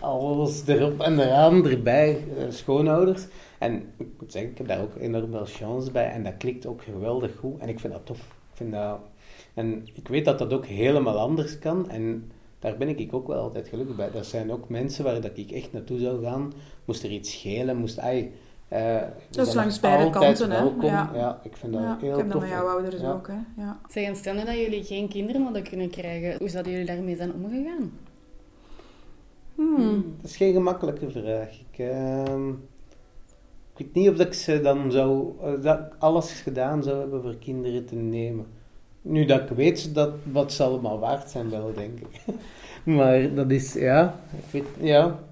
alles 0.00 0.66
erop 0.66 1.00
en 1.00 1.18
eraan 1.18 1.66
erbij, 1.66 2.24
uh, 2.36 2.44
schoonouders. 2.48 3.26
En 3.58 3.92
ik 3.98 4.08
moet 4.20 4.32
zeggen, 4.32 4.50
ik 4.50 4.58
heb 4.58 4.68
daar 4.68 4.80
ook 4.80 4.96
enorm 4.96 5.30
veel 5.30 5.44
chance 5.44 5.90
bij. 5.90 6.10
En 6.10 6.24
dat 6.24 6.36
klikt 6.36 6.66
ook 6.66 6.82
geweldig 6.82 7.36
goed. 7.36 7.60
En 7.60 7.68
ik 7.68 7.80
vind 7.80 7.92
dat 7.92 8.06
tof. 8.06 8.18
Ik 8.18 8.56
vind 8.56 8.72
dat 8.72 8.98
en 9.56 9.86
ik 9.94 10.08
weet 10.08 10.24
dat 10.24 10.38
dat 10.38 10.52
ook 10.52 10.66
helemaal 10.66 11.18
anders 11.18 11.58
kan. 11.58 11.90
En 11.90 12.30
daar 12.58 12.76
ben 12.76 12.88
ik 12.88 13.14
ook 13.14 13.26
wel 13.26 13.40
altijd 13.40 13.68
gelukkig 13.68 13.96
bij. 13.96 14.10
Dat 14.10 14.26
zijn 14.26 14.52
ook 14.52 14.68
mensen 14.68 15.04
waar 15.04 15.20
dat 15.20 15.38
ik 15.38 15.50
echt 15.50 15.72
naartoe 15.72 15.98
zou 15.98 16.24
gaan. 16.24 16.52
Moest 16.84 17.02
er 17.02 17.10
iets 17.10 17.32
schelen, 17.32 17.76
moest... 17.76 17.98
Ai, 17.98 18.32
uh, 18.72 19.00
dat 19.30 19.46
is 19.46 19.54
langs 19.54 19.80
beide 19.80 20.10
kanten, 20.10 20.50
hè? 20.50 20.86
Ja. 20.86 21.10
ja. 21.14 21.40
ik 21.42 21.56
vind 21.56 21.72
dat 21.72 21.82
ja, 21.82 21.98
heel 22.00 22.10
tof. 22.10 22.10
Ik 22.10 22.16
heb 22.16 22.32
dat 22.32 22.40
met 22.40 22.50
jouw 22.50 22.66
ouders 22.66 23.02
ook, 23.02 23.26
hè? 23.26 23.62
Ja. 23.62 23.80
Zeg, 23.88 24.06
en 24.06 24.16
stel 24.16 24.34
dat 24.34 24.54
jullie 24.54 24.84
geen 24.84 25.08
kinderen 25.08 25.42
hadden 25.42 25.62
kunnen 25.62 25.90
krijgen, 25.90 26.38
hoe 26.38 26.48
zouden 26.48 26.72
jullie 26.72 26.86
daarmee 26.86 27.16
zijn 27.16 27.32
omgegaan? 27.32 27.92
Hmm. 29.56 30.14
Dat 30.20 30.30
is 30.30 30.36
geen 30.36 30.52
gemakkelijke 30.52 31.10
vraag. 31.10 31.48
Ik, 31.70 31.78
uh, 31.78 32.48
ik 33.76 33.86
weet 33.86 33.94
niet 33.94 34.08
of 34.08 34.18
ik 34.18 34.34
ze 34.34 34.60
dan 34.60 34.90
zou, 34.90 35.32
uh, 35.44 35.62
dat 35.62 35.80
alles 35.98 36.30
gedaan 36.30 36.82
zou 36.82 36.98
hebben 36.98 37.22
voor 37.22 37.36
kinderen 37.36 37.86
te 37.86 37.94
nemen. 37.94 38.46
Nu 39.02 39.24
dat 39.24 39.40
ik 39.40 39.56
weet 39.56 39.94
dat 39.94 40.10
wat 40.32 40.52
ze 40.52 40.62
allemaal 40.62 40.98
waard 40.98 41.30
zijn, 41.30 41.50
wel, 41.50 41.72
denk 41.74 41.98
ik. 41.98 42.34
maar 42.96 43.34
dat 43.34 43.50
is, 43.50 43.72
ja, 43.72 44.20
ik 44.36 44.50
weet, 44.50 44.66
ja. 44.80 45.24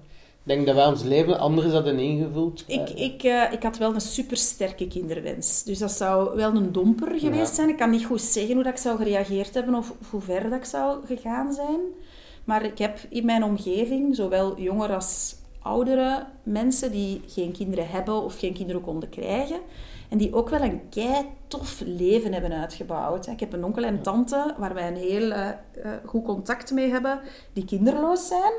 Ik 0.45 0.51
denk 0.51 0.65
dat 0.65 0.75
wij 0.75 0.85
ons 0.85 1.03
leven 1.03 1.39
anders 1.39 1.71
hadden 1.71 1.99
ingevuld. 1.99 2.63
Ik, 2.67 2.89
ik, 2.89 3.23
uh, 3.23 3.51
ik 3.51 3.63
had 3.63 3.77
wel 3.77 3.93
een 3.93 4.01
supersterke 4.01 4.87
kinderwens. 4.87 5.63
Dus 5.63 5.79
dat 5.79 5.91
zou 5.91 6.35
wel 6.35 6.55
een 6.55 6.71
domper 6.71 7.19
geweest 7.19 7.55
zijn. 7.55 7.69
Ik 7.69 7.77
kan 7.77 7.89
niet 7.89 8.05
goed 8.05 8.21
zeggen 8.21 8.53
hoe 8.53 8.63
dat 8.63 8.73
ik 8.73 8.79
zou 8.79 8.97
gereageerd 8.97 9.53
hebben 9.53 9.75
of, 9.75 9.93
hoe 10.09 10.21
ver 10.21 10.49
dat 10.49 10.59
ik 10.59 10.65
zou 10.65 11.05
gegaan 11.05 11.53
zijn. 11.53 11.79
Maar 12.45 12.65
ik 12.65 12.77
heb 12.77 12.99
in 13.09 13.25
mijn 13.25 13.43
omgeving, 13.43 14.15
zowel 14.15 14.59
jongere 14.59 14.95
als 14.95 15.35
oudere 15.61 16.25
mensen 16.43 16.91
die 16.91 17.21
geen 17.27 17.51
kinderen 17.51 17.89
hebben 17.89 18.23
of 18.23 18.39
geen 18.39 18.53
kinderen 18.53 18.81
konden 18.81 19.09
krijgen, 19.09 19.59
en 20.09 20.17
die 20.17 20.35
ook 20.35 20.49
wel 20.49 20.61
een 20.61 20.89
kei 20.89 21.25
tof 21.47 21.81
leven 21.85 22.33
hebben 22.33 22.51
uitgebouwd. 22.51 23.27
Ik 23.27 23.39
heb 23.39 23.53
een 23.53 23.63
onkel 23.63 23.83
en 23.83 24.01
tante 24.01 24.55
waar 24.57 24.73
wij 24.73 24.87
een 24.87 24.95
heel 24.95 25.31
uh, 25.31 25.49
goed 26.05 26.23
contact 26.23 26.71
mee 26.71 26.89
hebben, 26.89 27.19
die 27.53 27.65
kinderloos 27.65 28.27
zijn. 28.27 28.53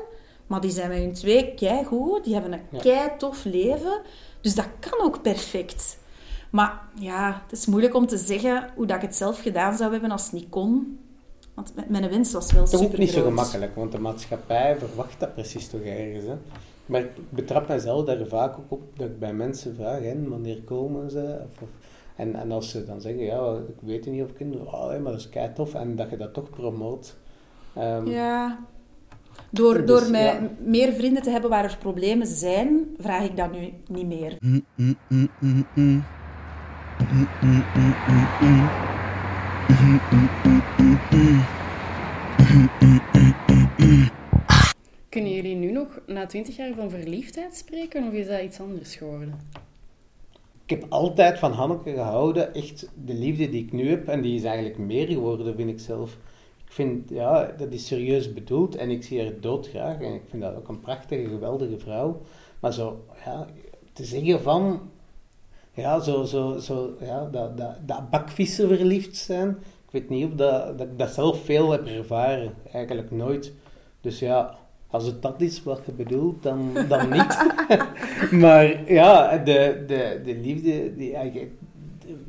Maar 0.47 0.61
die 0.61 0.71
zijn 0.71 0.89
met 0.89 0.97
hun 0.97 1.13
twee 1.13 1.53
kei 1.53 1.83
goed. 1.83 2.23
Die 2.23 2.33
hebben 2.33 2.53
een 2.53 2.79
kei 2.79 3.09
tof 3.17 3.43
leven. 3.43 4.01
Dus 4.41 4.55
dat 4.55 4.67
kan 4.79 5.01
ook 5.01 5.21
perfect. 5.21 5.97
Maar 6.49 6.81
ja, 6.93 7.41
het 7.43 7.59
is 7.59 7.65
moeilijk 7.65 7.93
om 7.93 8.07
te 8.07 8.17
zeggen 8.17 8.69
hoe 8.75 8.85
dat 8.85 8.95
ik 8.95 9.01
het 9.01 9.15
zelf 9.15 9.41
gedaan 9.41 9.77
zou 9.77 9.91
hebben 9.91 10.11
als 10.11 10.23
het 10.23 10.31
niet 10.31 10.49
kon. 10.49 10.99
Want 11.57 11.89
mijn 11.89 12.09
wens 12.09 12.33
was 12.33 12.51
wel 12.51 12.67
super. 12.67 12.83
Dat 12.83 12.93
is 12.93 12.99
niet 12.99 13.09
zo 13.09 13.23
gemakkelijk, 13.23 13.75
want 13.75 13.91
de 13.91 13.99
maatschappij 13.99 14.75
verwacht 14.77 15.19
dat 15.19 15.33
precies 15.33 15.67
toch 15.69 15.81
ergens. 15.81 16.25
Hè? 16.25 16.35
Maar 16.85 17.01
ik 17.01 17.11
betrap 17.29 17.67
mezelf 17.67 18.05
daar 18.05 18.27
vaak 18.27 18.57
ook 18.57 18.71
op 18.71 18.81
dat 18.97 19.07
ik 19.07 19.19
bij 19.19 19.33
mensen 19.33 19.75
vraag, 19.75 19.99
hè, 19.99 20.29
wanneer 20.29 20.61
komen 20.61 21.11
ze? 21.11 21.39
Of, 21.45 21.61
of, 21.61 21.69
en, 22.15 22.35
en 22.35 22.51
als 22.51 22.69
ze 22.69 22.85
dan 22.85 23.01
zeggen, 23.01 23.23
ja, 23.23 23.53
ik 23.67 23.75
weet 23.79 24.05
niet 24.05 24.23
of 24.23 24.33
kinderen, 24.33 24.67
oh, 24.67 24.87
maar 24.87 25.11
dat 25.11 25.19
is 25.19 25.29
kei 25.29 25.53
tof, 25.53 25.73
en 25.73 25.95
dat 25.95 26.09
je 26.09 26.17
dat 26.17 26.33
toch 26.33 26.49
promoot. 26.49 27.15
Um, 27.77 28.07
ja, 28.07 28.59
door, 29.49 29.73
dus, 29.73 29.85
door 29.85 30.11
mij 30.11 30.33
ja. 30.33 30.49
meer 30.59 30.93
vrienden 30.93 31.23
te 31.23 31.29
hebben 31.29 31.49
waar 31.49 31.63
er 31.63 31.77
problemen 31.79 32.27
zijn, 32.27 32.95
vraag 32.97 33.23
ik 33.23 33.37
dat 33.37 33.51
nu 33.51 33.73
niet 33.87 34.07
meer. 34.07 34.37
Mm, 34.39 34.65
mm, 34.75 34.97
mm, 35.07 36.03
nog 45.71 45.99
na 46.05 46.25
twintig 46.25 46.55
jaar 46.55 46.73
van 46.73 46.89
verliefdheid 46.89 47.55
spreken 47.55 48.07
of 48.07 48.13
is 48.13 48.27
dat 48.27 48.41
iets 48.41 48.59
anders 48.59 48.95
geworden? 48.95 49.39
Ik 50.65 50.79
heb 50.79 50.85
altijd 50.89 51.39
van 51.39 51.51
Hanneke 51.51 51.93
gehouden, 51.93 52.53
echt 52.53 52.89
de 53.05 53.13
liefde 53.13 53.49
die 53.49 53.63
ik 53.63 53.71
nu 53.71 53.89
heb, 53.89 54.07
en 54.07 54.21
die 54.21 54.35
is 54.35 54.43
eigenlijk 54.43 54.77
meer 54.77 55.07
geworden, 55.07 55.55
vind 55.55 55.69
ik 55.69 55.79
zelf. 55.79 56.17
Ik 56.65 56.71
vind, 56.73 57.09
ja, 57.09 57.53
dat 57.57 57.71
is 57.71 57.87
serieus 57.87 58.33
bedoeld 58.33 58.75
en 58.75 58.89
ik 58.89 59.03
zie 59.03 59.21
haar 59.21 59.39
doodgraag 59.39 60.01
en 60.01 60.13
ik 60.13 60.21
vind 60.29 60.41
dat 60.41 60.55
ook 60.55 60.67
een 60.67 60.79
prachtige, 60.79 61.27
geweldige 61.27 61.79
vrouw. 61.79 62.21
Maar 62.59 62.73
zo, 62.73 63.05
ja, 63.25 63.47
te 63.93 64.05
zeggen 64.05 64.41
van, 64.41 64.81
ja, 65.73 65.99
zo, 65.99 66.23
zo, 66.23 66.57
zo, 66.57 66.95
ja, 66.99 67.25
dat, 67.25 67.57
dat, 67.57 67.75
dat 67.85 68.09
bakvissen 68.09 68.67
verliefd 68.67 69.15
zijn, 69.15 69.49
ik 69.85 69.91
weet 69.91 70.09
niet 70.09 70.25
of 70.25 70.31
dat, 70.31 70.77
dat 70.77 70.87
ik 70.87 70.97
dat 70.97 71.09
zelf 71.09 71.43
veel 71.43 71.71
heb 71.71 71.85
ervaren. 71.85 72.53
Eigenlijk 72.71 73.11
nooit. 73.11 73.53
Dus 74.01 74.19
ja, 74.19 74.57
als 74.89 75.05
het 75.05 75.21
dat 75.21 75.41
is 75.41 75.63
wat 75.63 75.81
je 75.85 75.91
bedoelt, 75.91 76.43
dan, 76.43 76.73
dan 76.87 77.09
niet. 77.09 77.47
maar 78.43 78.91
ja, 78.91 79.37
de, 79.37 79.83
de, 79.87 80.21
de 80.23 80.35
liefde, 80.35 80.95
die, 80.95 81.15
eigenlijk, 81.15 81.51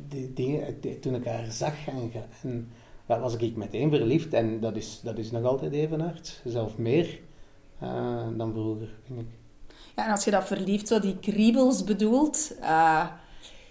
de, 0.08 0.32
dingen, 0.32 0.80
toen 1.00 1.14
ik 1.14 1.24
haar 1.24 1.46
zag 1.50 1.74
en, 1.86 2.12
en 3.06 3.20
was 3.20 3.36
ik 3.36 3.56
meteen 3.56 3.90
verliefd. 3.90 4.34
En 4.34 4.60
dat 4.60 4.76
is, 4.76 5.00
dat 5.04 5.18
is 5.18 5.30
nog 5.30 5.44
altijd 5.44 5.72
even 5.72 6.00
hard. 6.00 6.42
Zelf 6.44 6.78
meer 6.78 7.20
uh, 7.82 8.26
dan 8.36 8.52
vroeger, 8.52 8.88
vind 9.06 9.20
ik. 9.20 9.26
Ja, 9.96 10.04
en 10.04 10.10
als 10.10 10.24
je 10.24 10.30
dat 10.30 10.46
verliefd 10.46 10.88
zo 10.88 11.00
die 11.00 11.18
kriebels 11.18 11.84
bedoelt... 11.84 12.54
Uh 12.60 13.06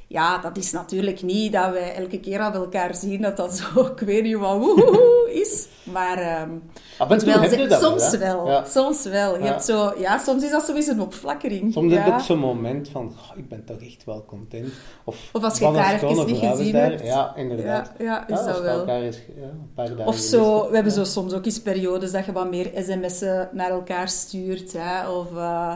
ja, 0.09 0.37
dat 0.37 0.57
is 0.57 0.71
natuurlijk 0.71 1.21
niet 1.21 1.53
dat 1.53 1.71
wij 1.71 1.95
elke 1.95 2.19
keer 2.19 2.39
aan 2.39 2.53
elkaar 2.53 2.95
zien 2.95 3.21
dat 3.21 3.37
dat 3.37 3.57
zo, 3.57 3.81
ik 3.95 3.99
weet 3.99 4.23
niet 4.23 4.37
wat 4.37 4.57
woehoe 4.57 5.29
is. 5.33 5.67
Maar 5.83 6.41
um, 6.41 6.63
wel, 7.07 7.79
soms 7.79 8.17
wel. 8.17 8.63
Soms 8.65 9.03
wel. 9.03 9.33
Je 9.33 9.43
ja. 9.43 9.45
Hebt 9.45 9.65
zo, 9.65 9.93
ja, 9.97 10.17
soms 10.17 10.43
is 10.43 10.51
dat 10.51 10.65
sowieso 10.65 10.91
een 10.91 11.01
opflakkering. 11.01 11.73
Soms 11.73 11.93
heb 11.93 12.05
je 12.05 12.13
ook 12.13 12.19
zo'n 12.19 12.39
moment 12.39 12.89
van, 12.89 13.05
oh, 13.05 13.37
ik 13.37 13.49
ben 13.49 13.65
toch 13.65 13.81
echt 13.81 14.03
wel 14.03 14.25
content. 14.25 14.73
Of, 15.03 15.29
of 15.33 15.43
als 15.43 15.59
je 15.59 15.65
elkaar 15.65 15.93
even 15.93 16.25
niet 16.25 16.37
gezien 16.37 16.75
hebt. 16.75 17.03
Ja, 17.03 17.35
inderdaad. 17.35 17.91
Ja, 17.97 18.05
ja 18.05 18.27
is 18.27 18.45
dat 18.45 18.61
wel. 18.61 18.87
Is, 18.87 19.17
een 19.17 19.71
paar 19.75 19.87
dagen 19.87 20.05
of 20.05 20.17
zo, 20.17 20.69
we 20.69 20.75
hebben 20.75 20.93
zo 20.93 21.03
soms 21.03 21.33
ook 21.33 21.45
eens 21.45 21.61
periodes 21.61 22.11
dat 22.11 22.25
je 22.25 22.31
wat 22.31 22.49
meer 22.49 22.71
sms'en 22.75 23.49
naar 23.51 23.69
elkaar 23.69 24.09
stuurt. 24.09 24.73
Hè, 24.77 25.09
of... 25.09 25.31
Uh, 25.31 25.73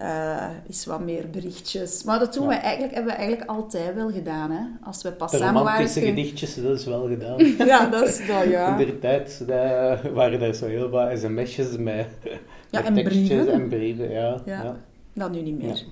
uh, 0.00 0.48
is 0.66 0.86
wat 0.86 1.00
meer 1.00 1.30
berichtjes. 1.30 2.04
Maar 2.04 2.18
dat 2.18 2.34
doen 2.34 2.46
we 2.46 2.54
eigenlijk, 2.54 2.94
hebben 2.94 3.12
we 3.12 3.18
eigenlijk 3.18 3.50
altijd 3.50 3.94
wel 3.94 4.10
gedaan. 4.10 4.50
Hè? 4.50 4.62
Als 4.82 5.02
we 5.02 5.12
pas 5.12 5.36
samen 5.36 5.64
waren... 5.64 5.88
gedichtjes, 5.88 6.62
dat 6.62 6.78
is 6.78 6.84
wel 6.84 7.08
gedaan. 7.08 7.38
ja, 7.68 7.86
dat 7.86 8.08
is 8.08 8.26
dat, 8.26 8.44
ja. 8.44 8.78
In 8.78 8.86
de 8.86 8.98
tijd 8.98 9.38
dat 9.46 10.12
waren 10.12 10.40
er 10.40 10.54
zo 10.54 10.66
heel 10.66 10.88
wat 10.88 11.18
sms'jes 11.18 11.76
met, 11.76 12.06
ja, 12.70 12.84
en 12.84 12.94
brieven. 12.94 13.52
en 13.52 13.68
brieven. 13.68 14.10
Ja, 14.10 14.40
ja. 14.44 14.76
Dat 15.14 15.30
nu 15.30 15.40
niet 15.40 15.62
meer. 15.62 15.84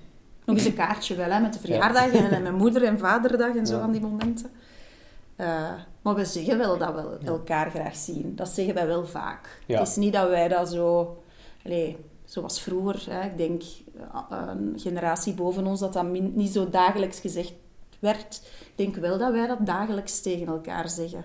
Nog 0.45 0.57
eens 0.57 0.67
een 0.67 0.75
kaartje 0.75 1.15
wel, 1.15 1.31
hè, 1.31 1.41
met 1.41 1.53
de 1.53 1.59
verjaardagen 1.59 2.31
en 2.31 2.43
mijn 2.43 2.55
moeder- 2.55 2.85
en 2.85 2.99
vaderdag 2.99 3.57
en 3.57 3.67
zo 3.67 3.79
van 3.79 3.93
die 3.93 4.01
momenten. 4.01 4.51
Uh, 5.41 5.71
maar 6.03 6.15
we 6.15 6.25
zeggen 6.25 6.59
wel 6.59 6.79
dat 6.79 6.95
we 6.95 7.27
elkaar 7.27 7.71
graag 7.71 7.97
zien. 7.97 8.33
Dat 8.37 8.49
zeggen 8.49 8.75
wij 8.75 8.87
wel 8.87 9.07
vaak. 9.07 9.61
Het 9.67 9.89
is 9.89 9.97
niet 9.97 10.13
dat 10.13 10.29
wij 10.29 10.49
dat 10.49 10.69
zo... 10.69 11.17
Allez, 11.65 11.95
zoals 12.29 12.61
vroeger. 12.61 13.05
Hè. 13.11 13.27
Ik 13.27 13.37
denk 13.37 13.63
eh, 13.97 14.47
een 14.49 14.73
generatie 14.77 15.35
boven 15.35 15.67
ons 15.67 15.81
dat 15.81 15.93
dat 15.93 16.11
niet 16.11 16.53
zo 16.53 16.69
dagelijks 16.69 17.21
gezegd 17.21 17.53
werd. 17.99 18.41
Ik 18.61 18.73
denk 18.75 18.97
wel 18.97 19.19
dat 19.19 19.33
wij 19.33 19.47
dat 19.47 19.67
dagelijks 19.67 20.21
tegen 20.21 20.47
elkaar 20.47 20.89
zeggen. 20.89 21.25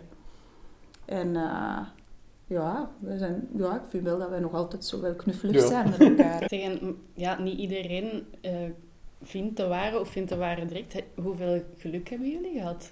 En 1.06 1.28
uh, 1.28 1.80
ja, 2.48 2.92
we 3.00 3.18
zijn, 3.18 3.48
ja, 3.58 3.76
ik 3.76 3.89
vind 3.89 4.04
wel 4.04 4.20
dat 4.20 4.30
wij 4.30 4.39
nog 4.39 4.54
altijd 4.54 4.86
zo 4.86 5.02
wel 5.02 5.16
knuffelig 5.16 5.68
zijn 5.68 5.89
met 5.89 6.00
elkaar. 6.00 6.48
Tegen, 6.48 6.98
ja, 7.13 7.42
niet 7.42 7.58
iedereen 7.58 8.26
uh, 8.42 8.52
vindt 9.22 9.58
de 9.58 9.68
ware 9.68 10.00
of 10.00 10.10
vindt 10.10 10.30
de 10.30 10.36
ware 10.36 10.66
direct. 10.66 10.96
Hoeveel 11.16 11.63
geluk 11.78 12.10
hebben 12.10 12.30
jullie 12.30 12.60
gehad? 12.60 12.92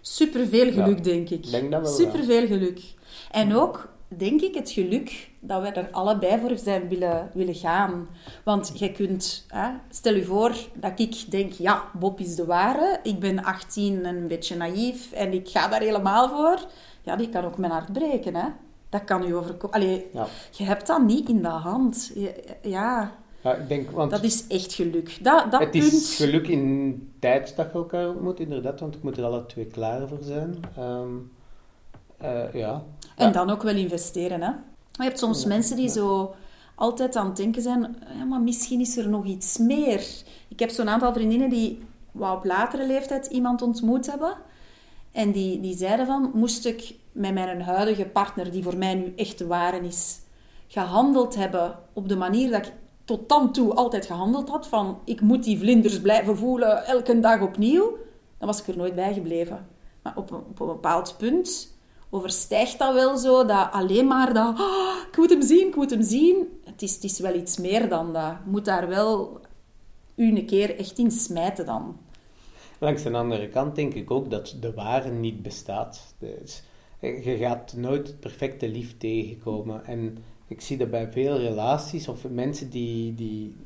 Superveel 0.00 0.72
geluk, 0.72 1.04
denk 1.04 1.30
ik. 1.30 1.50
Denk 1.50 1.70
dat 1.70 1.82
wel, 1.82 1.90
Superveel 1.90 2.46
geluk. 2.46 2.80
En 3.30 3.54
ook 3.54 3.93
denk 4.16 4.40
ik, 4.40 4.54
het 4.54 4.70
geluk 4.70 5.30
dat 5.40 5.62
we 5.62 5.68
er 5.68 5.88
allebei 5.90 6.40
voor 6.40 6.58
zijn 6.58 6.88
willen, 6.88 7.30
willen 7.34 7.54
gaan. 7.54 8.08
Want 8.44 8.72
je 8.74 8.92
kunt, 8.92 9.44
hè, 9.48 9.68
stel 9.90 10.14
je 10.14 10.24
voor 10.24 10.54
dat 10.74 11.00
ik 11.00 11.30
denk, 11.30 11.52
ja, 11.52 11.84
Bob 11.92 12.20
is 12.20 12.36
de 12.36 12.44
ware. 12.44 13.00
Ik 13.02 13.18
ben 13.18 13.44
18 13.44 14.04
en 14.04 14.16
een 14.16 14.28
beetje 14.28 14.56
naïef 14.56 15.12
en 15.12 15.32
ik 15.32 15.48
ga 15.48 15.68
daar 15.68 15.80
helemaal 15.80 16.28
voor. 16.28 16.58
Ja, 17.02 17.16
die 17.16 17.28
kan 17.28 17.44
ook 17.44 17.58
mijn 17.58 17.72
hart 17.72 17.92
breken, 17.92 18.34
hè. 18.34 18.48
Dat 18.88 19.04
kan 19.04 19.28
u 19.28 19.34
overkomen. 19.34 19.76
Allee, 19.76 20.06
ja. 20.12 20.26
je 20.50 20.64
hebt 20.64 20.86
dat 20.86 21.02
niet 21.02 21.28
in 21.28 21.42
de 21.42 21.48
hand. 21.48 22.12
Ja, 22.62 23.12
ja, 23.42 23.54
ik 23.54 23.68
denk, 23.68 23.90
want 23.90 24.10
dat 24.10 24.22
is 24.22 24.46
echt 24.46 24.72
geluk. 24.72 25.18
Dat, 25.22 25.50
dat 25.50 25.60
het 25.60 25.70
punt... 25.70 25.92
is 25.92 26.16
geluk 26.16 26.48
in 26.48 27.12
tijd 27.18 27.56
dat 27.56 27.66
je 27.66 27.78
elkaar 27.78 28.08
ontmoet, 28.08 28.40
inderdaad, 28.40 28.80
want 28.80 28.94
ik 28.94 29.02
moet 29.02 29.16
er 29.16 29.24
alle 29.24 29.46
twee 29.46 29.66
klaar 29.66 30.08
voor 30.08 30.22
zijn. 30.22 30.56
Um, 30.78 31.30
uh, 32.24 32.52
ja. 32.52 32.82
En 33.16 33.32
dan 33.32 33.50
ook 33.50 33.62
wel 33.62 33.74
investeren. 33.74 34.42
Hè? 34.42 34.50
Je 34.92 35.02
hebt 35.02 35.18
soms 35.18 35.44
mensen 35.44 35.76
die 35.76 35.88
zo 35.88 36.34
altijd 36.74 37.16
aan 37.16 37.26
het 37.26 37.36
denken 37.36 37.62
zijn, 37.62 37.96
ja, 38.18 38.24
maar 38.24 38.40
misschien 38.40 38.80
is 38.80 38.96
er 38.96 39.08
nog 39.08 39.24
iets 39.24 39.58
meer. 39.58 40.06
Ik 40.48 40.58
heb 40.58 40.70
zo'n 40.70 40.88
aantal 40.88 41.12
vriendinnen 41.12 41.50
die 41.50 41.82
wat 42.12 42.36
op 42.36 42.44
latere 42.44 42.86
leeftijd 42.86 43.26
iemand 43.26 43.62
ontmoet 43.62 44.06
hebben. 44.06 44.36
En 45.12 45.32
die, 45.32 45.60
die 45.60 45.76
zeiden 45.76 46.06
van, 46.06 46.30
moest 46.34 46.66
ik 46.66 46.94
met 47.12 47.34
mijn 47.34 47.62
huidige 47.62 48.04
partner, 48.04 48.50
die 48.50 48.62
voor 48.62 48.76
mij 48.76 48.94
nu 48.94 49.12
echt 49.16 49.38
de 49.38 49.46
ware 49.46 49.80
is, 49.80 50.20
gehandeld 50.66 51.34
hebben 51.34 51.78
op 51.92 52.08
de 52.08 52.16
manier 52.16 52.50
dat 52.50 52.66
ik 52.66 52.72
tot 53.04 53.28
dan 53.28 53.52
toe 53.52 53.74
altijd 53.74 54.06
gehandeld 54.06 54.48
had, 54.48 54.66
van 54.66 54.98
ik 55.04 55.20
moet 55.20 55.44
die 55.44 55.58
vlinders 55.58 56.00
blijven 56.00 56.36
voelen 56.36 56.86
elke 56.86 57.20
dag 57.20 57.40
opnieuw, 57.40 57.96
dan 58.38 58.48
was 58.48 58.60
ik 58.60 58.66
er 58.66 58.76
nooit 58.76 58.94
bij 58.94 59.14
gebleven. 59.14 59.66
Maar 60.02 60.16
op 60.16 60.32
op 60.32 60.60
een 60.60 60.66
bepaald 60.66 61.14
punt 61.18 61.73
overstijgt 62.14 62.78
dat 62.78 62.94
wel 62.94 63.16
zo, 63.16 63.44
dat 63.44 63.68
alleen 63.72 64.06
maar 64.06 64.34
dat, 64.34 64.60
oh, 64.60 64.96
ik 65.10 65.16
moet 65.16 65.30
hem 65.30 65.42
zien, 65.42 65.66
ik 65.66 65.76
moet 65.76 65.90
hem 65.90 66.02
zien. 66.02 66.48
Het 66.64 66.82
is, 66.82 66.94
het 66.94 67.04
is 67.04 67.18
wel 67.18 67.34
iets 67.34 67.58
meer 67.58 67.88
dan 67.88 68.12
dat. 68.12 68.36
Je 68.44 68.50
moet 68.50 68.64
daar 68.64 68.88
wel 68.88 69.40
u 70.14 70.36
een 70.36 70.46
keer 70.46 70.78
echt 70.78 70.98
in 70.98 71.10
smijten 71.10 71.66
dan. 71.66 71.96
Langs 72.78 73.02
de 73.02 73.10
andere 73.10 73.48
kant 73.48 73.74
denk 73.74 73.94
ik 73.94 74.10
ook 74.10 74.30
dat 74.30 74.56
de 74.60 74.72
ware 74.72 75.10
niet 75.10 75.42
bestaat. 75.42 76.14
Dus 76.18 76.62
je 77.00 77.36
gaat 77.36 77.74
nooit 77.76 78.06
het 78.06 78.20
perfecte 78.20 78.68
lief 78.68 78.96
tegenkomen. 78.98 79.84
En 79.84 80.18
ik 80.48 80.60
zie 80.60 80.76
dat 80.76 80.90
bij 80.90 81.12
veel 81.12 81.38
relaties 81.38 82.08
of 82.08 82.28
mensen 82.28 82.70
die, 82.70 83.14
die 83.14 83.56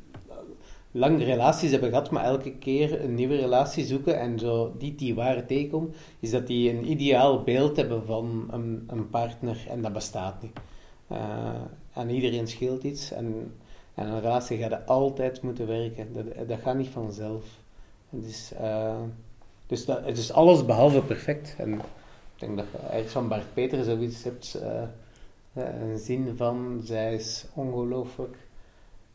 lang 0.90 1.22
relaties 1.24 1.70
hebben 1.70 1.88
gehad, 1.88 2.11
maar 2.11 2.24
elke 2.24 2.53
keer 2.53 3.05
een 3.05 3.14
nieuwe 3.14 3.37
relatie 3.37 3.85
zoeken 3.85 4.18
en 4.18 4.38
zo 4.38 4.74
die 4.79 4.94
die 4.94 5.14
waar 5.14 5.46
tegenkomen, 5.46 5.94
is 6.20 6.31
dat 6.31 6.46
die 6.46 6.70
een 6.70 6.90
ideaal 6.90 7.42
beeld 7.42 7.77
hebben 7.77 8.07
van 8.07 8.48
een, 8.51 8.85
een 8.87 9.11
partner 9.11 9.66
en 9.68 9.83
dat 9.83 9.92
bestaat 9.92 10.42
niet. 10.42 10.59
Uh, 11.12 11.18
aan 11.92 12.09
iedereen 12.09 12.46
scheelt 12.46 12.83
iets 12.83 13.12
en 13.12 13.55
een 13.94 14.20
relatie 14.20 14.59
gaat 14.59 14.87
altijd 14.87 15.42
moeten 15.42 15.66
werken. 15.66 16.12
Dat, 16.12 16.48
dat 16.48 16.59
gaat 16.62 16.77
niet 16.77 16.88
vanzelf. 16.88 17.44
Het 18.09 18.24
is, 18.24 18.53
uh, 18.61 19.01
dus 19.66 19.87
het 19.87 20.18
is 20.18 20.33
alles 20.33 20.64
behalve 20.64 21.03
perfect. 21.03 21.55
En 21.59 21.72
ik 21.74 21.81
denk 22.37 22.57
dat 22.57 22.66
je 22.92 23.09
van 23.09 23.29
Bart 23.29 23.55
Peter 23.55 23.85
zoiets 23.85 24.22
hebt, 24.24 24.61
uh, 24.62 24.83
een 25.64 25.98
zin 25.98 26.35
van, 26.37 26.81
zij 26.85 27.14
is 27.14 27.46
ongelooflijk 27.55 28.37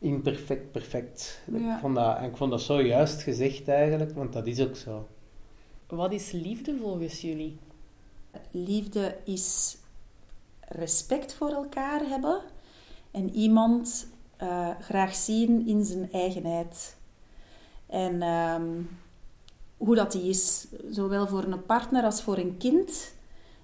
imperfect, 0.04 0.70
perfect. 0.70 1.42
Ik, 1.52 1.78
vond 1.80 1.94
dat, 1.94 2.22
ik 2.22 2.36
vond 2.36 2.50
dat 2.50 2.62
zo 2.62 2.82
juist 2.82 3.22
gezegd 3.22 3.68
eigenlijk, 3.68 4.14
want 4.14 4.32
dat 4.32 4.46
is 4.46 4.60
ook 4.60 4.76
zo. 4.76 5.08
Wat 5.86 6.12
is 6.12 6.30
liefde 6.30 6.76
volgens 6.80 7.20
jullie? 7.20 7.58
Liefde 8.50 9.16
is 9.24 9.76
respect 10.60 11.34
voor 11.34 11.50
elkaar 11.50 12.00
hebben 12.08 12.40
en 13.10 13.34
iemand 13.34 14.06
uh, 14.42 14.70
graag 14.80 15.14
zien 15.14 15.66
in 15.66 15.84
zijn 15.84 16.12
eigenheid. 16.12 16.96
En 17.86 18.22
um, 18.22 18.88
hoe 19.76 19.94
dat 19.94 20.12
die 20.12 20.28
is, 20.28 20.66
zowel 20.90 21.26
voor 21.26 21.44
een 21.44 21.66
partner 21.66 22.04
als 22.04 22.22
voor 22.22 22.38
een 22.38 22.56
kind, 22.56 23.14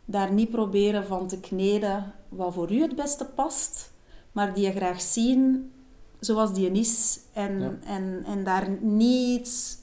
daar 0.05 0.33
niet 0.33 0.51
proberen 0.51 1.07
van 1.07 1.29
te 1.29 1.41
kneden 1.41 2.13
wat 2.29 2.55
voor 2.55 2.73
u 2.73 2.81
het 2.81 2.97
beste 2.97 3.25
past, 3.25 3.93
maar 4.33 4.55
die 4.55 4.65
je 4.65 4.73
graag 4.73 5.01
zien 5.01 5.73
zoals 6.21 6.55
die 6.55 6.71
is. 6.71 7.21
En, 7.33 7.81
en, 7.85 8.23
en 8.27 8.45
daar 8.45 8.71
niet 8.81 9.79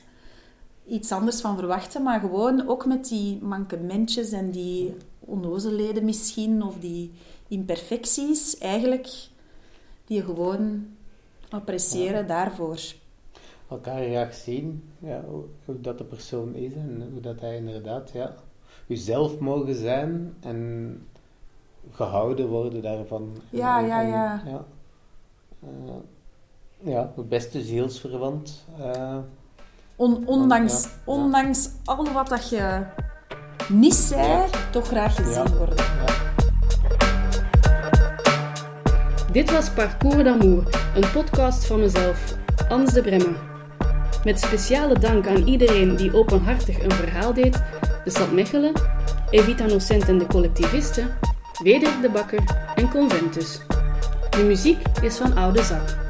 iets 0.88 1.11
anders 1.11 1.41
van 1.41 1.57
verwachten, 1.57 2.03
maar 2.03 2.19
gewoon 2.19 2.67
ook 2.67 2.85
met 2.85 3.07
die 3.07 3.41
mankementjes 3.41 4.31
en 4.31 4.51
die 4.51 4.95
onnozelheden 5.19 6.05
misschien, 6.05 6.63
of 6.63 6.79
die 6.79 7.11
imperfecties, 7.47 8.57
eigenlijk, 8.57 9.07
die 10.05 10.17
je 10.17 10.23
gewoon 10.23 10.85
appreciëren 11.49 12.27
daarvoor. 12.27 12.79
Elkaar 13.69 14.03
graag 14.03 14.33
zien, 14.33 14.83
ja, 14.99 15.23
hoe, 15.65 15.81
dat 15.81 15.97
de 15.97 16.03
persoon 16.03 16.55
is 16.55 16.73
en 16.73 17.09
hoe 17.11 17.21
dat 17.21 17.39
hij 17.39 17.55
inderdaad, 17.55 18.11
ja, 18.13 18.35
jezelf 18.85 19.39
mogen 19.39 19.75
zijn 19.75 20.33
en 20.39 21.01
gehouden 21.91 22.47
worden 22.47 22.81
daarvan. 22.81 23.38
Ja, 23.49 23.79
ja, 23.79 24.01
ja. 24.01 24.43
ja. 24.45 24.65
Uh, 25.63 25.95
ja, 26.80 27.11
de 27.15 27.23
beste 27.23 27.61
zielsverwant. 27.61 28.65
Uh, 28.80 29.17
On, 29.95 30.28
ondanks, 30.28 30.84
ja, 30.84 30.89
ondanks 31.05 31.69
al 31.86 32.11
wat 32.11 32.28
dat 32.28 32.49
je 32.49 32.84
niet 33.69 33.93
zei, 33.93 34.45
toch 34.71 34.88
graag 34.88 35.15
gezien 35.15 35.57
worden. 35.57 35.86
Dit 39.32 39.51
was 39.51 39.69
Parcours 39.69 40.23
d'Amour, 40.23 40.63
een 40.95 41.11
podcast 41.11 41.65
van 41.65 41.80
mezelf, 41.80 42.36
Ans 42.69 42.93
de 42.93 43.01
Bremme. 43.01 43.36
Met 44.23 44.39
speciale 44.39 44.99
dank 44.99 45.28
aan 45.28 45.47
iedereen 45.47 45.95
die 45.95 46.13
openhartig 46.13 46.84
een 46.84 46.91
verhaal 46.91 47.34
deed, 47.34 47.63
de 48.03 48.09
stad 48.09 48.32
Mechelen, 48.32 48.73
Evita 49.30 49.65
Nocent 49.65 50.07
en 50.07 50.17
de 50.17 50.25
collectivisten, 50.25 51.17
Weder 51.63 52.01
de 52.01 52.09
Bakker 52.09 52.71
en 52.75 52.89
Conventus. 52.89 53.61
De 54.30 54.43
muziek 54.43 54.82
is 55.01 55.17
van 55.17 55.36
Oude 55.36 55.63
Zak. 55.63 56.07